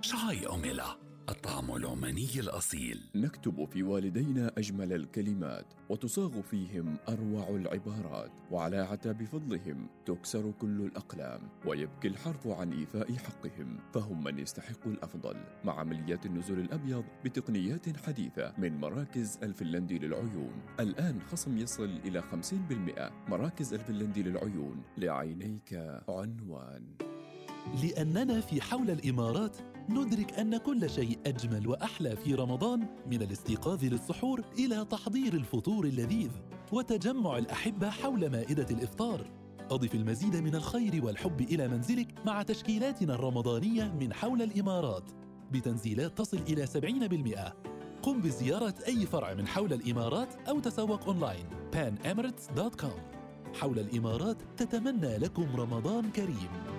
شاي 0.00 0.46
أوميلا. 0.46 1.05
الطعم 1.28 1.76
العماني 1.76 2.40
الأصيل. 2.40 3.00
نكتب 3.14 3.64
في 3.64 3.82
والدينا 3.82 4.52
أجمل 4.58 4.92
الكلمات 4.92 5.66
وتصاغ 5.88 6.40
فيهم 6.42 6.96
أروع 7.08 7.48
العبارات 7.48 8.30
وعلى 8.50 8.76
عتاب 8.76 9.24
فضلهم 9.24 9.88
تكسر 10.06 10.50
كل 10.50 10.80
الأقلام 10.80 11.40
ويبكي 11.66 12.08
الحرف 12.08 12.46
عن 12.46 12.72
إيفاء 12.72 13.12
حقهم 13.14 13.78
فهم 13.94 14.24
من 14.24 14.38
يستحق 14.38 14.86
الأفضل. 14.86 15.36
مع 15.64 15.80
عمليات 15.80 16.26
النزول 16.26 16.60
الأبيض 16.60 17.04
بتقنيات 17.24 17.96
حديثة 17.96 18.52
من 18.58 18.80
مراكز 18.80 19.38
الفنلندي 19.42 19.98
للعيون. 19.98 20.52
الآن 20.80 21.22
خصم 21.22 21.58
يصل 21.58 22.00
إلى 22.04 22.22
50% 22.22 23.10
مراكز 23.28 23.74
الفنلندي 23.74 24.22
للعيون 24.22 24.82
لعينيك 24.98 26.00
عنوان. 26.08 26.82
لأننا 27.82 28.40
في 28.40 28.60
حول 28.60 28.90
الإمارات 28.90 29.56
ندرك 29.88 30.32
أن 30.32 30.56
كل 30.56 30.90
شيء 30.90 31.18
أجمل 31.26 31.68
وأحلى 31.68 32.16
في 32.16 32.34
رمضان 32.34 32.86
من 33.10 33.22
الاستيقاظ 33.22 33.84
للسحور 33.84 34.44
إلى 34.58 34.84
تحضير 34.84 35.34
الفطور 35.34 35.84
اللذيذ 35.84 36.30
وتجمع 36.72 37.38
الأحبة 37.38 37.90
حول 37.90 38.30
مائدة 38.30 38.66
الإفطار. 38.70 39.30
أضف 39.70 39.94
المزيد 39.94 40.36
من 40.36 40.54
الخير 40.54 41.04
والحب 41.04 41.40
إلى 41.40 41.68
منزلك 41.68 42.14
مع 42.26 42.42
تشكيلاتنا 42.42 43.14
الرمضانية 43.14 43.94
من 44.00 44.12
حول 44.12 44.42
الإمارات. 44.42 45.10
بتنزيلات 45.52 46.18
تصل 46.18 46.38
إلى 46.48 46.66
70% 46.66 47.54
قم 48.02 48.20
بزيارة 48.20 48.74
أي 48.86 49.06
فرع 49.06 49.34
من 49.34 49.46
حول 49.46 49.72
الإمارات 49.72 50.34
أو 50.48 50.60
تسوق 50.60 51.04
أونلاين. 51.04 51.46
Panemirates.com 51.72 53.16
حول 53.54 53.78
الإمارات 53.78 54.36
تتمنى 54.56 55.16
لكم 55.16 55.56
رمضان 55.56 56.10
كريم. 56.10 56.75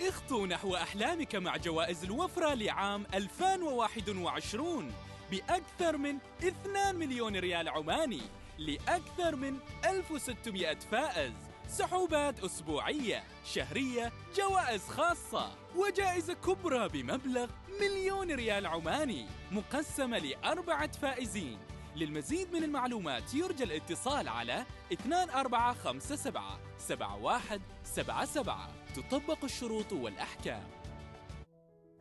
اخطو 0.00 0.46
نحو 0.46 0.76
أحلامك 0.76 1.34
مع 1.34 1.56
جوائز 1.56 2.04
الوفرة 2.04 2.54
لعام 2.54 3.06
2021 3.14 4.92
بأكثر 5.30 5.96
من 5.96 6.18
2 6.42 6.96
مليون 6.96 7.36
ريال 7.36 7.68
عماني 7.68 8.22
لأكثر 8.58 9.36
من 9.36 9.58
1600 9.84 10.74
فائز. 10.74 11.32
سحوبات 11.68 12.44
أسبوعية 12.44 13.24
شهرية 13.44 14.12
جوائز 14.36 14.88
خاصة 14.88 15.50
وجائزة 15.76 16.34
كبرى 16.34 16.88
بمبلغ 16.88 17.50
مليون 17.80 18.30
ريال 18.30 18.66
عماني 18.66 19.26
مقسمة 19.52 20.18
لأربعة 20.18 20.92
فائزين. 20.92 21.58
للمزيد 21.96 22.52
من 22.52 22.64
المعلومات 22.64 23.34
يرجى 23.34 23.64
الاتصال 23.64 24.28
على 24.28 24.64
2457 24.92 26.42
7177 26.78 28.83
تطبق 28.94 29.44
الشروط 29.44 29.92
والأحكام. 29.92 30.62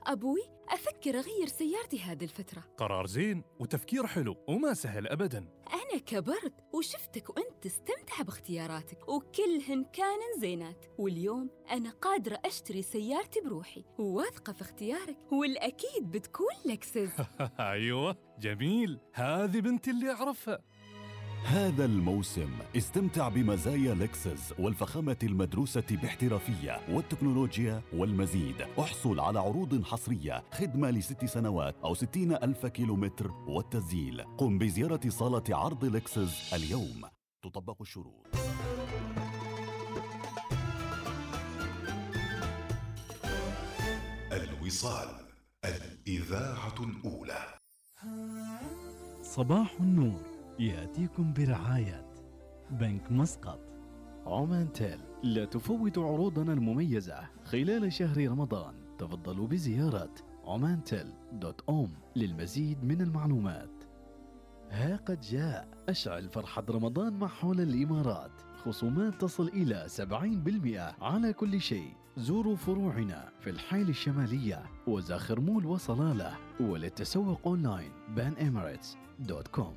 أبوي 0.08 0.41
أفكر 0.70 1.20
أغير 1.20 1.48
سيارتي 1.48 2.00
هذه 2.00 2.24
الفترة. 2.24 2.64
قرار 2.78 3.08
زين 3.08 3.44
وتفكير 3.60 4.08
حلو 4.08 4.36
وما 4.48 4.74
سهل 4.74 5.08
أبدا. 5.08 5.48
أنا 5.74 6.02
كبرت 6.06 6.54
وشفتك 6.74 7.30
وأنت 7.30 7.64
تستمتع 7.64 8.22
باختياراتك 8.22 9.10
وكلهن 9.10 9.84
كانن 9.84 10.39
زينات. 10.39 10.86
واليوم 10.98 11.50
أنا 11.72 11.89
قادرة 11.89 12.39
أشتري 12.46 12.82
سيارتي 12.82 13.41
بروحي 13.41 13.86
وواثقة 14.00 14.54
في 14.54 14.62
اختيارك 14.62 15.18
والأكيد 15.32 16.12
بتكون 16.12 16.56
لكسس. 16.66 17.12
أيوة 17.60 18.18
جميل. 18.39 19.00
هذه 19.14 19.60
بنتي 19.60 19.91
اللي 19.91 20.12
أعرفها. 20.12 20.60
هذا 21.46 21.86
الموسم 21.86 22.50
استمتع 22.78 23.30
بمزايا 23.30 23.94
لكسس 23.94 24.54
والفخامة 24.60 25.18
المدروسة 25.24 25.84
باحترافية 25.91 26.80
والتكنولوجيا 26.89 27.82
والمزيد. 27.94 28.56
احصل 28.80 29.20
على 29.20 29.39
عروض 29.39 29.84
حصرية 29.84 30.44
خدمة 30.52 30.89
لست 30.89 31.26
سنوات 31.26 31.76
أو 31.84 31.94
ستين 31.94 32.32
ألف 32.32 32.66
كيلومتر 32.66 33.32
والتسجيل. 33.32 34.22
قم 34.38 34.58
بزيارة 34.58 35.10
صالة 35.10 35.44
عرض 35.50 35.86
لكسس 35.86 36.54
اليوم. 36.54 37.02
تطبق 37.44 37.82
الشروط. 37.82 38.28
الوصال 44.32 45.08
الإذاعة 45.66 46.76
الأولى. 46.80 47.58
صباح 49.24 49.74
النور. 49.80 50.33
يأتيكم 50.60 51.34
برعاية 51.34 52.06
بنك 52.72 53.12
مسقط. 53.12 53.60
عمان 54.26 54.74
تيل 54.74 54.99
لا 55.24 55.45
تفوتوا 55.45 56.14
عروضنا 56.14 56.54
المميزة. 56.54 57.20
خلال 57.43 57.93
شهر 57.93 58.28
رمضان 58.28 58.74
تفضلوا 58.97 59.47
بزيارة 59.47 60.14
عمان 60.45 60.84
تيل 60.84 61.14
دوت 61.32 61.62
أوم 61.70 61.93
للمزيد 62.16 62.84
من 62.84 63.01
المعلومات. 63.01 63.84
ها 64.70 64.95
قد 64.95 65.22
جاء 65.22 65.68
أشعل 65.89 66.30
فرحة 66.30 66.64
رمضان 66.70 67.14
مع 67.20 67.28
حول 67.28 67.62
الإمارات. 67.62 68.32
خصومات 68.66 69.22
تصل 69.22 69.47
إلى 69.47 69.86
70% 69.88 71.04
على 71.04 71.34
كل 71.34 71.62
شيء 71.62 71.93
زوروا 72.18 72.56
فروعنا 72.56 73.30
في 73.39 73.49
الحيل 73.49 73.89
الشمالية 73.89 74.64
وزاخر 74.88 75.39
مول 75.39 75.66
وصلالة 75.66 76.38
وللتسوق 76.60 77.47
أونلاين. 77.47 77.91
بان 78.16 78.60
دوت 79.20 79.47
كوم. 79.47 79.74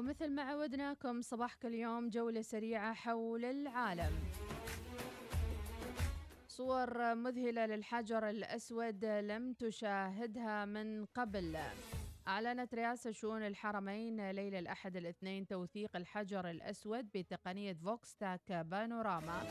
ومثل 0.00 0.30
ما 0.30 0.42
عودناكم 0.42 1.22
صباحك 1.22 1.66
اليوم 1.66 2.08
جولة 2.08 2.42
سريعة 2.42 2.94
حول 2.94 3.44
العالم. 3.44 4.12
صور 6.48 7.14
مذهلة 7.14 7.66
للحجر 7.66 8.28
الأسود 8.28 9.04
لم 9.04 9.52
تشاهدها 9.52 10.64
من 10.64 11.04
قبل. 11.04 11.58
أعلنت 12.28 12.74
رئاسة 12.74 13.10
شؤون 13.10 13.42
الحرمين 13.42 14.30
ليلة 14.30 14.58
الأحد 14.58 14.96
الاثنين 14.96 15.46
توثيق 15.46 15.96
الحجر 15.96 16.50
الأسود 16.50 17.10
بتقنية 17.14 17.72
Focus 17.72 18.12
Stack 18.12 18.52
Panorama 18.52 19.42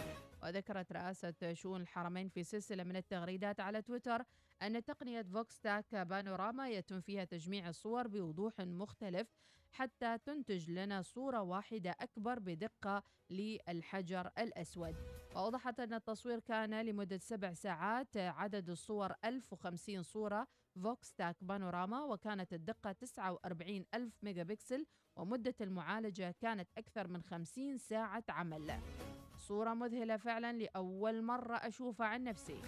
وذكرت 0.44 0.92
رئاسة 0.92 1.54
شؤون 1.54 1.82
الحرمين 1.82 2.30
في 2.30 2.44
سلسلة 2.44 2.84
من 2.84 2.96
التغريدات 2.96 3.60
على 3.60 3.82
تويتر 3.82 4.24
أن 4.62 4.84
تقنية 4.84 5.22
Focus 5.22 5.60
Stack 5.60 5.96
Panorama 5.96 6.70
يتم 6.70 7.02
فيها 7.02 7.24
تجميع 7.24 7.70
الصور 7.70 8.08
بوضوح 8.08 8.60
مختلف 8.60 9.28
حتى 9.72 10.18
تنتج 10.18 10.72
لنا 10.72 11.02
صورة 11.02 11.42
واحدة 11.42 11.96
أكبر 12.00 12.40
بدقة 12.40 13.04
للحجر 13.30 14.32
الأسود. 14.40 14.96
وأوضحت 15.36 15.80
أن 15.80 15.94
التصوير 15.94 16.40
كان 16.40 16.82
لمدة 16.82 17.18
سبع 17.18 17.54
ساعات 17.54 18.18
عدد 18.18 18.70
الصور 18.70 19.14
1050 19.26 20.04
صورة 20.04 20.48
Focus 20.84 21.14
Stack 21.14 21.36
Panorama 21.42 22.04
وكانت 22.04 22.54
الدقة 22.54 22.92
49 22.92 23.86
ألف 23.94 24.24
ميجا 24.24 24.44
بكسل 24.44 24.86
ومدة 25.16 25.56
المعالجة 25.62 26.36
كانت 26.40 26.70
أكثر 26.78 27.08
من 27.08 27.22
50 27.22 27.78
ساعة 27.78 28.24
عمل. 28.30 28.80
صورة 29.38 29.74
مذهلة 29.74 30.18
فعلا 30.18 30.54
لأول 30.54 31.24
مرة 31.24 31.56
أشوفها 31.56 32.08
عن 32.08 32.24
نفسي. 32.24 32.62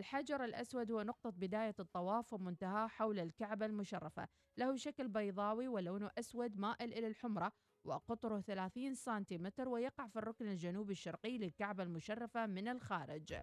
الحجر 0.00 0.44
الأسود 0.44 0.90
هو 0.90 1.02
نقطة 1.02 1.30
بداية 1.30 1.74
الطواف 1.80 2.32
ومنتهاه 2.32 2.86
حول 2.86 3.18
الكعبة 3.18 3.66
المشرفة. 3.66 4.28
له 4.56 4.76
شكل 4.76 5.08
بيضاوي 5.08 5.68
ولونه 5.68 6.10
أسود 6.18 6.56
مائل 6.56 6.92
إلى 6.92 7.06
الحمرة 7.06 7.52
وقطره 7.84 8.40
30 8.40 8.94
سنتيمتر 8.94 9.68
ويقع 9.68 10.06
في 10.06 10.18
الركن 10.18 10.46
الجنوبي 10.48 10.92
الشرقي 10.92 11.38
للكعبة 11.38 11.82
المشرفة 11.82 12.46
من 12.46 12.68
الخارج. 12.68 13.34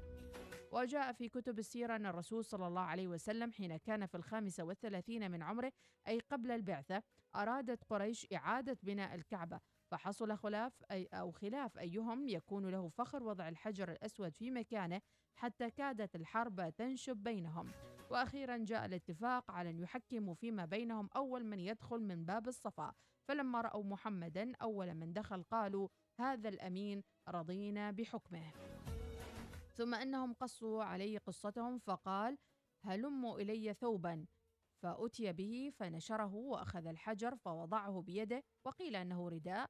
وجاء 0.72 1.14
في 1.14 1.30
كتب 1.30 1.60
السيرة 1.60 1.96
أن 1.96 2.06
الرسول 2.06 2.46
صلى 2.46 2.68
الله 2.68 2.82
عليه 2.82 3.08
وسلم 3.08 3.52
حين 3.52 3.78
كان 3.78 4.06
في 4.06 4.16
الخامسة 4.16 4.64
والثلاثين 4.64 5.32
من 5.32 5.44
عمره 5.44 5.72
أي 6.08 6.20
قبل 6.20 6.52
البعثة 6.52 7.04
أرادت 7.36 7.84
قريش 7.84 8.28
إعادة 8.34 8.78
بناء 8.84 9.16
الكعبة. 9.16 9.60
فحصل 9.88 10.38
خلاف 10.38 10.84
أي 10.92 11.06
أو 11.14 11.32
خلاف 11.32 11.80
أيهم 11.80 12.28
يكون 12.28 12.70
له 12.70 12.90
فخر 12.90 13.24
وضع 13.24 13.50
الحجر 13.50 13.92
الأسود 13.92 14.36
في 14.36 14.52
مكانه 14.52 15.02
حتى 15.38 15.72
كادت 15.72 16.16
الحرب 16.16 16.70
تنشب 16.70 17.18
بينهم. 17.18 17.72
وأخيرا 18.10 18.58
جاء 18.58 18.86
الاتفاق 18.86 19.52
على 19.52 19.70
أن 19.70 19.80
يحكموا 19.80 20.34
فيما 20.34 20.66
بينهم 20.66 21.10
أول 21.16 21.46
من 21.46 21.60
يدخل 21.60 22.00
من 22.00 22.26
باب 22.26 22.48
الصفا. 22.48 22.94
فلما 23.28 23.62
رأوا 23.62 23.84
محمدا 23.84 24.56
أول 24.62 24.94
من 24.94 25.14
دخل 25.14 25.44
قالوا 25.44 25.88
هذا 26.20 26.50
الأمين 26.50 27.04
رضينا 27.30 27.92
بحكمه. 27.92 28.52
ثم 29.74 29.96
أنهم 29.96 30.34
قصوا 30.34 30.84
عليه 30.84 31.20
قصتهم 31.20 31.78
فقال 31.78 32.38
هلموا 32.86 33.40
إلي 33.40 33.74
ثوبا. 33.74 34.26
فأتي 34.84 35.34
به 35.34 35.72
فنشره 35.76 36.36
وأخذ 36.36 36.88
الحجر 36.88 37.36
فوضعه 37.36 38.02
بيده 38.02 38.44
وقيل 38.66 38.96
أنه 38.96 39.30
رداء. 39.30 39.70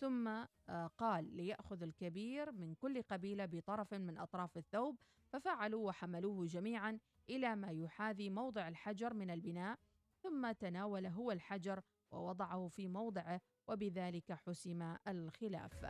ثم 0.00 0.28
آه، 0.28 0.86
قال 0.98 1.36
ليأخذ 1.36 1.82
الكبير 1.82 2.52
من 2.52 2.74
كل 2.74 3.02
قبيلة 3.02 3.46
بطرف 3.46 3.94
من 3.94 4.18
أطراف 4.18 4.56
الثوب 4.56 4.96
ففعلوا 5.28 5.88
وحملوه 5.88 6.46
جميعا 6.46 6.98
إلى 7.30 7.56
ما 7.56 7.70
يحاذي 7.70 8.30
موضع 8.30 8.68
الحجر 8.68 9.14
من 9.14 9.30
البناء 9.30 9.78
ثم 10.22 10.52
تناول 10.52 11.06
هو 11.06 11.32
الحجر 11.32 11.80
ووضعه 12.10 12.68
في 12.68 12.88
موضعه 12.88 13.40
وبذلك 13.68 14.32
حسم 14.32 14.96
الخلاف. 15.08 15.84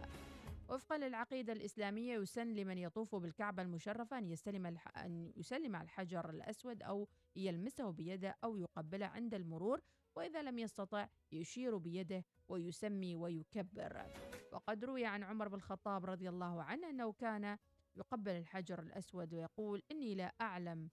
وفقا 0.68 0.98
للعقيدة 0.98 1.52
الإسلامية 1.52 2.14
يسن 2.14 2.54
لمن 2.54 2.78
يطوف 2.78 3.14
بالكعبة 3.14 3.62
المشرفة 3.62 4.18
أن 4.18 4.26
يستلم 4.26 4.66
الح... 4.66 4.98
أن 4.98 5.32
يسلم 5.36 5.76
الحجر 5.76 6.30
الأسود 6.30 6.82
أو 6.82 7.08
يلمسه 7.36 7.90
بيده 7.90 8.36
أو 8.44 8.56
يقبله 8.56 9.06
عند 9.06 9.34
المرور 9.34 9.80
وإذا 10.16 10.42
لم 10.42 10.58
يستطع 10.58 11.08
يشير 11.32 11.76
بيده 11.76 12.24
ويسمي 12.48 13.16
ويكبر. 13.16 14.06
وقد 14.52 14.84
روي 14.84 15.04
عن 15.06 15.22
عمر 15.22 15.48
بن 15.48 15.54
الخطاب 15.54 16.04
رضي 16.06 16.28
الله 16.28 16.62
عنه 16.62 16.90
أنه 16.90 17.12
كان 17.12 17.58
يقبل 17.96 18.32
الحجر 18.32 18.78
الأسود 18.82 19.34
ويقول 19.34 19.82
إني 19.90 20.14
لا 20.14 20.34
أعلم 20.40 20.88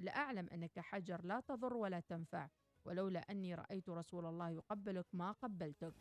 لا 0.00 0.16
أعلم 0.16 0.48
أنك 0.52 0.78
حجر 0.78 1.24
لا 1.24 1.40
تضر 1.40 1.74
ولا 1.76 2.00
تنفع 2.00 2.48
ولولا 2.84 3.20
أني 3.20 3.54
رأيت 3.54 3.88
رسول 3.88 4.26
الله 4.26 4.50
يقبلك 4.50 5.06
ما 5.12 5.32
قبلتك. 5.32 5.94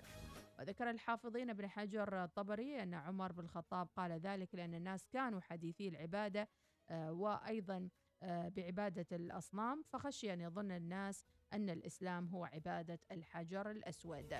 وذكر 0.59 0.89
الحافظين 0.89 1.49
ابن 1.49 1.67
حجر 1.67 2.23
الطبري 2.23 2.83
أن 2.83 2.93
عمر 2.93 3.31
بن 3.31 3.43
الخطاب 3.43 3.87
قال 3.95 4.11
ذلك 4.11 4.55
لأن 4.55 4.73
الناس 4.73 5.07
كانوا 5.07 5.41
حديثي 5.41 5.87
العبادة 5.87 6.47
آه، 6.89 7.11
وأيضا 7.11 7.89
آه، 8.23 8.49
بعبادة 8.49 9.05
الأصنام 9.11 9.83
فخشي 9.89 10.33
أن 10.33 10.41
يظن 10.41 10.71
الناس 10.71 11.25
أن 11.53 11.69
الإسلام 11.69 12.27
هو 12.27 12.45
عبادة 12.45 12.99
الحجر 13.11 13.71
الأسود. 13.71 14.33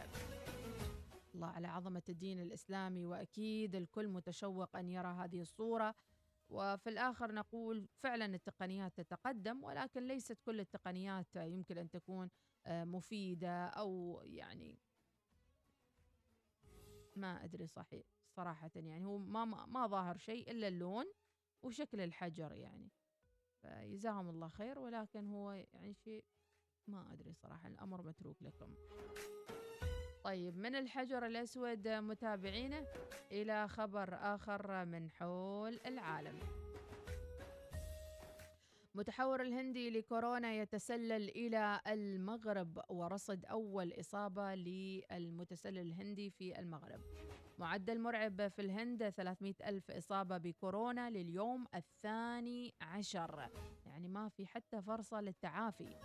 الله 1.36 1.48
على 1.48 1.68
عظمة 1.68 2.02
الدين 2.10 2.40
الإسلامي 2.40 3.06
وأكيد 3.06 3.76
الكل 3.76 4.08
متشوق 4.08 4.76
أن 4.76 4.90
يرى 4.90 5.08
هذه 5.08 5.42
الصورة. 5.42 5.96
وفي 6.50 6.90
الآخر 6.90 7.32
نقول 7.32 7.88
فعلا 7.96 8.26
التقنيات 8.26 8.98
تتقدم 8.98 9.64
ولكن 9.64 10.08
ليست 10.08 10.38
كل 10.46 10.60
التقنيات 10.60 11.36
يمكن 11.36 11.78
أن 11.78 11.90
تكون 11.90 12.30
آه، 12.66 12.84
مفيدة 12.84 13.66
أو 13.68 14.22
يعني 14.24 14.80
ما 17.16 17.44
أدري 17.44 17.68
صحيح 17.68 18.06
صراحة 18.30 18.72
يعني 18.76 19.06
هو 19.06 19.18
ما 19.18 19.46
ما 19.46 19.88
ظاهر 19.88 20.18
شيء 20.18 20.52
إلا 20.52 20.68
اللون 20.68 21.06
وشكل 21.64 22.02
الحجر 22.02 22.54
يعني. 22.54 22.92
فجزاهم 23.64 24.30
الله 24.30 24.48
خير 24.48 24.80
ولكن 24.80 25.28
هو 25.28 25.52
يعني 25.52 25.94
شيء 25.94 26.26
ما 26.88 27.14
أدري 27.14 27.34
صراحة 27.34 27.68
الأمر 27.68 28.02
متروك 28.02 28.44
لكم. 28.44 28.76
طيب 30.24 30.58
من 30.58 30.76
الحجر 30.76 31.26
الأسود 31.26 31.88
متابعينا 31.88 32.86
إلى 33.32 33.68
خبر 33.68 34.10
آخر 34.14 34.86
من 34.86 35.10
حول 35.10 35.80
العالم. 35.86 36.40
متحور 38.96 39.42
الهندي 39.42 39.90
لكورونا 39.90 40.54
يتسلل 40.54 41.30
إلى 41.30 41.80
المغرب 41.88 42.82
ورصد 42.90 43.46
أول 43.46 43.94
إصابة 44.00 44.56
للمتسلل 44.56 45.78
الهندي 45.80 46.30
في 46.30 46.60
المغرب. 46.60 47.02
معدل 47.60 48.00
مرعب 48.00 48.48
في 48.48 48.62
الهند 48.62 49.10
300 49.10 49.54
ألف 49.66 49.92
إصابة 49.92 50.38
بكورونا 50.38 51.10
لليوم 51.10 51.66
الثاني 51.76 52.74
عشر. 52.82 53.50
يعني 53.86 54.08
ما 54.08 54.30
في 54.30 54.46
حتى 54.48 54.82
فرصة 54.82 55.22
للتعافي. 55.22 55.96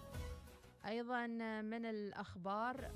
أيضا 0.87 1.27
من 1.63 1.85
الأخبار 1.87 2.91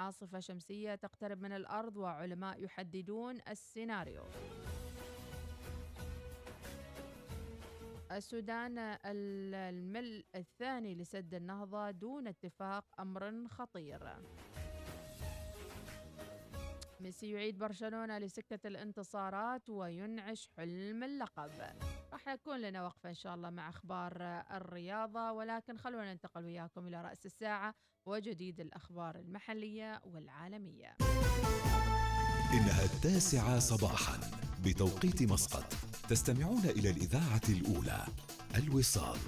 عاصفة 0.00 0.40
شمسية 0.40 0.94
تقترب 0.94 1.42
من 1.42 1.52
الأرض 1.52 1.96
وعلماء 1.96 2.64
يحددون 2.64 3.38
السيناريو. 3.48 4.24
السودان 8.12 8.78
الملء 9.04 10.24
الثاني 10.34 10.94
لسد 10.94 11.34
النهضة 11.34 11.90
دون 11.90 12.28
اتفاق 12.28 12.84
أمر 13.00 13.48
خطير. 13.48 14.00
ميسي 17.00 17.30
يعيد 17.30 17.58
برشلونة 17.58 18.18
لسكة 18.18 18.68
الانتصارات 18.68 19.70
وينعش 19.70 20.48
حلم 20.56 21.04
اللقب. 21.04 21.50
راح 22.12 22.28
يكون 22.28 22.60
لنا 22.60 22.84
وقفة 22.84 23.08
إن 23.08 23.14
شاء 23.14 23.34
الله 23.34 23.50
مع 23.50 23.68
أخبار 23.68 24.12
الرياضة 24.50 25.32
ولكن 25.32 25.76
خلونا 25.76 26.12
ننتقل 26.12 26.44
وياكم 26.44 26.86
إلى 26.86 27.02
رأس 27.02 27.26
الساعة 27.26 27.74
وجديد 28.06 28.60
الأخبار 28.60 29.16
المحلية 29.16 30.00
والعالمية. 30.04 30.96
إنها 32.52 32.84
التاسعة 32.84 33.58
صباحا 33.58 34.20
بتوقيت 34.64 35.22
مسقط. 35.22 35.72
تستمعون 36.08 36.64
إلى 36.64 36.90
الإذاعة 36.90 37.42
الأولى 37.48 38.04
الوصال. 38.56 39.18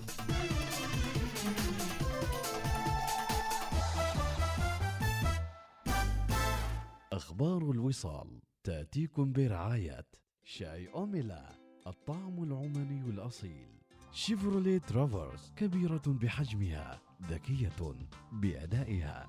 أخبار 7.33 7.71
الوصال 7.71 8.43
تأتيكم 8.65 9.33
برعاية 9.33 10.07
شاي 10.45 10.89
أوميلا 10.89 11.49
الطعم 11.87 12.43
العماني 12.43 13.11
الأصيل. 13.11 13.69
شيفروليه 14.11 14.79
ترافرس 14.79 15.53
كبيرة 15.57 16.03
بحجمها 16.07 17.01
ذكية 17.23 17.97
بأدائها. 18.33 19.27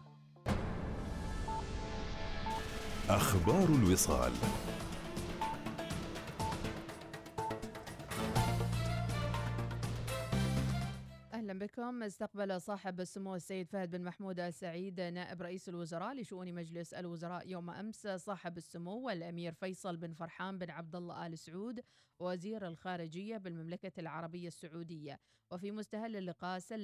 أخبار 3.10 3.70
الوصال. 3.70 4.32
بكم. 11.64 12.04
استقبل 12.04 12.62
صاحب 12.62 13.00
السمو 13.00 13.36
السيد 13.36 13.70
فهد 13.70 13.96
بن 13.96 14.04
محمود 14.04 14.40
ال 14.40 14.54
سعيد 14.54 15.02
نائب 15.02 15.42
رئيس 15.42 15.70
الوزراء 15.70 16.14
لشؤون 16.14 16.54
مجلس 16.54 16.94
الوزراء 16.94 17.48
يوم 17.48 17.70
أمس. 17.70 18.08
صاحب 18.08 18.58
السمو 18.58 19.06
والأمير 19.06 19.54
فيصل 19.54 19.98
بن 19.98 20.14
فرحان 20.14 20.58
بن 20.58 20.70
عبد 20.70 20.96
الله 20.96 21.28
آل 21.28 21.38
سعود 21.38 21.84
وزير 22.20 22.68
الخارجية 22.68 23.38
بالمملكة 23.38 24.00
العربية 24.00 24.48
السعودية. 24.48 25.20
وفي 25.52 25.72
مستهل 25.72 26.16
اللقاء 26.16 26.60
سلم 26.60 26.82